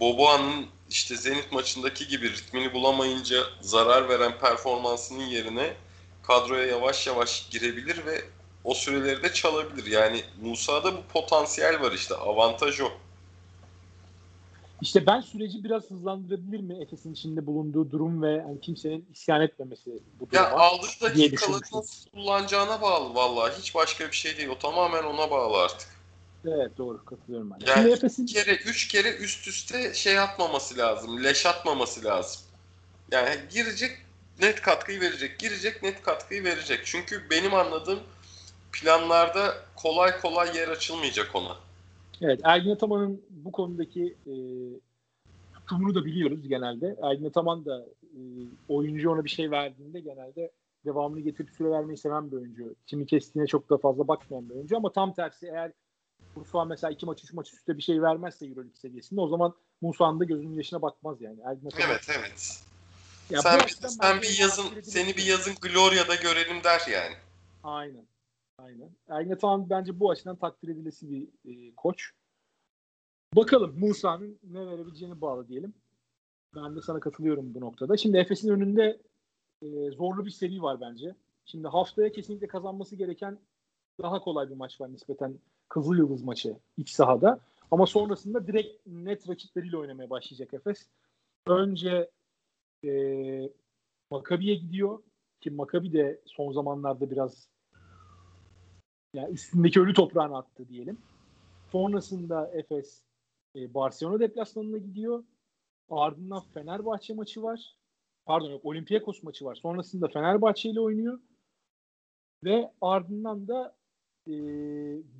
Boboa'nın 0.00 0.66
işte 0.90 1.16
Zenit 1.16 1.52
maçındaki 1.52 2.08
gibi 2.08 2.30
ritmini 2.32 2.72
bulamayınca 2.72 3.44
zarar 3.60 4.08
veren 4.08 4.38
performansının 4.38 5.24
yerine 5.24 5.76
kadroya 6.22 6.66
yavaş 6.66 7.06
yavaş 7.06 7.48
girebilir 7.50 8.06
ve 8.06 8.24
o 8.64 8.74
süreleri 8.74 9.22
de 9.22 9.32
çalabilir. 9.32 9.86
Yani 9.86 10.24
Musa'da 10.40 10.96
bu 10.96 11.02
potansiyel 11.02 11.80
var 11.80 11.92
işte. 11.92 12.14
Avantaj 12.14 12.80
o. 12.80 12.92
İşte 14.80 15.06
ben 15.06 15.20
süreci 15.20 15.64
biraz 15.64 15.90
hızlandırabilir 15.90 16.60
mi 16.60 16.82
Efes'in 16.82 17.12
içinde 17.12 17.46
bulunduğu 17.46 17.90
durum 17.90 18.22
ve 18.22 18.30
yani 18.30 18.60
kimsenin 18.60 19.08
isyan 19.12 19.40
etmemesi 19.40 19.90
bu 20.20 20.30
duruma? 20.30 20.42
Ya 20.42 20.50
aldığı 20.50 20.86
dakikaları 21.00 21.60
nasıl 21.72 22.10
kullanacağına 22.10 22.80
bağlı 22.80 23.14
vallahi. 23.14 23.58
Hiç 23.58 23.74
başka 23.74 24.06
bir 24.06 24.16
şey 24.16 24.36
değil. 24.36 24.48
O 24.48 24.58
tamamen 24.58 25.02
ona 25.02 25.30
bağlı 25.30 25.62
artık. 25.62 25.88
Evet 26.44 26.78
doğru 26.78 27.04
katılıyorum 27.04 27.50
ben. 27.50 27.66
Yani 27.66 27.90
Efes'in... 27.90 28.26
kere, 28.26 28.54
üç 28.54 28.88
kere 28.88 29.16
üst 29.16 29.48
üste 29.48 29.94
şey 29.94 30.18
atmaması 30.18 30.78
lazım. 30.78 31.24
Leş 31.24 31.46
atmaması 31.46 32.04
lazım. 32.04 32.40
Yani 33.12 33.36
girecek 33.50 33.98
net 34.40 34.60
katkıyı 34.60 35.00
verecek. 35.00 35.38
Girecek 35.38 35.82
net 35.82 36.02
katkıyı 36.02 36.44
verecek. 36.44 36.80
Çünkü 36.84 37.30
benim 37.30 37.54
anladığım 37.54 38.00
planlarda 38.72 39.56
kolay 39.76 40.20
kolay 40.20 40.56
yer 40.56 40.68
açılmayacak 40.68 41.34
ona. 41.34 41.56
Evet 42.22 42.40
Ergin 42.44 42.70
Ataman'ın 42.70 43.22
bu 43.30 43.52
konudaki 43.52 44.16
e, 44.26 44.34
tutumunu 45.52 45.94
da 45.94 46.04
biliyoruz 46.04 46.48
genelde. 46.48 46.96
Ergin 47.02 47.24
Ataman 47.24 47.64
da 47.64 47.86
e, 48.02 48.20
oyuncu 48.68 49.10
ona 49.10 49.24
bir 49.24 49.30
şey 49.30 49.50
verdiğinde 49.50 50.00
genelde 50.00 50.50
devamını 50.84 51.20
getirip 51.20 51.50
süre 51.50 51.70
vermeyi 51.70 51.96
seven 51.96 52.30
bir 52.30 52.36
oyuncu. 52.36 52.74
Kimi 52.86 53.06
kestiğine 53.06 53.46
çok 53.46 53.70
da 53.70 53.78
fazla 53.78 54.08
bakmayan 54.08 54.48
bir 54.48 54.54
oyuncu 54.54 54.76
ama 54.76 54.92
tam 54.92 55.14
tersi 55.14 55.46
eğer 55.46 55.72
Musa 56.36 56.64
mesela 56.64 56.90
iki 56.90 57.06
maç 57.06 57.24
üç 57.24 57.32
maç 57.32 57.52
üstte 57.52 57.76
bir 57.76 57.82
şey 57.82 58.02
vermezse 58.02 58.46
Euroleague 58.46 58.76
seviyesinde 58.76 59.20
o 59.20 59.28
zaman 59.28 59.54
Musa'nın 59.80 60.20
da 60.20 60.24
gözünün 60.24 60.56
yaşına 60.56 60.82
bakmaz 60.82 61.20
yani. 61.20 61.38
Ergin 61.44 61.66
Ataman, 61.66 61.90
evet 61.90 62.08
evet. 62.18 62.62
Ya 63.30 63.42
sen 63.42 63.60
bir, 63.60 63.88
sen 63.88 64.22
bir 64.22 64.38
yazın 64.40 64.80
seni 64.82 65.16
bir 65.16 65.26
yazın 65.26 65.54
Gloria'da 65.62 66.14
görelim 66.14 66.64
der 66.64 66.82
yani. 66.92 67.14
Aynen. 67.62 68.06
Aynen. 68.58 68.90
Ergin 69.08 69.30
Ataman 69.30 69.70
bence 69.70 70.00
bu 70.00 70.10
açıdan 70.10 70.36
takdir 70.36 70.68
edilesi 70.68 71.10
bir 71.10 71.28
e, 71.44 71.74
koç. 71.74 72.10
Bakalım 73.36 73.78
Musa'nın 73.78 74.38
ne 74.42 74.66
verebileceğini 74.66 75.20
bağlı 75.20 75.48
diyelim. 75.48 75.74
Ben 76.54 76.76
de 76.76 76.80
sana 76.82 77.00
katılıyorum 77.00 77.54
bu 77.54 77.60
noktada. 77.60 77.96
Şimdi 77.96 78.16
Efes'in 78.16 78.50
önünde 78.50 79.00
e, 79.62 79.90
zorlu 79.90 80.24
bir 80.24 80.30
seri 80.30 80.62
var 80.62 80.80
bence. 80.80 81.14
Şimdi 81.44 81.68
haftaya 81.68 82.12
kesinlikle 82.12 82.46
kazanması 82.46 82.96
gereken 82.96 83.38
daha 84.02 84.20
kolay 84.20 84.50
bir 84.50 84.54
maç 84.54 84.80
var 84.80 84.92
nispeten 84.92 85.38
Kızıl 85.68 85.96
Yıldız 85.96 86.22
maçı 86.22 86.56
iç 86.76 86.90
sahada. 86.90 87.40
Ama 87.70 87.86
sonrasında 87.86 88.46
direkt 88.46 88.86
net 88.86 89.28
rakipleriyle 89.28 89.76
oynamaya 89.76 90.10
başlayacak 90.10 90.54
Efes. 90.54 90.88
Önce 91.46 92.10
e, 92.84 92.90
Makabi'ye 94.10 94.54
gidiyor 94.54 95.02
ki 95.40 95.50
Makabi 95.50 95.92
de 95.92 96.20
son 96.26 96.52
zamanlarda 96.52 97.10
biraz 97.10 97.48
yani 99.14 99.32
üstündeki 99.32 99.80
ölü 99.80 99.94
toprağını 99.94 100.36
attı 100.36 100.68
diyelim. 100.68 100.98
Sonrasında 101.72 102.50
Efes 102.54 103.02
e, 103.56 103.74
Barcelona 103.74 104.20
deplasmanına 104.20 104.78
gidiyor. 104.78 105.24
Ardından 105.90 106.42
Fenerbahçe 106.54 107.14
maçı 107.14 107.42
var. 107.42 107.76
Pardon 108.26 108.50
yok 108.50 108.64
Olympiakos 108.64 109.22
maçı 109.22 109.44
var. 109.44 109.54
Sonrasında 109.54 110.08
Fenerbahçe 110.08 110.70
ile 110.70 110.80
oynuyor. 110.80 111.20
Ve 112.44 112.72
ardından 112.80 113.48
da 113.48 113.76
e, 114.26 114.34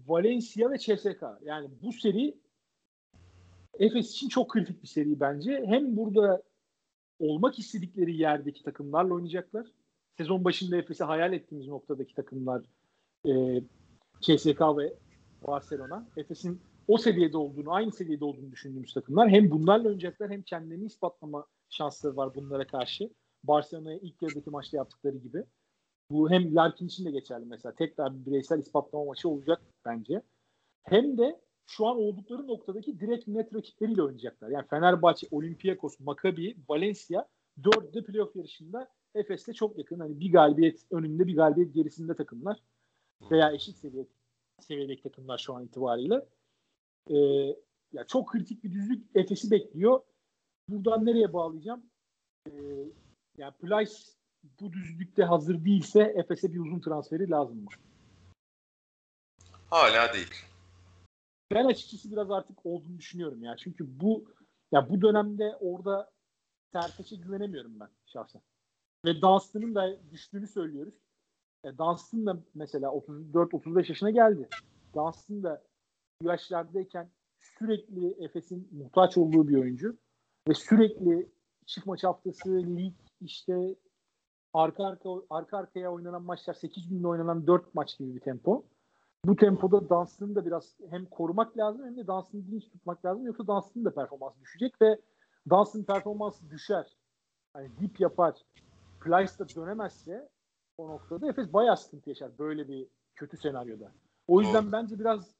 Valencia 0.06 0.70
ve 0.70 0.78
CSK. 0.78 1.22
Yani 1.44 1.68
bu 1.82 1.92
seri 1.92 2.34
Efes 3.78 4.10
için 4.10 4.28
çok 4.28 4.50
kritik 4.50 4.82
bir 4.82 4.88
seri 4.88 5.20
bence. 5.20 5.64
Hem 5.66 5.96
burada 5.96 6.42
olmak 7.18 7.58
istedikleri 7.58 8.16
yerdeki 8.16 8.62
takımlarla 8.62 9.14
oynayacaklar. 9.14 9.66
Sezon 10.16 10.44
başında 10.44 10.76
Efes'i 10.76 11.04
hayal 11.04 11.32
ettiğimiz 11.32 11.68
noktadaki 11.68 12.14
takımlar 12.14 12.62
e, 13.26 13.62
CSK 14.20 14.60
ve 14.60 14.94
Barcelona. 15.46 16.06
Efes'in 16.16 16.60
o 16.88 16.98
seviyede 16.98 17.36
olduğunu, 17.36 17.72
aynı 17.72 17.92
seviyede 17.92 18.24
olduğunu 18.24 18.52
düşündüğümüz 18.52 18.94
takımlar. 18.94 19.28
Hem 19.30 19.50
bunlarla 19.50 19.88
oynayacaklar 19.88 20.30
hem 20.30 20.42
kendilerini 20.42 20.86
ispatlama 20.86 21.46
şansları 21.68 22.16
var 22.16 22.34
bunlara 22.34 22.66
karşı. 22.66 23.10
Barcelona'ya 23.44 23.98
ilk 23.98 24.22
yarıdaki 24.22 24.50
maçta 24.50 24.76
yaptıkları 24.76 25.16
gibi. 25.16 25.44
Bu 26.10 26.30
hem 26.30 26.54
Larkin 26.54 26.86
için 26.86 27.04
de 27.04 27.10
geçerli 27.10 27.44
mesela. 27.44 27.74
Tekrar 27.74 28.14
bir 28.14 28.26
bireysel 28.26 28.58
ispatlama 28.58 29.04
maçı 29.04 29.28
olacak 29.28 29.60
bence. 29.84 30.22
Hem 30.82 31.18
de 31.18 31.40
şu 31.66 31.86
an 31.86 31.96
oldukları 31.96 32.46
noktadaki 32.46 33.00
direkt 33.00 33.28
net 33.28 33.54
rakipleriyle 33.54 34.02
oynayacaklar. 34.02 34.48
Yani 34.48 34.66
Fenerbahçe, 34.70 35.26
Olympiakos, 35.30 36.00
Maccabi, 36.00 36.56
Valencia 36.68 37.24
dördü 37.64 38.04
playoff 38.04 38.36
yarışında 38.36 38.88
Efes'te 39.14 39.52
çok 39.52 39.78
yakın. 39.78 40.00
Hani 40.00 40.20
bir 40.20 40.32
galibiyet 40.32 40.86
önünde 40.90 41.26
bir 41.26 41.36
galibiyet 41.36 41.74
gerisinde 41.74 42.14
takımlar 42.14 42.58
veya 43.30 43.52
eşit 43.52 43.76
seviye 43.76 44.06
seviyedeki 44.60 45.02
takımlar 45.02 45.38
şu 45.38 45.54
an 45.54 45.64
itibariyle. 45.64 46.26
Ee, 47.10 47.16
ya 47.92 48.06
çok 48.06 48.28
kritik 48.28 48.64
bir 48.64 48.72
düzlük 48.72 49.16
Efes'i 49.16 49.50
bekliyor. 49.50 50.00
Buradan 50.68 51.06
nereye 51.06 51.32
bağlayacağım? 51.32 51.82
Ee, 52.46 52.52
yani 53.38 53.54
Plyce 53.60 53.94
bu 54.60 54.72
düzlükte 54.72 55.24
hazır 55.24 55.64
değilse 55.64 56.00
Efes'e 56.00 56.52
bir 56.52 56.58
uzun 56.58 56.80
transferi 56.80 57.30
lazım 57.30 57.62
mı? 57.62 57.68
Hala 59.70 60.12
değil. 60.12 60.30
Ben 61.52 61.64
açıkçası 61.64 62.12
biraz 62.12 62.30
artık 62.30 62.66
olduğunu 62.66 62.98
düşünüyorum 62.98 63.42
ya. 63.42 63.56
Çünkü 63.56 64.00
bu 64.00 64.24
ya 64.72 64.90
bu 64.90 65.02
dönemde 65.02 65.56
orada 65.60 66.10
Sertaç'a 66.72 67.16
güvenemiyorum 67.16 67.80
ben 67.80 67.88
şahsen. 68.06 68.42
Ve 69.04 69.22
Dunstan'ın 69.22 69.74
da 69.74 70.10
düştüğünü 70.10 70.46
söylüyoruz. 70.46 70.94
E, 71.64 71.78
Dunstan 71.78 72.26
da 72.26 72.38
mesela 72.54 72.88
34-35 72.88 73.88
yaşına 73.88 74.10
geldi. 74.10 74.48
Dunstan 74.94 75.42
da 75.42 75.62
yaşlardayken 76.22 77.10
sürekli 77.40 78.24
Efes'in 78.24 78.68
muhtaç 78.72 79.18
olduğu 79.18 79.48
bir 79.48 79.56
oyuncu. 79.56 79.96
Ve 80.48 80.54
sürekli 80.54 81.28
çift 81.66 81.86
maç 81.86 82.04
haftası, 82.04 82.50
lig, 82.50 82.94
işte 83.20 83.76
arka 84.54 84.86
arka 84.86 85.10
arka 85.30 85.58
arkaya 85.58 85.92
oynanan 85.92 86.22
maçlar 86.22 86.54
8 86.54 86.88
günde 86.88 87.08
oynanan 87.08 87.46
4 87.46 87.74
maç 87.74 87.98
gibi 87.98 88.14
bir 88.14 88.20
tempo. 88.20 88.64
Bu 89.24 89.36
tempoda 89.36 89.88
Dunstan'ı 89.88 90.34
da 90.34 90.46
biraz 90.46 90.76
hem 90.90 91.06
korumak 91.06 91.58
lazım 91.58 91.86
hem 91.86 91.96
de 91.96 92.06
Dunstan'ı 92.06 92.50
dinç 92.50 92.70
tutmak 92.70 93.04
lazım. 93.04 93.26
Yoksa 93.26 93.46
Dunstan'ın 93.46 93.84
da 93.84 93.94
performansı 93.94 94.40
düşecek 94.40 94.82
ve 94.82 95.00
Dunstan 95.50 95.82
performansı 95.82 96.50
düşer. 96.50 96.96
Yani 97.56 97.68
dip 97.80 98.00
yapar. 98.00 98.34
Plyce 99.00 99.38
da 99.38 99.48
dönemezse 99.48 100.28
o 100.78 100.88
noktada 100.88 101.28
Efes 101.28 101.52
bayağı 101.52 101.76
sıkıntı 101.76 102.08
yaşar 102.08 102.38
böyle 102.38 102.68
bir 102.68 102.86
kötü 103.14 103.36
senaryoda. 103.36 103.92
O 104.28 104.40
yüzden 104.40 104.64
Doğru. 104.64 104.72
bence 104.72 104.98
biraz 104.98 105.34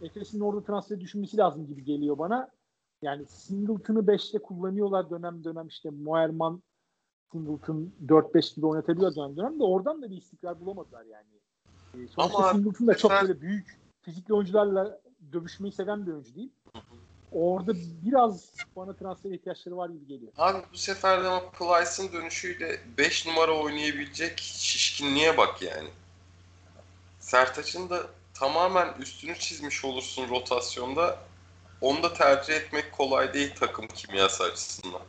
Efes'in 0.00 0.40
orada 0.40 0.64
transferi 0.64 1.00
düşünmesi 1.00 1.36
lazım 1.36 1.66
gibi 1.66 1.84
geliyor 1.84 2.18
bana. 2.18 2.50
Yani 3.02 3.26
Singleton'ı 3.26 3.98
5'te 3.98 4.38
kullanıyorlar 4.38 5.10
dönem 5.10 5.44
dönem 5.44 5.66
işte 5.66 5.90
Moerman 5.90 6.62
Singleton 7.32 7.92
4-5 8.06 8.56
gibi 8.56 8.66
oynatabiliyor 8.66 9.14
dönem 9.14 9.36
dönem 9.36 9.58
de 9.58 9.64
oradan 9.64 10.02
da 10.02 10.10
bir 10.10 10.16
istikrar 10.16 10.60
bulamadılar 10.60 11.04
yani. 11.04 11.40
E, 11.94 12.08
sonuçta 12.08 12.38
Ama 12.38 12.52
Singleton 12.52 12.86
da 12.86 12.96
çok 12.96 13.10
böyle 13.10 13.40
büyük 13.40 13.80
fizikli 14.00 14.34
oyuncularla 14.34 15.00
dövüşmeyi 15.32 15.72
seven 15.72 16.06
bir 16.06 16.12
oyuncu 16.12 16.34
değil. 16.34 16.52
Orada 17.32 17.72
biraz 18.02 18.52
bana 18.76 18.92
transfer 18.92 19.30
ihtiyaçları 19.30 19.76
var 19.76 19.88
gibi 19.88 20.06
geliyor. 20.06 20.32
Abi 20.38 20.58
bu 20.72 20.76
sefer 20.78 21.24
de 21.24 21.28
ama 21.28 21.50
Plyce'ın 21.50 22.12
dönüşüyle 22.12 22.80
5 22.98 23.26
numara 23.26 23.52
oynayabilecek 23.52 24.38
şişkinliğe 24.38 25.36
bak 25.36 25.62
yani. 25.62 25.88
Sertaç'ın 27.20 27.90
da 27.90 28.06
tamamen 28.34 28.94
üstünü 29.00 29.38
çizmiş 29.38 29.84
olursun 29.84 30.28
rotasyonda. 30.28 31.18
Onu 31.80 32.02
da 32.02 32.14
tercih 32.14 32.54
etmek 32.54 32.92
kolay 32.92 33.34
değil 33.34 33.54
takım 33.60 33.86
kimyası 33.86 34.44
açısından. 34.44 35.00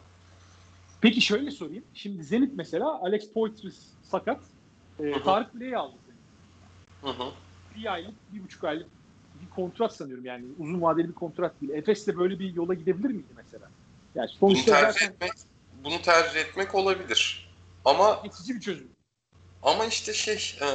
Peki 1.01 1.22
şöyle 1.22 1.51
sorayım. 1.51 1.84
Şimdi 1.93 2.24
Zenit 2.24 2.51
mesela 2.55 3.01
Alex 3.03 3.34
Poitras 3.34 3.76
sakat. 4.03 4.41
E, 4.99 5.24
Tarık 5.24 5.55
Bile'yi 5.55 5.78
aldı. 5.78 5.97
Hı 7.01 7.09
hı. 7.09 7.32
Bir 7.76 7.93
aylık, 7.93 8.34
bir 8.34 8.43
buçuk 8.43 8.63
aylık 8.63 8.99
bir 9.42 9.50
kontrat 9.50 9.96
sanıyorum 9.96 10.26
yani 10.26 10.46
uzun 10.60 10.82
vadeli 10.82 11.08
bir 11.08 11.14
kontrat 11.14 11.62
değil. 11.62 11.74
Efes 11.74 12.08
de 12.08 12.18
böyle 12.18 12.40
bir 12.40 12.54
yola 12.54 12.74
gidebilir 12.74 13.10
miydi 13.10 13.34
mesela? 13.36 13.70
Yani 14.16 14.30
sonuçta 14.40 14.72
bunu 14.72 14.82
tercih 14.82 15.00
zaten... 15.00 15.14
etmek 15.14 15.32
bunu 15.84 16.02
tercih 16.02 16.40
etmek 16.40 16.76
olabilir. 16.76 17.50
Ama 17.86 18.22
geçici 18.24 18.56
bir 18.56 18.62
çözüm. 18.62 18.90
Ama 19.64 19.86
işte 19.86 20.14
şey 20.14 20.58
e, 20.62 20.68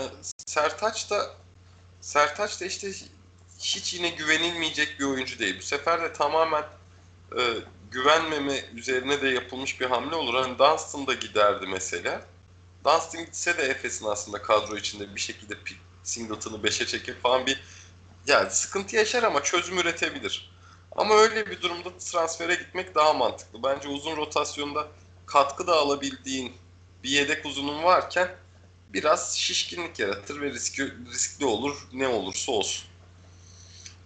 Sertaç 0.46 1.10
da 1.10 1.30
Sertaç 2.00 2.60
da 2.60 2.64
işte 2.64 2.90
hiç 3.58 3.94
yine 3.94 4.08
güvenilmeyecek 4.08 4.96
bir 5.00 5.04
oyuncu 5.04 5.38
değil. 5.38 5.58
Bu 5.58 5.62
sefer 5.62 6.02
de 6.02 6.12
tamamen 6.12 6.64
e, 7.38 7.42
güvenmeme 7.90 8.60
üzerine 8.74 9.22
de 9.22 9.28
yapılmış 9.28 9.80
bir 9.80 9.86
hamle 9.86 10.14
olur. 10.14 10.34
Hani 10.34 10.58
Dunstan 10.58 11.06
da 11.06 11.14
giderdi 11.14 11.66
mesela. 11.66 12.22
Dunstan 12.84 13.24
gitse 13.24 13.58
de 13.58 13.62
Efes'in 13.62 14.06
aslında 14.06 14.42
kadro 14.42 14.76
içinde 14.76 15.14
bir 15.14 15.20
şekilde 15.20 15.54
Singleton'ı 16.02 16.56
5'e 16.56 16.86
çekip 16.86 17.22
falan 17.22 17.46
bir 17.46 17.60
yani 18.26 18.50
sıkıntı 18.50 18.96
yaşar 18.96 19.22
ama 19.22 19.42
çözüm 19.42 19.78
üretebilir. 19.78 20.54
Ama 20.96 21.14
öyle 21.14 21.46
bir 21.46 21.62
durumda 21.62 21.98
transfere 21.98 22.54
gitmek 22.54 22.94
daha 22.94 23.12
mantıklı. 23.12 23.62
Bence 23.62 23.88
uzun 23.88 24.16
rotasyonda 24.16 24.88
katkı 25.26 25.66
da 25.66 25.76
alabildiğin 25.76 26.52
bir 27.04 27.08
yedek 27.10 27.46
uzunun 27.46 27.82
varken 27.82 28.28
biraz 28.92 29.36
şişkinlik 29.36 29.98
yaratır 29.98 30.40
ve 30.40 30.50
riskli, 30.50 31.06
riskli 31.06 31.44
olur 31.44 31.88
ne 31.92 32.08
olursa 32.08 32.52
olsun. 32.52 32.84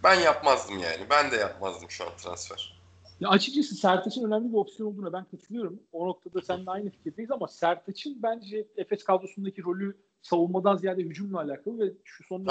Ben 0.05 0.15
yapmazdım 0.15 0.79
yani. 0.79 1.07
Ben 1.11 1.31
de 1.31 1.37
yapmazdım 1.37 1.91
şu 1.91 2.05
an 2.05 2.17
transfer. 2.17 2.79
Ya 3.21 3.29
açıkçası 3.29 3.75
Sertaç'ın 3.75 4.25
önemli 4.25 4.49
bir 4.53 4.57
opsiyon 4.57 4.89
olduğuna 4.89 5.13
ben 5.13 5.25
katılıyorum. 5.25 5.81
O 5.93 6.09
noktada 6.09 6.43
seninle 6.43 6.71
aynı 6.71 6.91
fikirdeyiz 6.91 7.31
ama 7.31 7.49
Sertaç'ın 7.49 8.23
bence 8.23 8.67
Efes 8.77 9.05
kadrosundaki 9.05 9.63
rolü 9.63 9.97
savunmadan 10.23 10.77
ziyade 10.77 11.03
hücumla 11.03 11.41
alakalı 11.41 11.79
ve 11.79 11.93
şu 12.05 12.25
son 12.25 12.47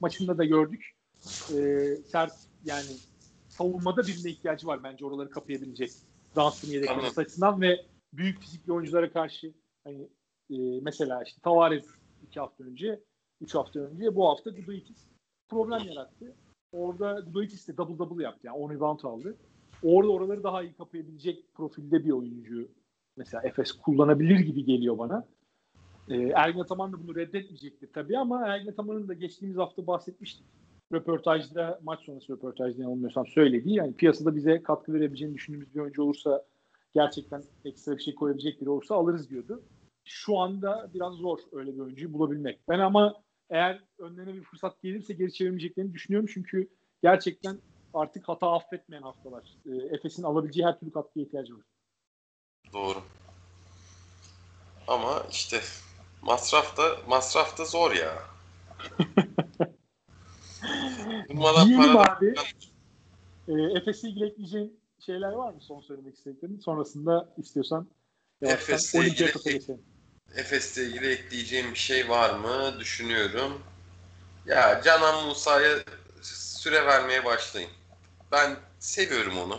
maçında 0.00 0.38
da 0.38 0.44
gördük. 0.44 0.94
Ee, 1.26 1.96
Sert 2.06 2.32
yani 2.64 2.90
savunmada 3.48 4.02
birine 4.02 4.30
ihtiyacı 4.30 4.66
var 4.66 4.82
bence 4.84 5.04
oraları 5.06 5.30
kapayabilecek. 5.30 5.90
Dansın 6.36 6.68
yedeklemesi 6.68 7.20
açısından 7.20 7.60
ve 7.60 7.86
büyük 8.12 8.40
fizikli 8.40 8.72
oyunculara 8.72 9.12
karşı 9.12 9.52
hani 9.84 10.08
e, 10.50 10.80
mesela 10.82 11.22
işte 11.22 11.40
Tavares 11.40 11.86
iki 12.26 12.40
hafta 12.40 12.64
önce, 12.64 13.00
üç 13.40 13.54
hafta 13.54 13.80
önce 13.80 14.16
bu 14.16 14.28
hafta 14.28 14.50
Gudaitis 14.50 15.06
problem 15.48 15.88
yarattı. 15.88 16.34
Orada 16.72 17.20
Gudaitis 17.20 17.68
de 17.68 17.76
double 17.76 17.98
double 17.98 18.24
yaptı. 18.24 18.46
Yani 18.46 18.56
10 18.56 18.70
rebound 18.70 19.00
aldı. 19.00 19.36
Orada 19.82 20.12
oraları 20.12 20.42
daha 20.42 20.62
iyi 20.62 20.72
kapayabilecek 20.72 21.54
profilde 21.54 22.04
bir 22.04 22.10
oyuncu 22.10 22.68
mesela 23.16 23.42
Efes 23.42 23.72
kullanabilir 23.72 24.38
gibi 24.38 24.64
geliyor 24.64 24.98
bana. 24.98 25.26
E, 26.08 26.16
Ergin 26.16 26.60
Ataman 26.60 26.92
da 26.92 27.02
bunu 27.02 27.14
reddetmeyecektir 27.16 27.92
tabii 27.92 28.18
ama 28.18 28.46
Ergin 28.46 28.70
Ataman'ın 28.70 29.08
da 29.08 29.14
geçtiğimiz 29.14 29.58
hafta 29.58 29.86
bahsetmiştik. 29.86 30.46
Röportajda, 30.92 31.80
maç 31.82 32.00
sonrası 32.04 32.32
röportajda 32.32 32.82
yanılmıyorsam 32.82 33.26
söylediği 33.26 33.76
yani 33.76 33.94
piyasada 33.94 34.36
bize 34.36 34.62
katkı 34.62 34.92
verebileceğini 34.92 35.34
düşündüğümüz 35.34 35.74
bir 35.74 35.80
oyuncu 35.80 36.02
olursa 36.02 36.44
gerçekten 36.94 37.42
ekstra 37.64 37.96
bir 37.96 38.02
şey 38.02 38.14
koyabilecek 38.14 38.60
biri 38.60 38.70
olursa 38.70 38.94
alırız 38.94 39.30
diyordu. 39.30 39.62
Şu 40.04 40.38
anda 40.38 40.90
biraz 40.94 41.14
zor 41.14 41.38
öyle 41.52 41.74
bir 41.74 41.80
oyuncuyu 41.80 42.12
bulabilmek. 42.12 42.60
Ben 42.68 42.78
ama 42.78 43.22
eğer 43.50 43.80
önlerine 43.98 44.34
bir 44.34 44.42
fırsat 44.42 44.82
gelirse 44.82 45.14
geri 45.14 45.32
çevirmeyeceklerini 45.32 45.92
düşünüyorum. 45.92 46.28
Çünkü 46.34 46.68
gerçekten 47.02 47.58
artık 47.94 48.28
hata 48.28 48.52
affetmeyen 48.52 49.02
haftalar. 49.02 49.56
E, 49.66 49.96
Efes'in 49.96 50.22
alabileceği 50.22 50.66
her 50.66 50.78
türlü 50.78 50.92
katkıya 50.92 51.26
ihtiyacı 51.26 51.54
var. 51.54 51.64
Doğru. 52.72 52.98
Ama 54.88 55.22
işte 55.30 55.60
masraf 56.22 56.76
da 56.76 56.82
masraf 57.08 57.58
da 57.58 57.64
zor 57.64 57.92
ya. 57.92 58.12
Diyelim 61.36 61.96
abi. 61.96 62.34
E, 63.48 63.52
Efes'le 63.78 64.04
ilgili 64.04 64.26
ekleyeceğin 64.26 64.80
şeyler 65.00 65.32
var 65.32 65.52
mı 65.52 65.60
son 65.60 65.80
söylemek 65.80 66.14
istediklerin? 66.14 66.58
Sonrasında 66.58 67.28
istiyorsan 67.36 67.86
Efes'le 68.42 68.94
ilgili, 68.94 69.32
Efes'le 70.34 70.76
ilgili 70.76 71.12
ekleyeceğim 71.12 71.70
bir 71.70 71.78
şey 71.78 72.08
var 72.08 72.34
mı? 72.34 72.80
Düşünüyorum. 72.80 73.62
Ya 74.46 74.82
Canan 74.84 75.26
Musa'ya 75.26 75.78
süre 76.22 76.86
vermeye 76.86 77.24
başlayın. 77.24 77.70
Ben 78.32 78.56
seviyorum 78.78 79.38
onu. 79.38 79.58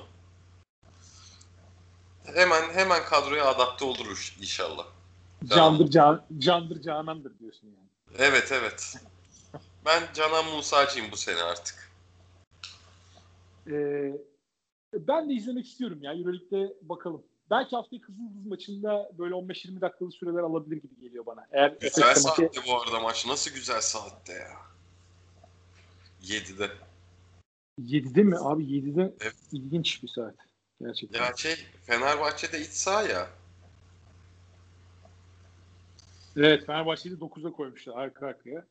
Hemen 2.24 2.74
hemen 2.74 3.06
kadroya 3.06 3.46
adapte 3.46 3.86
olur 3.86 4.36
inşallah. 4.42 4.86
Candır 5.46 5.90
can, 5.90 6.26
candır 6.38 6.82
canandır 6.82 7.40
diyorsun 7.40 7.68
yani. 7.68 7.90
Evet 8.18 8.52
evet. 8.52 8.96
Ben 9.86 10.04
Canan 10.14 10.46
Musa'cıyım 10.46 11.12
bu 11.12 11.18
sene 11.18 11.42
artık. 11.42 11.92
Ee, 13.68 14.14
ben 14.94 15.30
de 15.30 15.34
izlemek 15.34 15.66
istiyorum 15.66 16.00
ya. 16.02 16.14
Euroleague'de 16.14 16.74
bakalım. 16.82 17.24
Belki 17.50 17.76
haftaya 17.76 18.02
Kızıldız 18.02 18.46
maçında 18.46 19.12
böyle 19.18 19.36
15-20 19.36 19.82
dakikalık 19.82 20.14
süreler 20.14 20.40
alabilir 20.40 20.82
gibi 20.82 21.00
geliyor 21.00 21.26
bana. 21.26 21.48
Eğer 21.52 21.78
güzel 21.82 22.16
saatte 22.16 22.44
maçı... 22.44 22.62
bu 22.68 22.82
arada 22.82 23.00
maç. 23.00 23.26
Nasıl 23.28 23.52
güzel 23.52 23.82
saatte 23.82 24.34
ya. 24.34 24.58
7'de. 26.24 26.72
7'de 27.80 28.24
mi? 28.24 28.36
Abi 28.40 28.64
7'de 28.64 29.14
evet. 29.22 29.36
ilginç 29.52 30.04
bir 30.04 30.08
saat. 30.08 30.36
Gerçekten. 30.82 31.20
Ya 31.20 31.34
şey 31.36 31.56
Fenerbahçe'de 31.86 32.62
iç 32.62 32.70
saha 32.70 33.04
ya. 33.04 33.30
Evet 36.38 36.66
Fenerbahçe'yi 36.66 37.16
9'a 37.16 37.52
koymuşlar 37.52 37.98
arka 37.98 38.28
arkaya. 38.28 38.66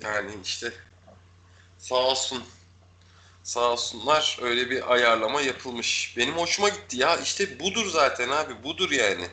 Yani 0.00 0.30
işte 0.44 0.72
sağ 1.78 1.94
olsun 1.94 2.42
sağ 3.42 3.72
olsunlar 3.72 4.38
öyle 4.42 4.70
bir 4.70 4.92
ayarlama 4.92 5.40
yapılmış. 5.40 6.14
Benim 6.16 6.34
hoşuma 6.34 6.68
gitti 6.68 6.98
ya 6.98 7.16
işte 7.16 7.60
budur 7.60 7.86
zaten 7.90 8.28
abi 8.28 8.64
budur 8.64 8.90
yani. 8.90 9.26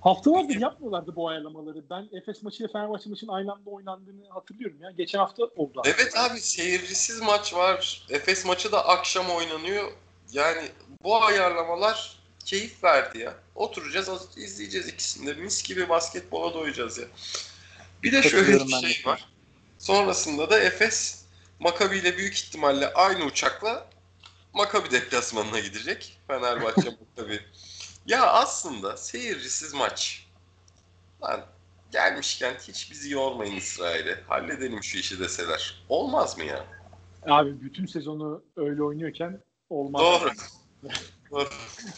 Haftalardır 0.00 0.60
yapmıyorlardı 0.60 1.16
bu 1.16 1.28
ayarlamaları. 1.28 1.82
Ben 1.90 2.08
Efes 2.12 2.42
maçı 2.42 2.62
ile 2.62 2.72
Fenerbahçe 2.72 3.10
maçının 3.10 3.32
aynı 3.32 3.52
anda 3.52 3.70
oynandığını 3.70 4.28
hatırlıyorum 4.28 4.76
ya. 4.82 4.90
Geçen 4.90 5.18
hafta 5.18 5.44
oldu. 5.44 5.80
Aslında. 5.80 5.96
Evet 5.96 6.16
abi 6.16 6.40
seyircisiz 6.40 7.20
maç 7.20 7.54
var. 7.54 8.06
Efes 8.10 8.44
maçı 8.44 8.72
da 8.72 8.88
akşam 8.88 9.30
oynanıyor. 9.30 9.92
Yani 10.32 10.68
bu 11.02 11.24
ayarlamalar 11.24 12.18
keyif 12.44 12.84
verdi 12.84 13.18
ya. 13.18 13.34
Oturacağız 13.54 14.08
izleyeceğiz 14.36 14.88
ikisinde. 14.88 15.34
Mis 15.34 15.62
gibi 15.62 15.88
basketbola 15.88 16.54
doyacağız 16.54 16.98
ya. 16.98 17.06
Bir 18.02 18.12
de 18.12 18.22
şöyle 18.22 18.66
bir 18.66 18.68
şey 18.68 19.06
var. 19.06 19.28
Sonrasında 19.78 20.50
da 20.50 20.58
Efes 20.58 21.24
Makabi 21.60 21.98
ile 21.98 22.16
büyük 22.16 22.34
ihtimalle 22.34 22.92
aynı 22.94 23.24
uçakla 23.24 23.86
Makabi 24.54 24.90
deplasmanına 24.90 25.58
gidecek. 25.58 26.18
Fenerbahçe 26.26 26.90
Makabi 27.16 27.40
ya 28.06 28.26
aslında 28.32 28.96
seyircisiz 28.96 29.74
maç. 29.74 30.26
Lan 31.22 31.40
gelmişken 31.92 32.54
hiç 32.68 32.90
bizi 32.90 33.10
yormayın 33.10 33.56
İsrail'e. 33.56 34.22
Halledelim 34.28 34.82
şu 34.82 34.98
işi 34.98 35.20
deseler. 35.20 35.84
Olmaz 35.88 36.38
mı 36.38 36.44
ya? 36.44 36.64
Abi 37.26 37.60
bütün 37.60 37.86
sezonu 37.86 38.42
öyle 38.56 38.82
oynuyorken 38.82 39.40
olmaz. 39.70 40.02
Doğru. 40.02 40.30
Doğru. 41.30 41.48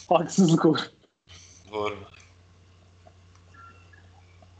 Haksızlık 0.09 0.65
olur. 0.65 0.79
Doğru. 1.71 1.97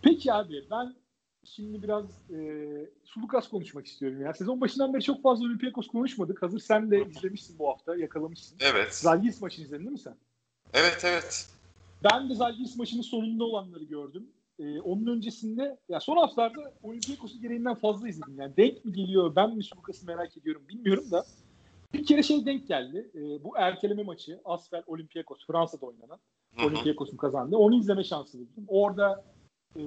Peki 0.02 0.34
abi 0.34 0.66
ben 0.72 0.96
şimdi 1.56 1.84
biraz 1.84 2.06
e, 2.34 2.40
Sulukas 3.04 3.50
konuşmak 3.50 3.86
istiyorum 3.86 4.22
ya. 4.22 4.34
Sezon 4.34 4.62
başından 4.62 4.94
beri 4.94 5.04
çok 5.04 5.24
fazla 5.24 5.46
Olympiakos 5.46 5.88
konuşmadık. 5.88 6.42
Hazır 6.42 6.60
sen 6.60 6.92
de 6.92 7.06
izlemişsin 7.06 7.60
bu 7.60 7.70
hafta, 7.70 7.96
yakalamışsın. 7.96 8.58
Evet. 8.62 8.96
Zalgiris 8.96 9.42
maçını 9.42 9.66
izledin 9.66 9.84
değil 9.84 9.92
mi 9.92 10.00
sen? 10.00 10.16
Evet 10.74 11.02
evet. 11.06 11.50
Ben 12.04 12.30
de 12.30 12.36
Zalgiris 12.36 12.78
maçının 12.78 13.02
sonunda 13.02 13.44
olanları 13.44 13.84
gördüm. 13.84 14.28
Ee, 14.60 14.80
onun 14.80 15.06
öncesinde 15.06 15.78
ya 15.90 16.00
son 16.00 16.18
haftalarda 16.18 16.74
Olympiakos'u 16.84 17.42
gereğinden 17.42 17.76
fazla 17.76 18.10
izledim. 18.10 18.40
Yani 18.40 18.58
denk 18.58 18.86
mi 18.86 18.94
geliyor 18.94 19.36
ben 19.36 19.56
mi 19.56 19.64
Sulukas'ı 19.64 20.06
merak 20.06 20.38
ediyorum 20.38 20.62
bilmiyorum 20.70 21.12
da 21.12 21.26
bir 21.94 22.06
kere 22.06 22.24
şey 22.24 22.46
denk 22.46 22.68
geldi. 22.68 23.12
Ee, 23.16 23.44
bu 23.44 23.58
erteleme 23.58 24.04
maçı 24.04 24.40
Asfer 24.46 24.84
Olympiakos 24.88 25.48
Fransa'da 25.48 25.86
oynanan 25.86 26.20
Olympiakos'un 26.66 27.18
kazandı. 27.18 27.58
Onu 27.58 27.76
izleme 27.76 28.04
şansı 28.04 28.40
buldum. 28.40 28.66
Orada 28.68 29.24
e, 29.76 29.82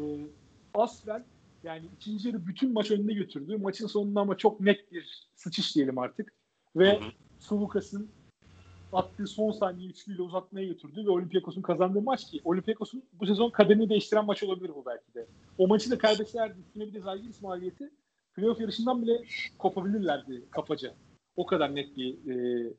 Asfer 0.74 1.22
yani 1.64 1.86
ikinci 1.96 2.28
yarı 2.28 2.46
bütün 2.46 2.72
maç 2.72 2.90
önüne 2.90 3.12
götürdü. 3.12 3.56
Maçın 3.56 3.86
sonunda 3.86 4.20
ama 4.20 4.36
çok 4.36 4.60
net 4.60 4.92
bir 4.92 5.28
sıçış 5.34 5.76
diyelim 5.76 5.98
artık. 5.98 6.32
Ve 6.76 7.00
Sulukas'ın 7.38 8.10
attığı 8.92 9.26
son 9.26 9.52
saniye 9.52 9.88
üçlüyle 9.88 10.22
uzatmaya 10.22 10.66
götürdü 10.66 11.04
ve 11.06 11.10
Olympiakos'un 11.10 11.62
kazandığı 11.62 12.02
maç 12.02 12.30
ki 12.30 12.40
Olympiakos'un 12.44 13.04
bu 13.12 13.26
sezon 13.26 13.50
kaderini 13.50 13.88
değiştiren 13.88 14.24
maç 14.24 14.42
olabilir 14.42 14.72
bu 14.74 14.86
belki 14.86 15.14
de. 15.14 15.26
O 15.58 15.68
maçı 15.68 15.90
da 15.90 15.98
kaybetselerdi 15.98 16.60
üstüne 16.60 16.86
bir 16.86 16.94
de 16.94 17.00
Zalgiris 17.00 17.42
mağlubiyeti 17.42 17.90
playoff 18.34 18.60
yarışından 18.60 19.02
bile 19.02 19.24
kopabilirlerdi 19.58 20.44
kapaca. 20.50 20.94
O 21.36 21.46
kadar 21.46 21.74
net 21.74 21.96
bir 21.96 22.30
e, 22.30 22.72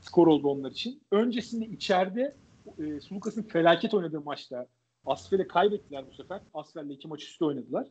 skor 0.00 0.26
oldu 0.26 0.48
onlar 0.48 0.70
için. 0.70 1.02
Öncesinde 1.10 1.66
içeride 1.66 2.36
e, 2.78 3.00
Sulukas'ın 3.00 3.42
felaket 3.42 3.94
oynadığı 3.94 4.20
maçta 4.20 4.66
Asfer'e 5.06 5.48
kaybettiler 5.48 6.04
bu 6.10 6.14
sefer. 6.14 6.40
Asfer'le 6.54 6.90
iki 6.90 7.08
maç 7.08 7.22
üstü 7.22 7.44
oynadılar. 7.44 7.88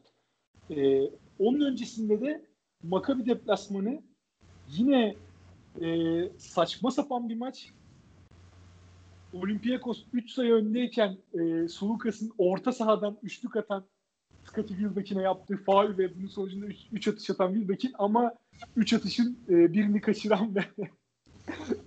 E, 0.70 1.10
onun 1.40 1.62
öncesinde 1.62 2.22
de 2.22 2.46
Makabi 2.84 3.26
deplasmanı 3.26 4.02
yine 4.70 5.16
e, 5.82 5.88
saçma 6.38 6.92
sapan 6.92 7.30
bir 7.30 7.38
maç. 7.38 7.72
Olympiakos 9.34 10.04
3 10.14 10.32
sayı 10.32 10.54
öndeyken 10.54 11.18
e, 11.34 11.68
Sulukas'ın 11.68 12.32
orta 12.38 12.72
sahadan 12.72 13.18
üçlük 13.24 13.56
atan 13.56 13.86
Scottie 14.44 14.78
Wilbeck'ine 14.78 15.22
yaptığı 15.22 15.58
faul 15.58 15.98
ve 15.98 16.16
bunun 16.16 16.28
sonucunda 16.28 16.66
3 16.92 17.08
atış 17.08 17.30
atan 17.30 17.54
Wilbeck'in 17.54 17.94
ama 18.00 18.34
3 18.76 18.94
atışın 18.94 19.40
e, 19.50 19.74
birini 19.74 20.02
kaçıran 20.02 20.56
ve 20.56 20.64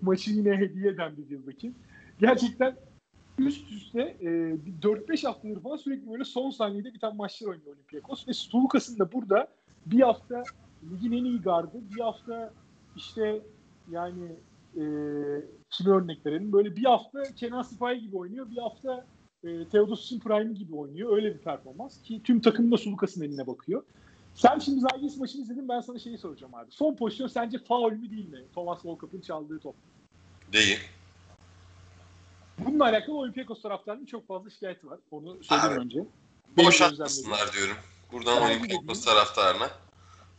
maçı 0.03 0.31
yine 0.31 0.57
hediye 0.57 0.91
eden 0.91 1.17
bir 1.17 1.29
Wilbeck'in. 1.29 1.75
Gerçekten 2.21 2.77
üst 3.47 3.73
üste 3.73 4.17
e, 4.21 4.27
4-5 4.83 5.27
haftadır 5.27 5.63
falan 5.63 5.77
sürekli 5.77 6.11
böyle 6.11 6.25
son 6.25 6.51
saniyede 6.51 6.95
bir 6.95 6.99
tane 6.99 7.17
maçlar 7.17 7.49
oynuyor 7.49 7.75
Olympiakos 7.75 8.29
ve 8.29 8.33
Stulukas'ın 8.33 8.99
da 8.99 9.13
burada 9.13 9.49
bir 9.87 10.01
hafta 10.01 10.43
ligin 10.91 11.13
en 11.13 11.25
iyi 11.25 11.41
gardı, 11.41 11.81
bir 11.95 12.01
hafta 12.01 12.53
işte 12.97 13.43
yani 13.91 14.25
e, 14.77 14.83
kimi 15.71 15.91
örnek 15.91 16.27
verelim. 16.27 16.53
Böyle 16.53 16.77
bir 16.77 16.85
hafta 16.85 17.23
Kenan 17.37 17.63
Sipahi 17.63 18.01
gibi 18.01 18.17
oynuyor, 18.17 18.51
bir 18.51 18.57
hafta 18.57 19.07
e, 19.45 19.65
Theodosic 19.65 20.19
Prime 20.19 20.53
gibi 20.53 20.77
oynuyor. 20.77 21.17
Öyle 21.17 21.35
bir 21.35 21.39
performans 21.39 22.03
ki 22.03 22.21
tüm 22.25 22.41
takım 22.41 22.73
da 22.73 22.77
Sulukas'ın 22.77 23.23
eline 23.23 23.47
bakıyor. 23.47 23.83
Sen 24.35 24.59
şimdi 24.59 24.81
Zagis 24.81 25.17
maçını 25.17 25.43
izledin 25.43 25.69
ben 25.69 25.81
sana 25.81 25.99
şeyi 25.99 26.19
soracağım 26.19 26.55
abi. 26.55 26.71
Son 26.71 26.95
pozisyon 26.95 27.27
sence 27.27 27.59
faul 27.59 27.93
mü 27.93 28.11
değil 28.11 28.29
mi? 28.29 28.39
Thomas 28.55 28.87
Volkap'ın 28.87 29.21
çaldığı 29.21 29.59
top. 29.59 29.75
Değil. 30.53 30.79
Bununla 32.67 32.85
alakalı 32.85 33.17
Olympiakos 33.17 33.63
taraftarının 33.63 34.07
çok 34.07 34.27
fazla 34.29 34.51
şikayeti 34.51 34.87
var. 34.87 34.99
Onu 35.11 35.45
söyleyeyim 35.45 35.73
Abi, 35.73 35.81
önce. 35.81 36.05
Boş 36.57 36.83
atmasınlar 36.83 37.53
diyorum. 37.53 37.77
Buradan 38.13 38.43
Olympiakos 38.43 39.05
taraftarına. 39.05 39.71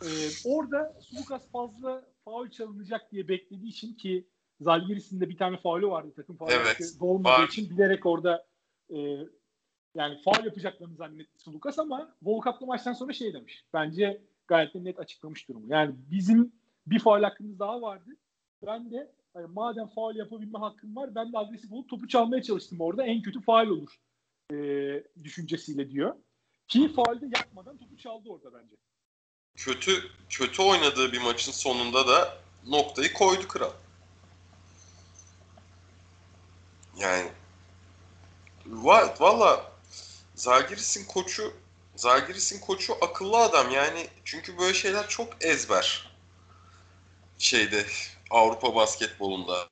Ee, 0.03 0.07
orada 0.45 0.93
Sulukas 1.01 1.41
fazla 1.51 2.03
faul 2.26 2.49
çalınacak 2.49 3.11
diye 3.11 3.28
beklediği 3.28 3.69
için 3.69 3.93
ki 3.93 4.28
Zalgiris'in 4.61 5.22
de 5.22 5.30
bir 5.30 5.38
tane 5.38 5.57
faulü 5.57 5.88
vardı 5.88 6.13
takım 6.15 6.36
faulü 6.38 6.51
Evet, 6.53 6.95
dolmadığı 6.99 7.41
var. 7.41 7.47
için 7.47 7.69
bilerek 7.69 8.05
orada 8.05 8.45
e, 8.89 8.97
yani 9.95 10.22
faul 10.22 10.45
yapacaklarını 10.45 10.95
zannetti 10.95 11.39
Sulukas 11.39 11.80
ama 11.80 12.15
Volkap'lı 12.24 12.65
maçtan 12.65 12.93
sonra 12.93 13.13
şey 13.13 13.34
demiş. 13.34 13.65
Bence 13.74 14.22
gayet 14.47 14.74
de 14.74 14.84
net 14.84 14.99
açıklamış 14.99 15.49
durumu. 15.49 15.65
Yani 15.69 15.95
bizim 16.11 16.51
bir 16.88 16.99
faul 16.99 17.24
hakkımız 17.24 17.59
daha 17.59 17.82
vardı. 17.82 18.09
Ben 18.65 18.91
de 18.91 19.11
hani 19.34 19.47
madem 19.47 19.88
faul 19.88 20.15
yapabilme 20.15 20.59
hakkım 20.59 20.95
var 20.95 21.15
ben 21.15 21.34
de 21.34 21.38
agresif 21.38 21.71
olup 21.71 21.89
topu 21.89 22.07
çalmaya 22.07 22.43
çalıştım 22.43 22.82
orada. 22.82 23.05
En 23.05 23.21
kötü 23.21 23.41
faul 23.41 23.67
olur 23.67 23.91
e, 24.53 24.57
düşüncesiyle 25.23 25.91
diyor. 25.91 26.15
Ki 26.67 26.93
faulde 26.93 27.25
yapmadan 27.38 27.77
topu 27.77 27.97
çaldı 27.97 28.29
orada 28.29 28.53
bence. 28.53 28.75
Kötü 29.55 29.91
kötü 30.29 30.61
oynadığı 30.61 31.11
bir 31.11 31.21
maçın 31.21 31.51
sonunda 31.51 32.07
da 32.07 32.38
noktayı 32.67 33.13
koydu 33.13 33.47
kral. 33.47 33.71
Yani 36.99 37.29
va- 38.69 39.19
valla 39.19 39.71
Zalgiris'in 40.36 41.05
koçu 41.05 41.53
Zalgiris'in 41.95 42.59
koçu 42.59 42.93
akıllı 43.01 43.38
adam 43.38 43.71
yani 43.71 44.07
çünkü 44.25 44.57
böyle 44.57 44.73
şeyler 44.73 45.07
çok 45.07 45.45
ezber 45.45 46.11
şeyde 47.38 47.86
Avrupa 48.32 48.75
basketbolunda. 48.75 49.67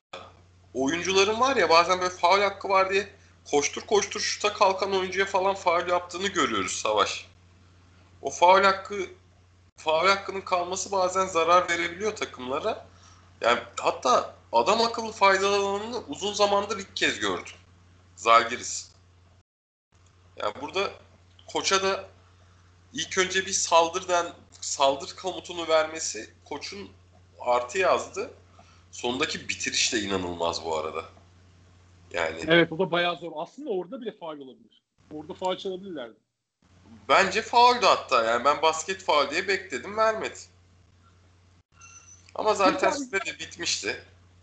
Oyuncuların 0.74 1.40
var 1.40 1.56
ya 1.56 1.70
bazen 1.70 2.00
böyle 2.00 2.10
faul 2.10 2.40
hakkı 2.40 2.68
var 2.68 2.90
diye 2.90 3.08
koştur 3.50 3.82
koştur 3.82 4.20
şuta 4.20 4.52
kalkan 4.52 4.92
oyuncuya 4.92 5.26
falan 5.26 5.54
faul 5.54 5.88
yaptığını 5.88 6.26
görüyoruz 6.26 6.72
Savaş. 6.72 7.26
O 8.22 8.30
faul 8.30 8.62
hakkı 8.64 9.06
faul 9.76 10.08
hakkının 10.08 10.40
kalması 10.40 10.92
bazen 10.92 11.26
zarar 11.26 11.68
verebiliyor 11.68 12.16
takımlara. 12.16 12.86
Yani 13.40 13.60
hatta 13.80 14.34
adam 14.52 14.80
akıllı 14.80 15.12
faydalananını 15.12 16.02
uzun 16.08 16.32
zamandır 16.32 16.78
ilk 16.78 16.96
kez 16.96 17.20
gördüm. 17.20 17.54
Zalgiris. 18.16 18.90
Yani 20.36 20.54
burada 20.60 20.90
koça 21.52 21.82
da 21.82 22.04
ilk 22.92 23.18
önce 23.18 23.46
bir 23.46 23.52
saldırdan 23.52 24.34
saldır 24.60 25.16
komutunu 25.16 25.68
vermesi 25.68 26.34
koçun 26.44 26.90
artı 27.40 27.78
yazdı. 27.78 28.30
Sondaki 28.90 29.48
bitiriş 29.48 29.92
de 29.92 30.00
inanılmaz 30.00 30.64
bu 30.64 30.76
arada. 30.76 31.04
Yani 32.12 32.40
Evet 32.46 32.72
o 32.72 32.78
da 32.78 32.90
bayağı 32.90 33.16
zor. 33.16 33.32
Aslında 33.34 33.70
orada 33.70 34.00
bile 34.00 34.12
faul 34.12 34.38
olabilir. 34.38 34.82
Orada 35.14 35.34
faul 35.34 35.56
çalabilirlerdi. 35.56 36.14
bence 37.08 37.42
fauldü 37.42 37.86
hatta. 37.86 38.24
Yani 38.24 38.44
ben 38.44 38.62
basket 38.62 39.02
faul 39.02 39.30
diye 39.30 39.48
bekledim 39.48 39.96
vermedi. 39.96 40.38
Ama 42.34 42.54
zaten 42.54 42.90
süre 42.90 43.20
de 43.20 43.38
bitmişti. 43.38 43.96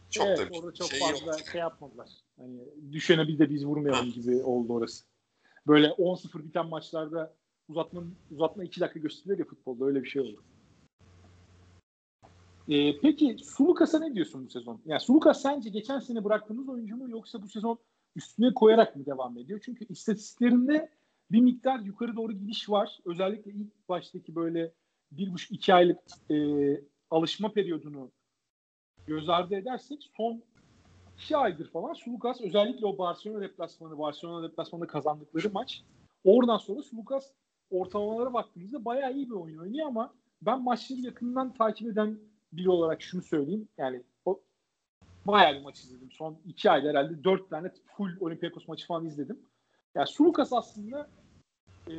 Çok 0.09 0.27
evet, 0.27 0.53
da 0.53 0.57
orada 0.57 0.73
çok 0.73 0.89
şey 0.89 0.99
fazla 0.99 1.31
yok. 1.31 1.49
şey 1.51 1.61
yapmadılar. 1.61 2.09
Hani 2.37 2.59
düşene 2.91 3.27
biz 3.27 3.39
de 3.39 3.49
biz 3.49 3.65
vurmayalım 3.65 4.11
gibi 4.11 4.35
oldu 4.35 4.73
orası. 4.73 5.03
Böyle 5.67 5.87
10-0 5.87 6.43
biten 6.43 6.65
maçlarda 6.65 7.33
uzatma 7.69 8.03
uzatma 8.31 8.63
2 8.63 8.81
dakika 8.81 8.99
gösterilir 8.99 9.39
ya 9.39 9.45
futbolda 9.45 9.85
öyle 9.85 10.03
bir 10.03 10.09
şey 10.09 10.21
oldu. 10.21 10.43
Ee, 12.69 12.99
peki 12.99 13.37
Sulukas'a 13.43 13.99
ne 13.99 14.15
diyorsun 14.15 14.45
bu 14.45 14.49
sezon? 14.49 14.81
Yani 14.85 14.99
Sulukas 14.99 15.41
sence 15.41 15.69
geçen 15.69 15.99
sene 15.99 16.23
bıraktığımız 16.23 16.69
oyuncu 16.69 16.97
mu 16.97 17.09
yoksa 17.09 17.41
bu 17.41 17.47
sezon 17.47 17.77
üstüne 18.15 18.53
koyarak 18.53 18.95
mı 18.95 19.05
devam 19.05 19.37
ediyor? 19.37 19.59
Çünkü 19.65 19.85
istatistiklerinde 19.85 20.89
bir 21.31 21.41
miktar 21.41 21.79
yukarı 21.79 22.15
doğru 22.15 22.33
gidiş 22.33 22.69
var. 22.69 22.99
Özellikle 23.05 23.51
ilk 23.51 23.89
baştaki 23.89 24.35
böyle 24.35 24.71
bir 25.11 25.33
buçuk 25.33 25.51
iki 25.51 25.73
aylık 25.73 25.99
e, 26.31 26.37
alışma 27.11 27.51
periyodunu 27.51 28.11
göz 29.07 29.29
ardı 29.29 29.55
edersek 29.55 30.11
son 30.17 30.43
iki 31.17 31.37
aydır 31.37 31.69
falan 31.69 31.93
Sulukas 31.93 32.41
özellikle 32.41 32.85
o 32.85 32.97
Barcelona 32.97 33.41
deplasmanı, 33.41 33.97
Barcelona 33.97 34.49
deplasmanında 34.49 34.87
kazandıkları 34.87 35.49
maç 35.53 35.83
oradan 36.23 36.57
sonra 36.57 36.83
Sulukas 36.83 37.31
ortalamalara 37.69 38.33
baktığımızda 38.33 38.85
bayağı 38.85 39.13
iyi 39.13 39.29
bir 39.29 39.35
oyun 39.35 39.57
oynuyor 39.57 39.87
ama 39.87 40.13
ben 40.41 40.63
maçları 40.63 40.99
yakından 40.99 41.53
takip 41.53 41.87
eden 41.87 42.19
biri 42.53 42.69
olarak 42.69 43.01
şunu 43.01 43.21
söyleyeyim. 43.21 43.67
Yani 43.77 44.03
o 44.25 44.39
bayağı 45.25 45.55
bir 45.55 45.61
maç 45.61 45.79
izledim. 45.79 46.11
Son 46.11 46.37
iki 46.45 46.71
ayda 46.71 46.89
herhalde 46.89 47.23
dört 47.23 47.49
tane 47.49 47.71
full 47.97 48.19
Olympiakos 48.19 48.67
maçı 48.67 48.87
falan 48.87 49.05
izledim. 49.05 49.39
Yani 49.95 50.07
Sulukas 50.07 50.53
aslında 50.53 51.09
e, 51.89 51.93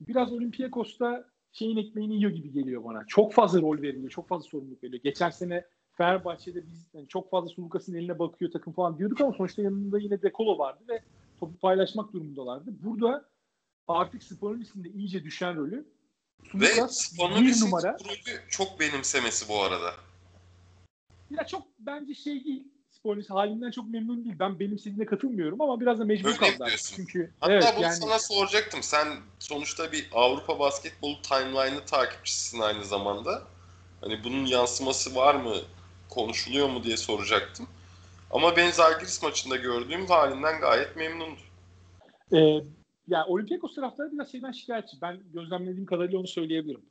biraz 0.00 0.32
Olympiakos'ta 0.32 1.24
şeyin 1.52 1.76
ekmeğini 1.76 2.14
yiyor 2.14 2.30
gibi 2.30 2.52
geliyor 2.52 2.84
bana. 2.84 3.04
Çok 3.06 3.32
fazla 3.32 3.60
rol 3.60 3.82
veriliyor. 3.82 4.10
Çok 4.10 4.28
fazla 4.28 4.48
sorumluluk 4.48 4.84
veriliyor. 4.84 5.02
Geçen 5.02 5.30
sene 5.30 5.64
Fenerbahçe'de 5.92 6.66
biz 6.66 6.86
yani 6.94 7.08
çok 7.08 7.30
fazla 7.30 7.48
Sulukas'ın 7.48 7.94
eline 7.94 8.18
bakıyor 8.18 8.50
takım 8.50 8.72
falan 8.72 8.98
diyorduk 8.98 9.20
ama 9.20 9.32
sonuçta 9.32 9.62
yanında 9.62 9.98
yine 9.98 10.22
Dekolo 10.22 10.58
vardı 10.58 10.84
ve 10.88 11.02
topu 11.40 11.58
paylaşmak 11.58 12.12
durumundalardı. 12.12 12.70
Burada 12.82 13.28
artık 13.88 14.22
Spanulis'in 14.22 14.84
de 14.84 14.88
iyice 14.88 15.24
düşen 15.24 15.56
rolü 15.56 15.86
Ve 16.54 16.88
Spanulis'in 16.88 17.66
numara. 17.66 17.96
rolü 18.04 18.48
çok 18.50 18.80
benimsemesi 18.80 19.48
bu 19.48 19.62
arada. 19.62 19.94
Ya 21.30 21.46
çok 21.46 21.62
bence 21.78 22.14
şey 22.14 22.44
değil. 22.44 22.64
Spanulis 22.90 23.30
halinden 23.30 23.70
çok 23.70 23.90
memnun 23.90 24.24
değil. 24.24 24.36
Ben 24.38 24.60
benimsediğine 24.60 25.06
katılmıyorum 25.06 25.60
ama 25.60 25.80
biraz 25.80 25.98
da 25.98 26.04
mecbur 26.04 26.28
Öyle 26.28 26.36
kaldı. 26.38 26.50
artık. 26.50 26.66
diyorsun. 26.66 26.96
Çünkü 26.96 27.30
Hatta 27.40 27.52
evet 27.52 27.72
bunu 27.76 27.84
yani 27.84 27.96
sana 27.96 28.18
soracaktım. 28.18 28.82
Sen 28.82 29.08
sonuçta 29.38 29.92
bir 29.92 30.08
Avrupa 30.12 30.58
basketbolu 30.58 31.22
timeline'ı 31.22 31.84
takipçisisin 31.84 32.60
aynı 32.60 32.84
zamanda. 32.84 33.42
Hani 34.00 34.24
bunun 34.24 34.46
yansıması 34.46 35.14
var 35.14 35.34
mı, 35.34 35.56
konuşuluyor 36.08 36.68
mu 36.68 36.84
diye 36.84 36.96
soracaktım. 36.96 37.68
Ama 38.30 38.56
ben 38.56 38.70
Zalgiris 38.70 39.22
maçında 39.22 39.56
gördüğüm 39.56 40.06
halinden 40.06 40.60
gayet 40.60 40.96
memnundu. 40.96 41.40
Ee, 42.32 42.60
yani 43.08 43.24
Olympiakos 43.24 43.74
taraftarı 43.74 44.12
biraz 44.12 44.32
şeyden 44.32 44.52
şikayetçi. 44.52 44.96
Ben 45.02 45.20
gözlemlediğim 45.32 45.86
kadarıyla 45.86 46.18
onu 46.18 46.26
söyleyebilirim. 46.26 46.82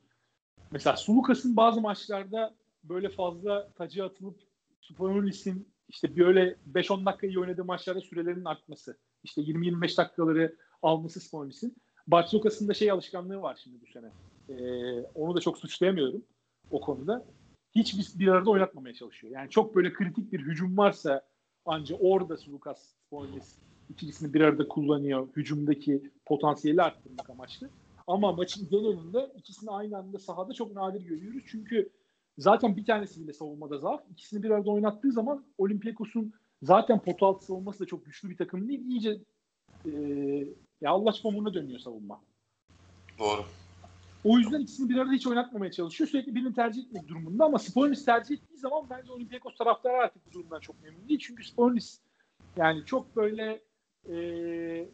Mesela 0.70 0.96
Sulukas'ın 0.96 1.56
bazı 1.56 1.80
maçlarda 1.80 2.54
böyle 2.84 3.08
fazla 3.08 3.72
tacı 3.72 4.04
atılıp 4.04 4.40
Spanulis'in 4.80 5.68
işte 5.88 6.16
böyle 6.16 6.56
5-10 6.74 7.06
dakika 7.06 7.26
iyi 7.26 7.38
oynadığı 7.38 7.64
maçlarda 7.64 8.00
sürelerinin 8.00 8.44
artması. 8.44 8.98
İşte 9.24 9.42
20-25 9.42 9.96
dakikaları 9.96 10.56
alması 10.82 11.20
Spanulis'in. 11.20 11.76
Barcelona'sın 12.06 12.68
da 12.68 12.74
şey 12.74 12.90
alışkanlığı 12.90 13.42
var 13.42 13.60
şimdi 13.62 13.80
bu 13.80 13.86
sene. 13.86 14.10
Ee, 14.48 15.00
onu 15.14 15.36
da 15.36 15.40
çok 15.40 15.58
suçlayamıyorum 15.58 16.24
o 16.70 16.80
konuda. 16.80 17.24
Hiç 17.74 17.98
bir, 17.98 18.18
bir 18.18 18.28
arada 18.28 18.50
oynatmamaya 18.50 18.94
çalışıyor. 18.94 19.32
Yani 19.32 19.50
çok 19.50 19.76
böyle 19.76 19.92
kritik 19.92 20.32
bir 20.32 20.40
hücum 20.40 20.76
varsa 20.78 21.22
anca 21.64 21.96
orada 21.96 22.36
Sulukas 22.36 22.94
Spanulis 23.06 23.58
ikilisini 23.90 24.34
bir 24.34 24.40
arada 24.40 24.68
kullanıyor 24.68 25.28
hücumdaki 25.36 26.10
potansiyeli 26.26 26.82
arttırmak 26.82 27.30
amaçlı. 27.30 27.70
Ama 28.06 28.32
maçın 28.32 28.68
genelinde 28.70 29.32
ikisini 29.36 29.70
aynı 29.70 29.98
anda 29.98 30.18
sahada 30.18 30.54
çok 30.54 30.74
nadir 30.74 31.00
görüyoruz. 31.00 31.42
Çünkü 31.46 31.90
zaten 32.38 32.76
bir 32.76 32.84
tanesi 32.84 33.22
bile 33.22 33.32
savunmada 33.32 33.78
zaaf. 33.78 34.02
İkisini 34.10 34.42
bir 34.42 34.50
arada 34.50 34.70
oynattığı 34.70 35.12
zaman 35.12 35.44
Olympiakos'un 35.58 36.32
zaten 36.62 36.98
pot 36.98 37.22
altı 37.22 37.44
savunması 37.44 37.80
da 37.80 37.86
çok 37.86 38.06
güçlü 38.06 38.30
bir 38.30 38.36
takım 38.36 38.68
değil. 38.68 38.80
İyice 38.86 39.18
e, 39.86 39.90
ya 40.80 40.90
Allah 40.90 41.12
pamuğuna 41.22 41.54
dönüyor 41.54 41.78
savunma. 41.78 42.20
Doğru. 43.18 43.44
O 44.24 44.38
yüzden 44.38 44.60
ikisini 44.60 44.88
bir 44.88 44.96
arada 44.96 45.12
hiç 45.12 45.26
oynatmamaya 45.26 45.72
çalışıyor. 45.72 46.10
Sürekli 46.10 46.34
birini 46.34 46.54
tercih 46.54 46.82
etmek 46.82 47.08
durumunda 47.08 47.44
ama 47.44 47.58
Sponis 47.58 48.04
tercih 48.04 48.34
ettiği 48.34 48.58
zaman 48.58 48.86
bence 48.90 49.12
Olympiakos 49.12 49.56
taraftarı 49.56 49.96
artık 49.96 50.26
bu 50.26 50.32
durumdan 50.32 50.60
çok 50.60 50.82
memnun 50.82 51.08
değil. 51.08 51.20
Çünkü 51.22 51.44
Sponis 51.44 52.00
yani 52.56 52.84
çok 52.84 53.16
böyle 53.16 53.60
e, 54.08 54.88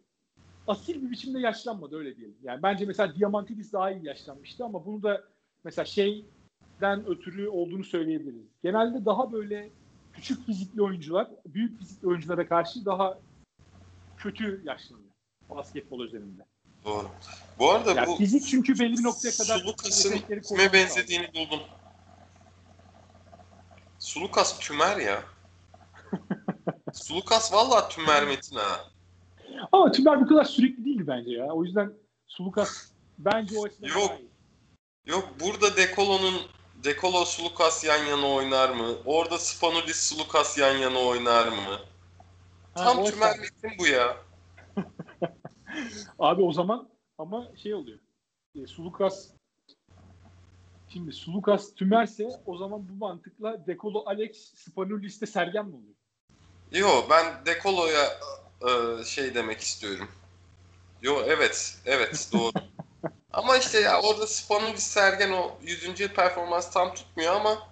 asil 0.67 1.01
bir 1.01 1.11
biçimde 1.11 1.39
yaşlanmadı 1.39 1.97
öyle 1.97 2.17
diyelim. 2.17 2.37
Yani 2.43 2.63
bence 2.63 2.85
mesela 2.85 3.15
Diamantidis 3.15 3.73
daha 3.73 3.91
iyi 3.91 4.05
yaşlanmıştı 4.05 4.65
ama 4.65 4.85
bunu 4.85 5.03
da 5.03 5.23
mesela 5.63 5.85
şeyden 5.85 7.05
ötürü 7.07 7.47
olduğunu 7.47 7.83
söyleyebiliriz. 7.83 8.47
Genelde 8.63 9.05
daha 9.05 9.31
böyle 9.31 9.69
küçük 10.13 10.45
fizikli 10.45 10.81
oyuncular 10.81 11.27
büyük 11.45 11.79
fizikli 11.79 12.07
oyunculara 12.07 12.47
karşı 12.47 12.85
daha 12.85 13.19
kötü 14.17 14.61
yaşlanıyor 14.65 15.09
basketbol 15.49 15.99
üzerinde. 15.99 16.45
Doğru. 16.85 17.09
Bu 17.59 17.71
arada 17.71 17.93
Yani 17.93 18.07
bu 18.07 18.15
fizik 18.15 18.47
çünkü 18.47 18.79
belli 18.79 18.97
bir 18.97 19.03
noktaya 19.03 19.31
kadar 19.31 19.55
yetenekleri 19.57 20.41
kime 20.41 20.41
koruması 20.41 20.73
benzediğini 20.73 21.33
buldum. 21.33 21.59
Sulukas 23.99 24.59
tümer 24.59 24.97
ya. 24.97 25.23
Sulukas 26.93 27.53
vallahi 27.53 27.89
tümer 27.89 28.25
Metin 28.27 28.55
ha. 28.55 28.89
Ama 29.71 29.91
Tümer 29.91 30.21
bu 30.21 30.27
kadar 30.27 30.45
sürekli 30.45 30.85
değildi 30.85 31.07
bence 31.07 31.31
ya. 31.31 31.45
O 31.45 31.63
yüzden 31.63 31.93
Sulukas 32.27 32.91
bence 33.17 33.59
o 33.59 33.65
açıdan 33.65 33.87
Yok. 33.87 34.09
daha 34.09 34.17
iyi. 34.17 34.29
Yok 35.05 35.29
burada 35.39 35.77
Dekolo'nun 35.77 36.35
Dekolo 36.83 37.25
Sulukas 37.25 37.83
yan 37.83 38.05
yana 38.05 38.27
oynar 38.27 38.69
mı? 38.69 38.95
Orada 39.05 39.37
Spanulis 39.37 40.09
Sulukas 40.09 40.57
yan 40.57 40.77
yana 40.77 40.99
oynar 40.99 41.47
mı? 41.47 41.79
Ha, 42.73 42.83
Tam 42.83 42.99
açıdan. 42.99 43.39
Metin 43.39 43.79
bu 43.79 43.87
ya. 43.87 44.17
Abi 46.19 46.41
o 46.41 46.53
zaman 46.53 46.89
ama 47.17 47.47
şey 47.55 47.73
oluyor. 47.73 47.99
E, 48.55 48.67
Sulukas 48.67 49.27
şimdi 50.89 51.11
Sulukas 51.11 51.73
Tümerse 51.73 52.27
o 52.45 52.57
zaman 52.57 52.89
bu 52.89 52.93
mantıkla 52.93 53.67
Dekolo 53.67 54.03
Alex 54.05 54.53
Spanulis'te 54.55 55.25
Sergen 55.25 55.65
mi 55.65 55.75
oluyor? 55.75 55.95
Yo 56.71 57.09
ben 57.09 57.45
Dekolo'ya 57.45 58.19
e, 58.67 59.03
şey 59.03 59.33
demek 59.35 59.59
istiyorum. 59.61 60.07
Yo 61.01 61.23
evet 61.27 61.77
evet 61.85 62.29
doğru. 62.33 62.51
ama 63.33 63.57
işte 63.57 63.79
ya 63.79 64.01
orada 64.01 64.27
Spanulis 64.27 64.83
Sergen 64.83 65.31
o 65.31 65.57
100. 65.63 65.99
yıl 65.99 66.09
performans 66.09 66.71
tam 66.71 66.93
tutmuyor 66.93 67.33
ama 67.33 67.69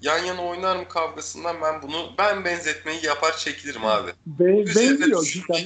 yan 0.00 0.18
yana 0.24 0.44
oynar 0.44 0.76
mı 0.76 0.88
kavgasından 0.88 1.60
ben 1.62 1.82
bunu 1.82 2.14
ben 2.18 2.44
benzetmeyi 2.44 3.06
yapar 3.06 3.36
çekilirim 3.36 3.84
abi. 3.84 4.12
Be 4.26 4.44
Üzerine 4.44 4.90
benziyor 5.00 5.24
cidden. 5.24 5.64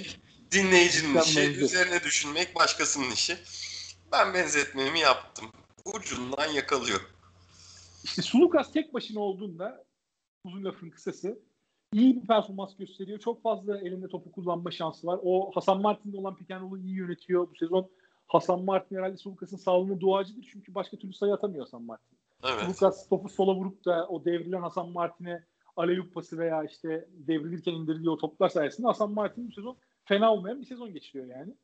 dinleyicinin 0.51 1.09
Cidden 1.11 1.23
işi, 1.23 1.37
benziyor. 1.37 1.67
üzerine 1.67 2.03
düşünmek 2.03 2.55
başkasının 2.57 3.11
işi. 3.11 3.39
Ben 4.13 4.35
benzetmemi 4.35 5.01
yaptım. 5.01 5.47
Ucundan 5.85 6.47
yakalıyor. 6.47 7.01
İşte 8.05 8.23
Sulukas 8.23 8.73
tek 8.73 8.95
başına 8.95 9.21
olduğunda 9.21 9.85
uzun 10.45 10.65
lafın 10.65 10.91
kısası 10.91 11.39
iyi 11.93 12.23
bir 12.23 12.27
performans 12.27 12.77
gösteriyor. 12.77 13.19
Çok 13.19 13.43
fazla 13.43 13.79
elinde 13.79 14.09
topu 14.09 14.33
kullanma 14.33 14.71
şansı 14.71 15.07
var. 15.07 15.21
O 15.23 15.51
Hasan 15.55 15.81
Martin'de 15.81 16.17
olan 16.17 16.37
roll'u 16.51 16.79
iyi 16.79 16.97
yönetiyor. 16.97 17.51
Bu 17.51 17.57
sezon 17.57 17.89
Hasan 18.27 18.65
Martin 18.65 18.97
herhalde 18.97 19.17
Sulukas'ın 19.17 19.57
sağlığına 19.57 20.01
duacıdır. 20.01 20.49
Çünkü 20.53 20.75
başka 20.75 20.97
türlü 20.97 21.13
sayı 21.13 21.35
atamıyor 21.35 21.65
Hasan 21.65 21.83
Martin. 21.83 22.19
Evet. 22.45 22.69
Lucas 22.69 23.09
topu 23.09 23.29
sola 23.29 23.55
vurup 23.55 23.85
da 23.85 24.07
o 24.09 24.25
devrilen 24.25 24.61
Hasan 24.61 24.89
Martin'e 24.89 25.45
aleyup 25.77 26.15
pası 26.15 26.39
veya 26.39 26.65
işte 26.65 27.09
devrilirken 27.13 27.73
indirdiği 27.73 28.11
o 28.11 28.17
toplar 28.17 28.49
sayesinde 28.49 28.87
Hasan 28.87 29.11
Martin 29.11 29.49
bu 29.49 29.53
sezon 29.53 29.77
fena 30.05 30.33
olmayan 30.33 30.61
bir 30.61 30.67
sezon 30.67 30.93
geçiriyor 30.93 31.27
yani. 31.27 31.55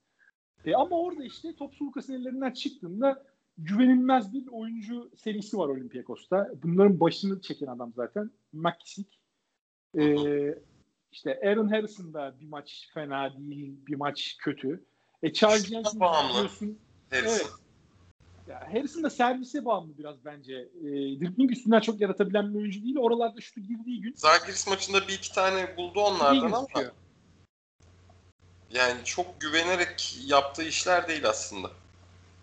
E 0.64 0.74
ama 0.74 1.00
orada 1.00 1.24
işte 1.24 1.54
top 1.56 1.82
Lucas'ın 1.82 2.14
ellerinden 2.14 2.50
çıktığında 2.50 3.24
güvenilmez 3.58 4.32
bir 4.32 4.46
oyuncu 4.46 5.10
serisi 5.16 5.58
var 5.58 5.68
Olympiakos'ta. 5.68 6.50
Bunların 6.62 7.00
başını 7.00 7.40
çeken 7.40 7.66
adam 7.66 7.92
zaten 7.96 8.30
McKissick. 8.52 9.15
E, 9.96 10.04
işte 11.12 11.40
Aaron 11.44 11.68
Harrison 11.68 12.14
da 12.14 12.34
bir 12.40 12.48
maç 12.48 12.88
fena 12.94 13.36
değil, 13.38 13.74
bir 13.86 13.96
maç 13.96 14.36
kötü. 14.38 14.84
E 15.22 15.32
Charles 15.32 15.66
Jenkins 15.66 16.00
bağımlı. 16.00 16.30
biliyorsun 16.30 16.78
Harrison. 17.10 17.30
Evet. 17.30 17.50
Ya 18.48 18.72
Harrison 18.72 19.02
da 19.02 19.10
servise 19.10 19.64
bağımlı 19.64 19.98
biraz 19.98 20.24
bence. 20.24 20.54
E, 20.54 20.84
dribbling 21.20 21.50
üstünden 21.50 21.80
çok 21.80 22.00
yaratabilen 22.00 22.54
bir 22.54 22.58
oyuncu 22.58 22.82
değil. 22.82 22.96
Oralarda 22.98 23.40
şutu 23.40 23.60
girdiği 23.60 24.00
gün 24.00 24.14
Zalgiris 24.16 24.68
maçında 24.68 25.08
bir 25.08 25.14
iki 25.14 25.32
tane 25.32 25.76
buldu 25.76 26.00
onlardan 26.00 26.52
ama 26.52 26.66
yani 28.70 29.04
çok 29.04 29.40
güvenerek 29.40 30.18
yaptığı 30.26 30.62
işler 30.62 31.08
değil 31.08 31.28
aslında. 31.28 31.70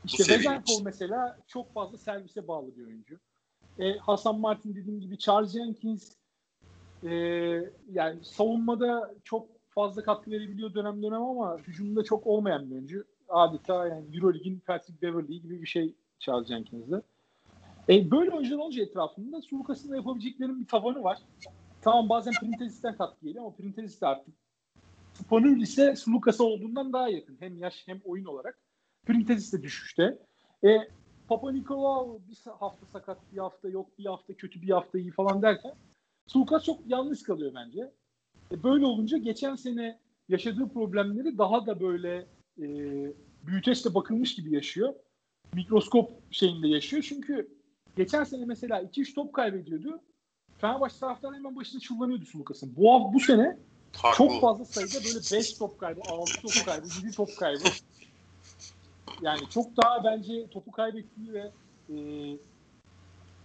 İşte 0.05 0.23
için. 0.23 0.83
mesela 0.83 1.37
çok 1.47 1.73
fazla 1.73 1.97
servise 1.97 2.47
bağlı 2.47 2.77
bir 2.77 2.85
oyuncu. 2.85 3.19
E, 3.79 3.97
Hasan 3.97 4.39
Martin 4.39 4.75
dediğim 4.75 5.01
gibi 5.01 5.17
Charles 5.17 5.51
Jenkins 5.51 6.11
e, 7.03 7.11
yani 7.93 8.19
savunmada 8.23 9.13
çok 9.23 9.47
fazla 9.69 10.03
katkı 10.03 10.31
verebiliyor 10.31 10.73
dönem 10.73 11.03
dönem 11.03 11.21
ama 11.21 11.57
hücumda 11.57 12.03
çok 12.03 12.27
olmayan 12.27 12.69
bir 12.69 12.75
oyuncu. 12.75 13.05
Adeta 13.29 13.87
yani 13.87 14.15
Euroleague'in 14.15 14.59
Patrick 14.59 15.01
Beverley 15.01 15.39
gibi 15.39 15.61
bir 15.61 15.67
şey 15.67 15.95
Charles 16.19 16.47
Jenkins'de. 16.47 17.01
E, 17.89 18.11
böyle 18.11 18.31
oyuncular 18.31 18.57
olunca 18.57 18.83
etrafında 18.83 19.41
Sulukas'ın 19.41 19.91
da 19.91 19.95
yapabileceklerinin 19.95 20.61
bir 20.61 20.67
tavanı 20.67 21.03
var. 21.03 21.19
Tamam 21.81 22.09
bazen 22.09 22.33
Printezis'ten 22.33 22.97
katkı 22.97 23.25
geliyor 23.25 23.45
ama 23.45 23.55
Printezis 23.55 24.01
de 24.01 24.07
artık 24.07 24.33
Spanul 25.13 25.61
ise 25.61 25.95
Sulukas'a 25.95 26.43
olduğundan 26.43 26.93
daha 26.93 27.09
yakın. 27.09 27.37
Hem 27.39 27.57
yaş 27.57 27.83
hem 27.85 28.01
oyun 28.05 28.25
olarak. 28.25 28.59
Printezis 29.05 29.53
de 29.53 29.63
düşüşte. 29.63 30.17
E, 30.63 30.77
Papa 31.27 31.51
Nikolaou 31.51 32.21
bir 32.27 32.51
hafta 32.59 32.85
sakat, 32.85 33.17
bir 33.33 33.37
hafta 33.37 33.69
yok, 33.69 33.97
bir 33.99 34.05
hafta 34.05 34.33
kötü, 34.33 34.61
bir 34.61 34.69
hafta 34.69 34.99
iyi 34.99 35.11
falan 35.11 35.41
derken 35.41 35.73
Sulukas 36.27 36.63
çok 36.65 36.79
yalnız 36.87 37.23
kalıyor 37.23 37.51
bence. 37.55 37.91
E, 38.51 38.63
böyle 38.63 38.85
olunca 38.85 39.17
geçen 39.17 39.55
sene 39.55 39.99
yaşadığı 40.29 40.69
problemleri 40.69 41.37
daha 41.37 41.65
da 41.65 41.79
böyle 41.79 42.25
e, 42.61 42.65
büyüteçle 43.43 43.93
bakılmış 43.93 44.35
gibi 44.35 44.55
yaşıyor. 44.55 44.93
Mikroskop 45.53 46.11
şeyinde 46.31 46.67
yaşıyor. 46.67 47.03
Çünkü 47.09 47.57
geçen 47.97 48.23
sene 48.23 48.45
mesela 48.45 48.81
2-3 48.81 49.13
top 49.15 49.33
kaybediyordu. 49.33 49.99
Fenerbahçe 50.57 50.99
taraftarı 50.99 51.35
hemen 51.35 51.55
başına 51.55 51.79
çullanıyordu 51.81 52.25
Sulukas'ın. 52.25 52.75
Bu, 52.77 52.93
hafta- 52.93 53.13
bu 53.13 53.19
sene 53.19 53.57
Haklı. 53.97 54.17
çok 54.17 54.41
fazla 54.41 54.65
sayıda 54.65 55.05
böyle 55.05 55.39
5 55.39 55.53
top 55.57 55.79
kaybı, 55.79 56.01
6 56.09 56.41
top 56.41 56.65
kaybı, 56.65 56.85
7 57.03 57.15
top 57.15 57.29
kaybı. 57.39 57.63
Yani 59.21 59.39
çok 59.49 59.77
daha 59.77 60.03
bence 60.03 60.47
topu 60.47 60.71
kaybettiği 60.71 61.33
ve 61.33 61.51
e, 61.89 61.95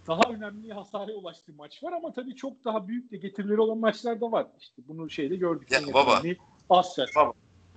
daha 0.09 0.21
önemli 0.33 0.73
hasara 0.73 1.11
ulaştığı 1.11 1.53
maç 1.53 1.83
var 1.83 1.93
ama 1.93 2.13
tabii 2.13 2.35
çok 2.35 2.65
daha 2.65 2.87
büyük 2.87 3.11
de 3.11 3.17
getirileri 3.17 3.61
olan 3.61 3.77
maçlar 3.77 4.21
da 4.21 4.31
var. 4.31 4.47
İşte 4.59 4.81
bunu 4.87 5.09
şeyde 5.09 5.35
gördük. 5.35 5.71
Ya 5.71 5.93
baba. 5.93 6.21
Asfer. 6.69 7.09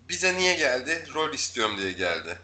Bize 0.08 0.38
niye 0.38 0.54
geldi? 0.54 1.04
Rol 1.14 1.32
istiyorum 1.32 1.76
diye 1.78 1.92
geldi. 1.92 2.38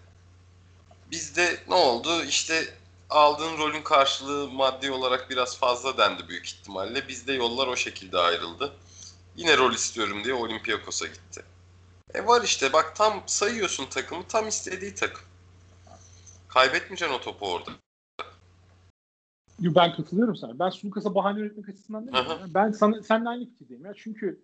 Bizde 1.11 1.59
ne 1.69 1.75
oldu? 1.75 2.25
İşte 2.25 2.65
aldığın 3.11 3.59
rolün 3.59 3.83
karşılığı 3.83 4.49
maddi 4.51 4.91
olarak 4.91 5.31
biraz 5.31 5.59
fazla 5.59 5.99
dendi 5.99 6.29
büyük 6.29 6.47
ihtimalle. 6.47 7.09
Bizde 7.09 7.33
yollar 7.33 7.67
o 7.67 7.77
şekilde 7.77 8.19
ayrıldı. 8.19 8.73
Yine 9.37 9.57
rol 9.57 9.73
istiyorum 9.73 10.25
diye 10.25 10.35
Olympiakos'a 10.35 11.07
gitti. 11.07 11.45
E 12.15 12.27
var 12.27 12.43
işte 12.43 12.73
bak 12.73 12.97
tam 12.97 13.23
sayıyorsun 13.27 13.87
takımı 13.87 14.27
tam 14.29 14.49
istediği 14.49 14.95
takım. 14.95 15.25
Kaybetmeyeceksin 16.49 17.15
o 17.15 17.21
topu 17.21 17.53
orada. 17.53 17.71
Yo, 19.61 19.73
Ben 19.75 19.93
katılıyorum 19.93 20.37
sana. 20.37 20.59
Ben 20.59 20.71
Sulukas'a 20.71 21.15
bahane 21.15 21.41
üretmek 21.41 21.69
açısından 21.69 22.07
demiyorum. 22.07 22.31
Aha. 22.31 22.41
ya. 22.41 22.47
Ben 22.55 22.71
sana, 22.71 23.03
seninle 23.03 23.29
aynı 23.29 23.47
fikirdeyim 23.47 23.85
ya. 23.85 23.93
Çünkü 23.97 24.41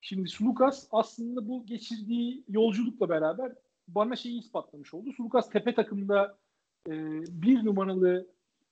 şimdi 0.00 0.28
Sulukas 0.28 0.86
aslında 0.90 1.48
bu 1.48 1.66
geçirdiği 1.66 2.44
yolculukla 2.48 3.08
beraber 3.08 3.52
bana 3.88 4.16
şeyi 4.16 4.40
ispatlamış 4.40 4.94
oldu. 4.94 5.12
Sulukas 5.12 5.50
tepe 5.50 5.74
takımda 5.74 6.36
e, 6.88 6.92
bir 7.42 7.64
numaralı 7.64 8.26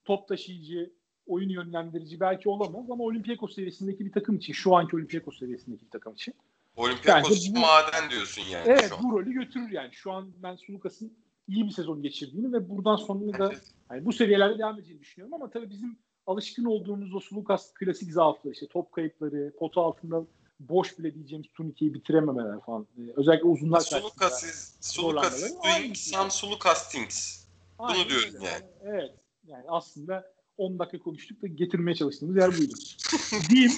top 0.05 0.27
taşıyıcı, 0.27 0.93
oyun 1.27 1.49
yönlendirici 1.49 2.19
belki 2.19 2.49
olamaz 2.49 2.91
ama 2.91 3.03
Olympiakos 3.03 3.55
seviyesindeki 3.55 4.05
bir 4.05 4.11
takım 4.11 4.35
için, 4.37 4.53
şu 4.53 4.75
anki 4.75 4.95
Olympiakos 4.95 5.39
seviyesindeki 5.39 5.85
bir 5.85 5.89
takım 5.91 6.13
için. 6.13 6.33
Olympiakos 6.75 7.49
bu- 7.55 7.59
maden 7.59 8.09
diyorsun 8.09 8.41
yani 8.51 8.63
Evet 8.67 8.89
şu 8.89 8.95
an. 8.97 9.03
bu 9.03 9.11
rolü 9.19 9.33
götürür 9.33 9.69
yani. 9.71 9.89
Şu 9.93 10.11
an 10.11 10.31
ben 10.43 10.55
Sulukas'ın 10.55 11.13
iyi 11.47 11.65
bir 11.65 11.71
sezon 11.71 12.01
geçirdiğini 12.01 12.53
ve 12.53 12.69
buradan 12.69 12.95
sonra 12.95 13.39
da 13.39 13.47
Evet. 13.47 13.72
Yani 13.91 14.05
bu 14.05 14.13
seviyelerde 14.13 14.59
devam 14.59 14.79
edeceğini 14.79 15.01
düşünüyorum 15.01 15.33
ama 15.33 15.49
tabii 15.49 15.69
bizim 15.69 15.97
alışkın 16.27 16.65
olduğumuz 16.65 17.15
o 17.15 17.19
Sulukas 17.19 17.73
klasik 17.73 18.11
zaafları 18.11 18.53
işte 18.53 18.67
top 18.67 18.91
kayıpları, 18.91 19.53
potu 19.59 19.81
altında 19.81 20.25
boş 20.59 20.99
bile 20.99 21.13
diyeceğimiz 21.13 21.47
turnikeyi 21.51 21.93
bitirememeler 21.93 22.61
falan. 22.61 22.87
Ee, 22.97 23.01
özellikle 23.15 23.47
uzunlar 23.47 23.79
Sulukas 23.79 24.43
is 24.43 24.77
Sulukas 24.81 25.41
doing 25.41 25.55
aynısı. 25.63 26.09
some 26.09 26.29
Sulukas 26.29 26.91
things. 26.91 27.45
Aynen 27.79 28.09
diyorum 28.09 28.35
öyle. 28.35 28.45
yani. 28.45 28.65
Evet. 28.83 29.11
Yani 29.47 29.65
aslında 29.67 30.33
10 30.57 30.79
dakika 30.79 31.03
konuştuk 31.03 31.41
da 31.41 31.47
getirmeye 31.47 31.95
çalıştığımız 31.95 32.37
yer 32.37 32.57
buydu. 32.57 32.73
diyeyim, 33.49 33.71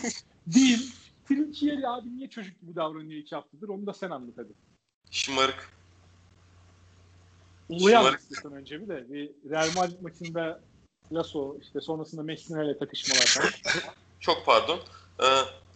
diyeyim. 0.53 0.81
Trinkieri 1.27 1.87
abi 1.87 2.15
niye 2.17 2.29
çocuk 2.29 2.61
gibi 2.61 2.75
davranıyor 2.75 3.21
iki 3.21 3.35
haftadır 3.35 3.69
onu 3.69 3.85
da 3.85 3.93
sen 3.93 4.09
anlat 4.09 4.33
hadi. 4.37 4.53
Şımarık. 5.11 5.74
İstiyorsan 7.69 8.53
önce 8.53 8.81
bir 8.81 8.87
de. 8.87 9.13
Bir 9.13 9.31
Real 9.49 9.69
Madrid 9.75 10.01
maçında 10.01 10.59
Lasso 11.13 11.57
işte 11.61 11.81
sonrasında 11.81 12.23
Messina 12.23 12.63
ile 12.63 12.77
takışmalar 12.77 13.25
falan. 13.25 13.49
Çok 14.19 14.45
pardon. 14.45 14.79
Ee, 15.19 15.25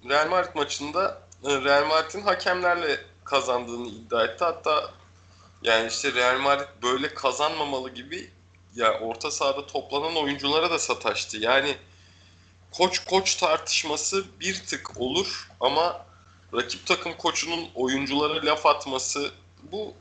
Real 0.09 0.29
Madrid 0.29 0.55
maçında 0.55 1.21
e, 1.43 1.61
Real 1.61 1.87
Madrid'in 1.87 2.21
hakemlerle 2.21 2.99
kazandığını 3.23 3.87
iddia 3.87 4.25
etti. 4.25 4.43
Hatta 4.43 4.91
Yani 5.63 5.87
işte 5.87 6.13
Real 6.13 6.39
Madrid 6.39 6.67
böyle 6.83 7.13
kazanmamalı 7.13 7.89
gibi 7.89 8.29
ya 8.75 8.99
orta 8.99 9.31
sahada 9.31 9.65
toplanan 9.67 10.15
oyunculara 10.15 10.71
da 10.71 10.79
sataştı. 10.79 11.37
Yani 11.37 11.75
koç 12.71 12.99
koç 12.99 13.35
tartışması 13.35 14.25
bir 14.39 14.63
tık 14.65 15.01
olur 15.01 15.49
ama 15.59 16.05
rakip 16.53 16.85
takım 16.85 17.17
koçunun 17.17 17.69
oyunculara 17.75 18.45
laf 18.45 18.65
atması 18.65 19.31
bu 19.71 19.93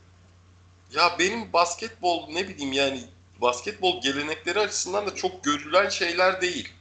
ya 0.95 1.19
benim 1.19 1.53
basketbol 1.53 2.29
ne 2.29 2.49
bileyim 2.49 2.73
yani 2.73 3.05
basketbol 3.41 4.03
gelenekleri 4.03 4.61
açısından 4.61 5.07
da 5.07 5.15
çok 5.15 5.45
görülen 5.45 5.89
şeyler 5.89 6.41
değil. 6.41 6.73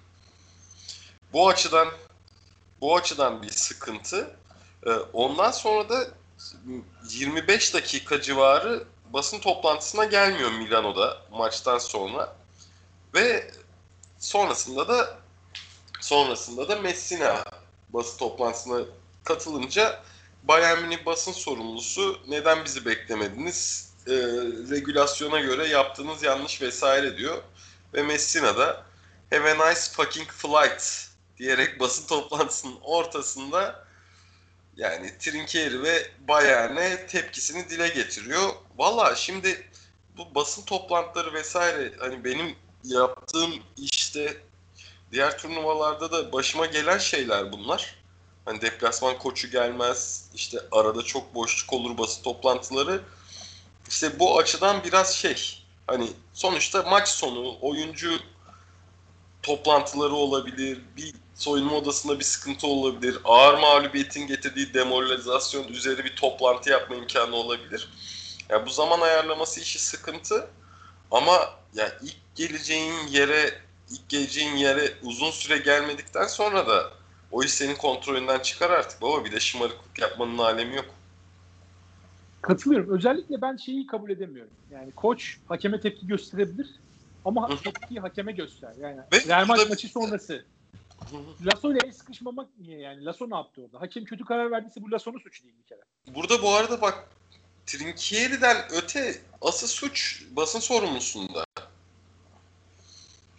Bu 1.33 1.49
açıdan 1.49 1.87
bu 2.81 2.95
açıdan 2.95 3.43
bir 3.43 3.49
sıkıntı. 3.49 4.35
Ee, 4.85 4.91
ondan 4.91 5.51
sonra 5.51 5.89
da 5.89 6.07
25 7.09 7.73
dakika 7.73 8.21
civarı 8.21 8.83
basın 9.13 9.39
toplantısına 9.39 10.05
gelmiyor 10.05 10.51
Milano'da 10.51 11.17
maçtan 11.31 11.77
sonra. 11.77 12.35
Ve 13.13 13.51
sonrasında 14.19 14.87
da 14.87 15.17
sonrasında 16.01 16.69
da 16.69 16.75
Messina 16.75 17.43
basın 17.89 18.17
toplantısına 18.17 18.79
katılınca 19.23 20.03
Bayern 20.43 20.81
Münih 20.81 21.05
basın 21.05 21.31
sorumlusu 21.31 22.19
neden 22.27 22.65
bizi 22.65 22.85
beklemediniz? 22.85 23.86
E, 24.07 24.13
regülasyona 24.71 25.39
göre 25.39 25.67
yaptığınız 25.67 26.23
yanlış 26.23 26.61
vesaire 26.61 27.17
diyor. 27.17 27.43
Ve 27.93 28.03
Messina 28.03 28.57
da 28.57 28.83
have 29.31 29.51
a 29.51 29.69
nice 29.69 29.81
fucking 29.91 30.27
flight 30.27 31.07
diyerek 31.37 31.79
basın 31.79 32.07
toplantısının 32.07 32.77
ortasında 32.81 33.87
yani 34.77 35.17
Trinkieri 35.19 35.83
ve 35.83 36.11
Bayern'e 36.27 37.07
tepkisini 37.07 37.69
dile 37.69 37.87
getiriyor. 37.87 38.49
Valla 38.77 39.15
şimdi 39.15 39.69
bu 40.17 40.35
basın 40.35 40.65
toplantıları 40.65 41.33
vesaire 41.33 41.93
hani 41.99 42.23
benim 42.23 42.55
yaptığım 42.83 43.53
işte 43.77 44.37
diğer 45.11 45.37
turnuvalarda 45.37 46.11
da 46.11 46.31
başıma 46.33 46.65
gelen 46.65 46.97
şeyler 46.97 47.51
bunlar. 47.51 47.95
Hani 48.45 48.61
deplasman 48.61 49.17
koçu 49.17 49.51
gelmez, 49.51 50.29
işte 50.35 50.59
arada 50.71 51.01
çok 51.01 51.35
boşluk 51.35 51.73
olur 51.73 51.97
basın 51.97 52.23
toplantıları. 52.23 53.01
İşte 53.89 54.19
bu 54.19 54.39
açıdan 54.39 54.83
biraz 54.83 55.15
şey, 55.15 55.63
hani 55.87 56.09
sonuçta 56.33 56.83
maç 56.83 57.07
sonu 57.07 57.57
oyuncu 57.61 58.19
toplantıları 59.43 60.13
olabilir, 60.13 60.81
bir 60.97 61.13
soyunma 61.35 61.75
odasında 61.75 62.19
bir 62.19 62.23
sıkıntı 62.23 62.67
olabilir, 62.67 63.17
ağır 63.23 63.53
mağlubiyetin 63.53 64.27
getirdiği 64.27 64.73
demoralizasyon 64.73 65.67
üzeri 65.67 66.05
bir 66.05 66.15
toplantı 66.15 66.69
yapma 66.69 66.95
imkanı 66.95 67.35
olabilir. 67.35 67.89
Yani 68.49 68.65
bu 68.65 68.69
zaman 68.69 69.01
ayarlaması 69.01 69.61
işi 69.61 69.79
sıkıntı 69.79 70.49
ama 71.11 71.31
ya 71.33 71.49
yani 71.75 71.91
ilk 72.01 72.35
geleceğin 72.35 73.07
yere 73.07 73.61
ilk 73.89 74.09
geleceğin 74.09 74.55
yere 74.55 74.93
uzun 75.03 75.31
süre 75.31 75.57
gelmedikten 75.57 76.27
sonra 76.27 76.67
da 76.67 76.91
o 77.31 77.43
iş 77.43 77.53
senin 77.53 77.75
kontrolünden 77.75 78.39
çıkar 78.39 78.69
artık 78.69 79.01
baba 79.01 79.25
bir 79.25 79.31
de 79.31 79.39
şımarıklık 79.39 79.99
yapmanın 79.99 80.37
alemi 80.37 80.75
yok. 80.75 80.85
Katılıyorum. 82.47 82.89
Özellikle 82.89 83.41
ben 83.41 83.57
şeyi 83.57 83.87
kabul 83.87 84.09
edemiyorum. 84.09 84.53
Yani 84.71 84.91
koç 84.91 85.37
hakeme 85.47 85.79
tepki 85.79 86.07
gösterebilir 86.07 86.67
ama 87.25 87.47
tepkiyi 87.63 87.99
hakeme 87.99 88.31
göster. 88.31 88.73
Yani 88.79 89.01
Ve 89.13 89.27
Real 89.27 89.45
Madrid 89.45 89.69
maçı 89.69 89.87
sonrası. 89.87 90.45
Lasso 91.45 91.71
ile 91.71 91.79
el 91.85 91.91
sıkışmamak 91.91 92.49
niye 92.59 92.79
yani? 92.79 93.05
Lasso 93.05 93.29
ne 93.29 93.35
yaptı 93.35 93.61
orada? 93.61 93.81
Hakem 93.81 94.05
kötü 94.05 94.25
karar 94.25 94.51
verdiyse 94.51 94.81
bu 94.81 94.91
Lasso'nun 94.91 95.19
suçu 95.19 95.43
değil 95.43 95.55
bir 95.59 95.63
kere. 95.63 95.81
Burada 96.15 96.41
bu 96.41 96.55
arada 96.55 96.81
bak 96.81 97.07
Trinkieri'den 97.65 98.57
öte 98.71 99.21
asıl 99.41 99.67
suç 99.67 100.23
basın 100.31 100.59
sorumlusunda. 100.59 101.45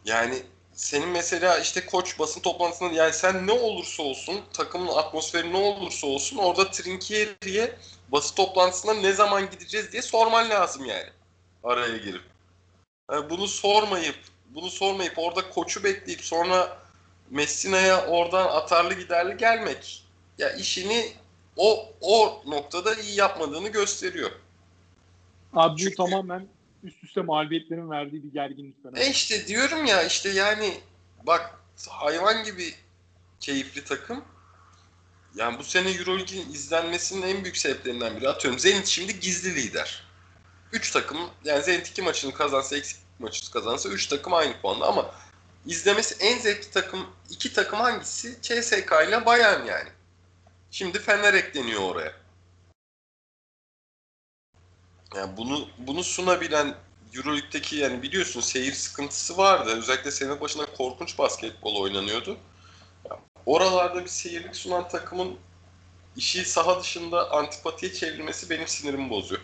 Yani 0.05 0.43
senin 0.79 1.09
mesela 1.09 1.59
işte 1.59 1.87
koç 1.87 2.19
basın 2.19 2.41
toplantısında 2.41 2.95
yani 2.95 3.13
sen 3.13 3.47
ne 3.47 3.53
olursa 3.53 4.03
olsun 4.03 4.41
takımın 4.53 4.89
atmosferi 4.89 5.53
ne 5.53 5.57
olursa 5.57 6.07
olsun 6.07 6.37
orada 6.37 6.71
Trinkieri'ye 6.71 7.77
basın 8.09 8.35
toplantısına 8.35 8.95
ne 8.95 9.13
zaman 9.13 9.51
gideceğiz 9.51 9.93
diye 9.93 10.03
sorman 10.03 10.51
lazım 10.51 10.85
yani. 10.85 11.09
Araya 11.65 11.97
girip. 11.97 12.23
Yani 13.13 13.31
bunu 13.31 13.49
sormayıp 13.49 14.19
bunu 14.49 14.71
sormayıp 14.71 15.19
orada 15.19 15.51
koçu 15.51 15.85
bekleyip 15.85 16.21
sonra 16.25 16.79
Messina'ya 17.31 18.07
oradan 18.07 18.47
atarlı 18.47 18.95
giderli 18.95 19.37
gelmek 19.37 20.05
ya 20.39 20.51
işini 20.51 21.13
o 21.57 21.93
o 22.01 22.43
noktada 22.47 22.95
iyi 22.95 23.19
yapmadığını 23.19 23.69
gösteriyor. 23.69 24.31
Abi 25.53 25.81
Çünkü, 25.81 25.97
tamamen 25.97 26.49
üst 26.83 27.05
üste 27.05 27.21
mağlubiyetlerin 27.21 27.91
verdiği 27.91 28.23
bir 28.25 28.33
gerginlik 28.33 28.83
falan. 28.83 28.97
E 28.97 29.11
işte 29.11 29.47
diyorum 29.47 29.85
ya 29.85 30.03
işte 30.03 30.29
yani 30.29 30.81
bak 31.27 31.59
hayvan 31.89 32.45
gibi 32.45 32.75
keyifli 33.41 33.85
takım. 33.85 34.25
Yani 35.35 35.59
bu 35.59 35.65
sene 35.65 35.91
Euroleague'in 35.91 36.53
izlenmesinin 36.53 37.23
en 37.23 37.45
büyük 37.45 37.57
sebeplerinden 37.57 38.17
biri. 38.17 38.29
Atıyorum 38.29 38.61
Zenit 38.61 38.87
şimdi 38.87 39.21
gizli 39.21 39.55
lider. 39.55 40.09
3 40.73 40.91
takım 40.91 41.19
yani 41.45 41.63
Zenit 41.63 41.89
2 41.89 42.03
maçını 42.03 42.35
kazansa 42.35 42.77
eksik 42.77 42.97
maçı 43.19 43.51
kazansa 43.51 43.89
3 43.89 44.07
takım 44.07 44.35
aynı 44.35 44.61
puanda 44.61 44.87
ama 44.87 45.15
izlemesi 45.67 46.25
en 46.25 46.39
zevkli 46.39 46.71
takım 46.71 47.07
iki 47.31 47.53
takım 47.53 47.81
hangisi? 47.81 48.39
CSK 48.43 48.93
ile 49.09 49.27
Bayern 49.27 49.67
yani. 49.67 49.89
Şimdi 50.71 50.99
Fener 50.99 51.35
ekleniyor 51.35 51.81
oraya. 51.81 52.28
Yani 55.17 55.37
bunu 55.37 55.69
bunu 55.79 56.03
sunabilen 56.03 56.75
Euroleague'deki 57.15 57.77
yani 57.77 58.03
biliyorsun 58.03 58.41
seyir 58.41 58.73
sıkıntısı 58.73 59.37
vardı. 59.37 59.71
Özellikle 59.79 60.11
sene 60.11 60.41
başında 60.41 60.67
korkunç 60.67 61.19
basketbol 61.19 61.77
oynanıyordu. 61.83 62.37
Oralarda 63.47 64.03
bir 64.05 64.09
seyirlik 64.09 64.57
sunan 64.57 64.89
takımın 64.89 65.35
işi 66.17 66.45
saha 66.45 66.81
dışında 66.81 67.31
antipatiye 67.33 67.93
çevrilmesi 67.93 68.51
benim 68.51 68.67
sinirimi 68.67 69.11
bozuyor. 69.11 69.41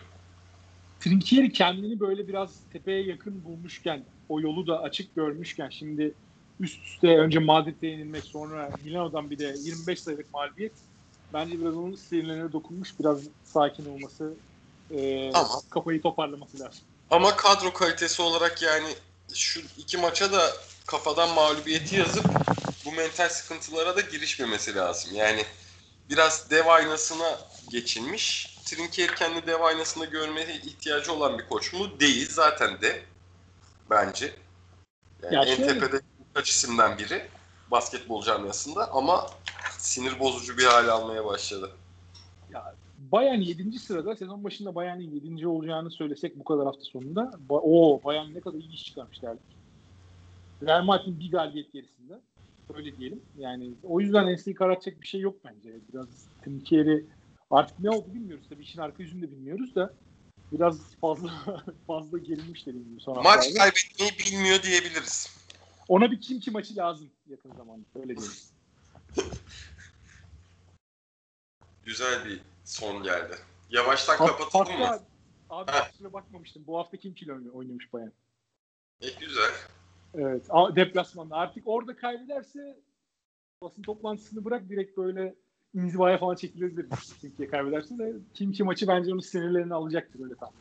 Trinkieri 0.99 1.51
kendini 1.51 1.99
böyle 1.99 2.27
biraz 2.27 2.59
tepeye 2.69 3.03
yakın 3.03 3.43
bulmuşken, 3.43 4.05
o 4.29 4.41
yolu 4.41 4.67
da 4.67 4.81
açık 4.81 5.15
görmüşken 5.15 5.69
şimdi 5.69 6.15
üst 6.59 6.85
üste 6.85 7.17
önce 7.17 7.39
Madrid'e 7.39 7.87
yenilmek 7.87 8.23
sonra 8.23 8.69
Milano'dan 8.83 9.29
bir 9.29 9.39
de 9.39 9.55
25 9.63 10.01
sayılık 10.01 10.33
mağlubiyet 10.33 10.77
bence 11.33 11.59
biraz 11.61 11.75
onun 11.75 11.95
sinirlerine 11.95 12.51
dokunmuş. 12.51 12.99
Biraz 12.99 13.23
sakin 13.43 13.85
olması, 13.85 14.37
e, 14.91 15.31
Ama. 15.33 15.61
kafayı 15.69 16.01
toparlaması 16.01 16.59
lazım. 16.59 16.81
Ama 17.11 17.35
kadro 17.35 17.73
kalitesi 17.73 18.21
olarak 18.21 18.61
yani 18.61 18.95
şu 19.33 19.61
iki 19.77 19.97
maça 19.97 20.31
da 20.31 20.53
kafadan 20.85 21.29
mağlubiyeti 21.29 21.95
yazıp 21.95 22.25
bu 22.85 22.91
mental 22.91 23.29
sıkıntılara 23.29 23.95
da 23.95 24.01
girişmemesi 24.01 24.75
lazım. 24.75 25.11
Yani 25.15 25.45
biraz 26.09 26.49
dev 26.49 26.67
aynasına 26.67 27.39
geçilmiş. 27.69 28.55
Trinkier 28.65 29.15
kendi 29.15 29.47
dev 29.47 29.61
aynasında 29.61 30.05
görmeye 30.05 30.55
ihtiyacı 30.55 31.13
olan 31.13 31.39
bir 31.39 31.47
koç 31.47 31.73
mu? 31.73 31.99
Değil. 31.99 32.29
Zaten 32.31 32.81
de 32.81 33.03
bence. 33.89 34.35
Yani 35.23 35.35
ya 35.35 35.41
en 35.41 35.55
şöyle... 35.55 35.73
tepede 35.73 36.01
birkaç 36.29 36.49
isimden 36.49 36.97
biri 36.97 37.27
basketbol 37.71 38.23
camiasında 38.23 38.91
ama 38.91 39.29
sinir 39.77 40.19
bozucu 40.19 40.57
bir 40.57 40.65
hale 40.65 40.91
almaya 40.91 41.25
başladı. 41.25 41.71
Bayern 43.11 43.41
7. 43.41 43.79
sırada 43.79 44.15
sezon 44.15 44.43
başında 44.43 44.75
Bayern'in 44.75 45.11
7. 45.11 45.47
olacağını 45.47 45.91
söylesek 45.91 46.39
bu 46.39 46.43
kadar 46.43 46.65
hafta 46.65 46.83
sonunda 46.83 47.31
o 47.49 48.01
Bayern 48.03 48.33
ne 48.33 48.39
kadar 48.39 48.59
iyi 48.59 48.73
iş 48.73 48.85
çıkarmış 48.85 49.21
derdik. 49.21 49.55
Real 50.61 50.83
Madrid'in 50.83 51.19
bir 51.19 51.31
galibiyet 51.31 51.73
gerisinde. 51.73 52.21
Öyle 52.73 52.97
diyelim. 52.97 53.21
Yani 53.37 53.71
o 53.83 53.99
yüzden 53.99 54.27
Ensli'yi 54.27 54.55
karartacak 54.55 55.01
bir 55.01 55.07
şey 55.07 55.21
yok 55.21 55.35
bence. 55.45 55.75
Biraz 55.93 56.07
Timkeri 56.43 57.05
artık 57.51 57.79
ne 57.79 57.89
oldu 57.89 58.05
bilmiyoruz. 58.13 58.45
Tabii 58.49 58.63
işin 58.63 58.79
arka 58.79 59.03
yüzünü 59.03 59.21
de 59.21 59.31
bilmiyoruz 59.31 59.75
da 59.75 59.93
biraz 60.51 60.95
fazla 61.01 61.29
fazla 61.87 62.17
gerilmiş 62.17 62.67
dediğim 62.67 62.89
gibi. 62.89 63.01
Son 63.01 63.23
Maç 63.23 63.53
kaybetmeyi 63.53 64.11
bilmiyor 64.19 64.63
diyebiliriz. 64.63 65.35
Ona 65.87 66.11
bir 66.11 66.21
kim 66.21 66.39
ki 66.39 66.51
maçı 66.51 66.75
lazım 66.75 67.09
yakın 67.27 67.51
zamanda. 67.57 67.85
Öyle 67.95 68.17
diyelim. 68.17 68.33
Güzel 71.85 72.25
bir 72.25 72.41
son 72.65 73.03
geldi. 73.03 73.35
Yavaştan 73.69 74.17
ha, 74.17 74.25
kapatalım 74.27 74.79
mı? 74.79 74.99
Abi 75.49 75.71
ha. 75.71 75.87
kusura 75.91 76.13
bakmamıştım. 76.13 76.63
Bu 76.67 76.77
hafta 76.77 76.97
kim 76.97 77.13
kilo 77.13 77.33
oynamış 77.53 77.93
bayan? 77.93 78.11
E 79.01 79.09
güzel. 79.19 79.51
Evet. 80.13 80.47
Deplasmanda. 80.75 81.35
Artık 81.35 81.63
orada 81.65 81.95
kaybederse 81.95 82.79
basın 83.61 83.81
toplantısını 83.81 84.45
bırak 84.45 84.69
direkt 84.69 84.97
böyle 84.97 85.35
inzivaya 85.73 86.17
falan 86.17 86.35
çekilebilir. 86.35 86.87
Kimkiye 87.21 87.49
kaybederse 87.49 87.97
de 87.97 88.13
Kimki 88.33 88.63
maçı 88.63 88.87
bence 88.87 89.11
onun 89.11 89.19
sinirlerini 89.19 89.73
alacaktır 89.73 90.23
öyle 90.23 90.35
tam. 90.35 90.51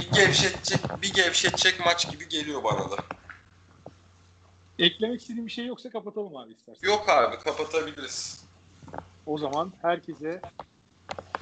Bir 0.00 0.10
gevşetecek, 0.10 0.80
bir 1.02 1.14
gevşetecek 1.14 1.80
maç 1.86 2.10
gibi 2.10 2.28
geliyor 2.28 2.64
bana 2.64 2.90
da. 2.90 2.96
Eklemek 4.78 5.20
istediğim 5.20 5.46
bir 5.46 5.52
şey 5.52 5.66
yoksa 5.66 5.90
kapatalım 5.90 6.36
abi 6.36 6.52
istersen. 6.52 6.88
Yok 6.88 7.08
abi 7.08 7.38
kapatabiliriz. 7.38 8.44
O 9.26 9.38
zaman 9.38 9.72
herkese 9.82 10.40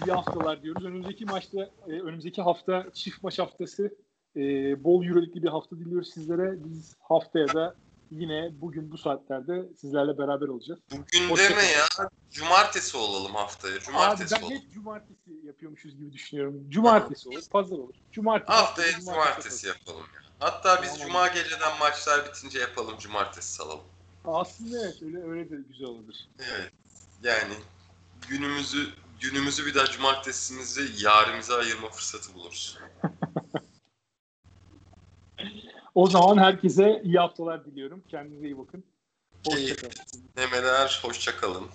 iyi 0.04 0.12
haftalar 0.12 0.62
diyoruz. 0.62 0.84
Önümüzdeki 0.84 1.24
maçta, 1.24 1.70
e, 1.88 1.90
önümüzdeki 1.90 2.42
hafta 2.42 2.86
çift 2.94 3.22
maç 3.22 3.38
haftası. 3.38 3.94
E, 4.36 4.40
bol 4.84 5.04
Euroleague'li 5.04 5.42
bir 5.42 5.48
hafta 5.48 5.78
diliyoruz 5.78 6.10
sizlere. 6.14 6.64
Biz 6.64 6.94
haftaya 7.00 7.48
da 7.54 7.74
yine 8.10 8.50
bugün 8.60 8.92
bu 8.92 8.98
saatlerde 8.98 9.62
sizlerle 9.80 10.18
beraber 10.18 10.48
olacağız. 10.48 10.80
Bugün 10.90 11.30
Hoşça 11.30 11.44
deme 11.50 11.60
kalın. 11.60 12.04
ya. 12.04 12.10
Cumartesi 12.30 12.96
olalım 12.96 13.34
haftaya. 13.34 13.78
Cumartesi 13.80 14.34
Abi 14.36 14.42
ben 14.42 14.46
olalım. 14.46 14.62
hep 14.62 14.72
cumartesi 14.74 15.30
yapıyormuşuz 15.44 15.96
gibi 15.96 16.12
düşünüyorum. 16.12 16.70
Cumartesi 16.70 17.28
olur, 17.28 17.42
pazar 17.50 17.76
olur. 17.76 17.94
Cumartesi. 18.12 18.52
Haftaya 18.52 18.92
haftada 18.92 19.12
cumartesi 19.12 19.66
yapalım. 19.66 19.86
yapalım 19.98 20.06
ya. 20.14 20.20
Hatta 20.38 20.82
biz 20.82 20.90
Tamam. 20.92 21.06
cuma 21.06 21.28
geceden 21.28 21.78
maçlar 21.80 22.26
bitince 22.28 22.58
yapalım 22.58 22.94
cumartesi 22.98 23.52
salalım. 23.52 23.84
Aslında 24.24 24.78
evet 24.84 25.02
öyle, 25.02 25.22
öyle 25.22 25.50
de 25.50 25.56
güzel 25.68 25.86
olur. 25.88 26.14
Evet. 26.38 26.72
Yani 27.22 27.54
günümüzü 28.28 28.88
günümüzü 29.20 29.66
bir 29.66 29.74
daha 29.74 29.86
cumartesimizi 29.86 31.04
yarimize 31.04 31.54
ayırma 31.54 31.88
fırsatı 31.90 32.34
buluruz. 32.34 32.78
O 35.94 36.06
zaman 36.06 36.38
herkese 36.38 37.02
iyi 37.04 37.18
haftalar 37.18 37.64
diliyorum. 37.64 38.02
Kendinize 38.08 38.46
iyi 38.46 38.58
bakın. 38.58 38.84
Hoşçakalın. 39.46 39.92
Demeler 40.36 41.00
hoşça 41.02 41.36
kalın. 41.36 41.66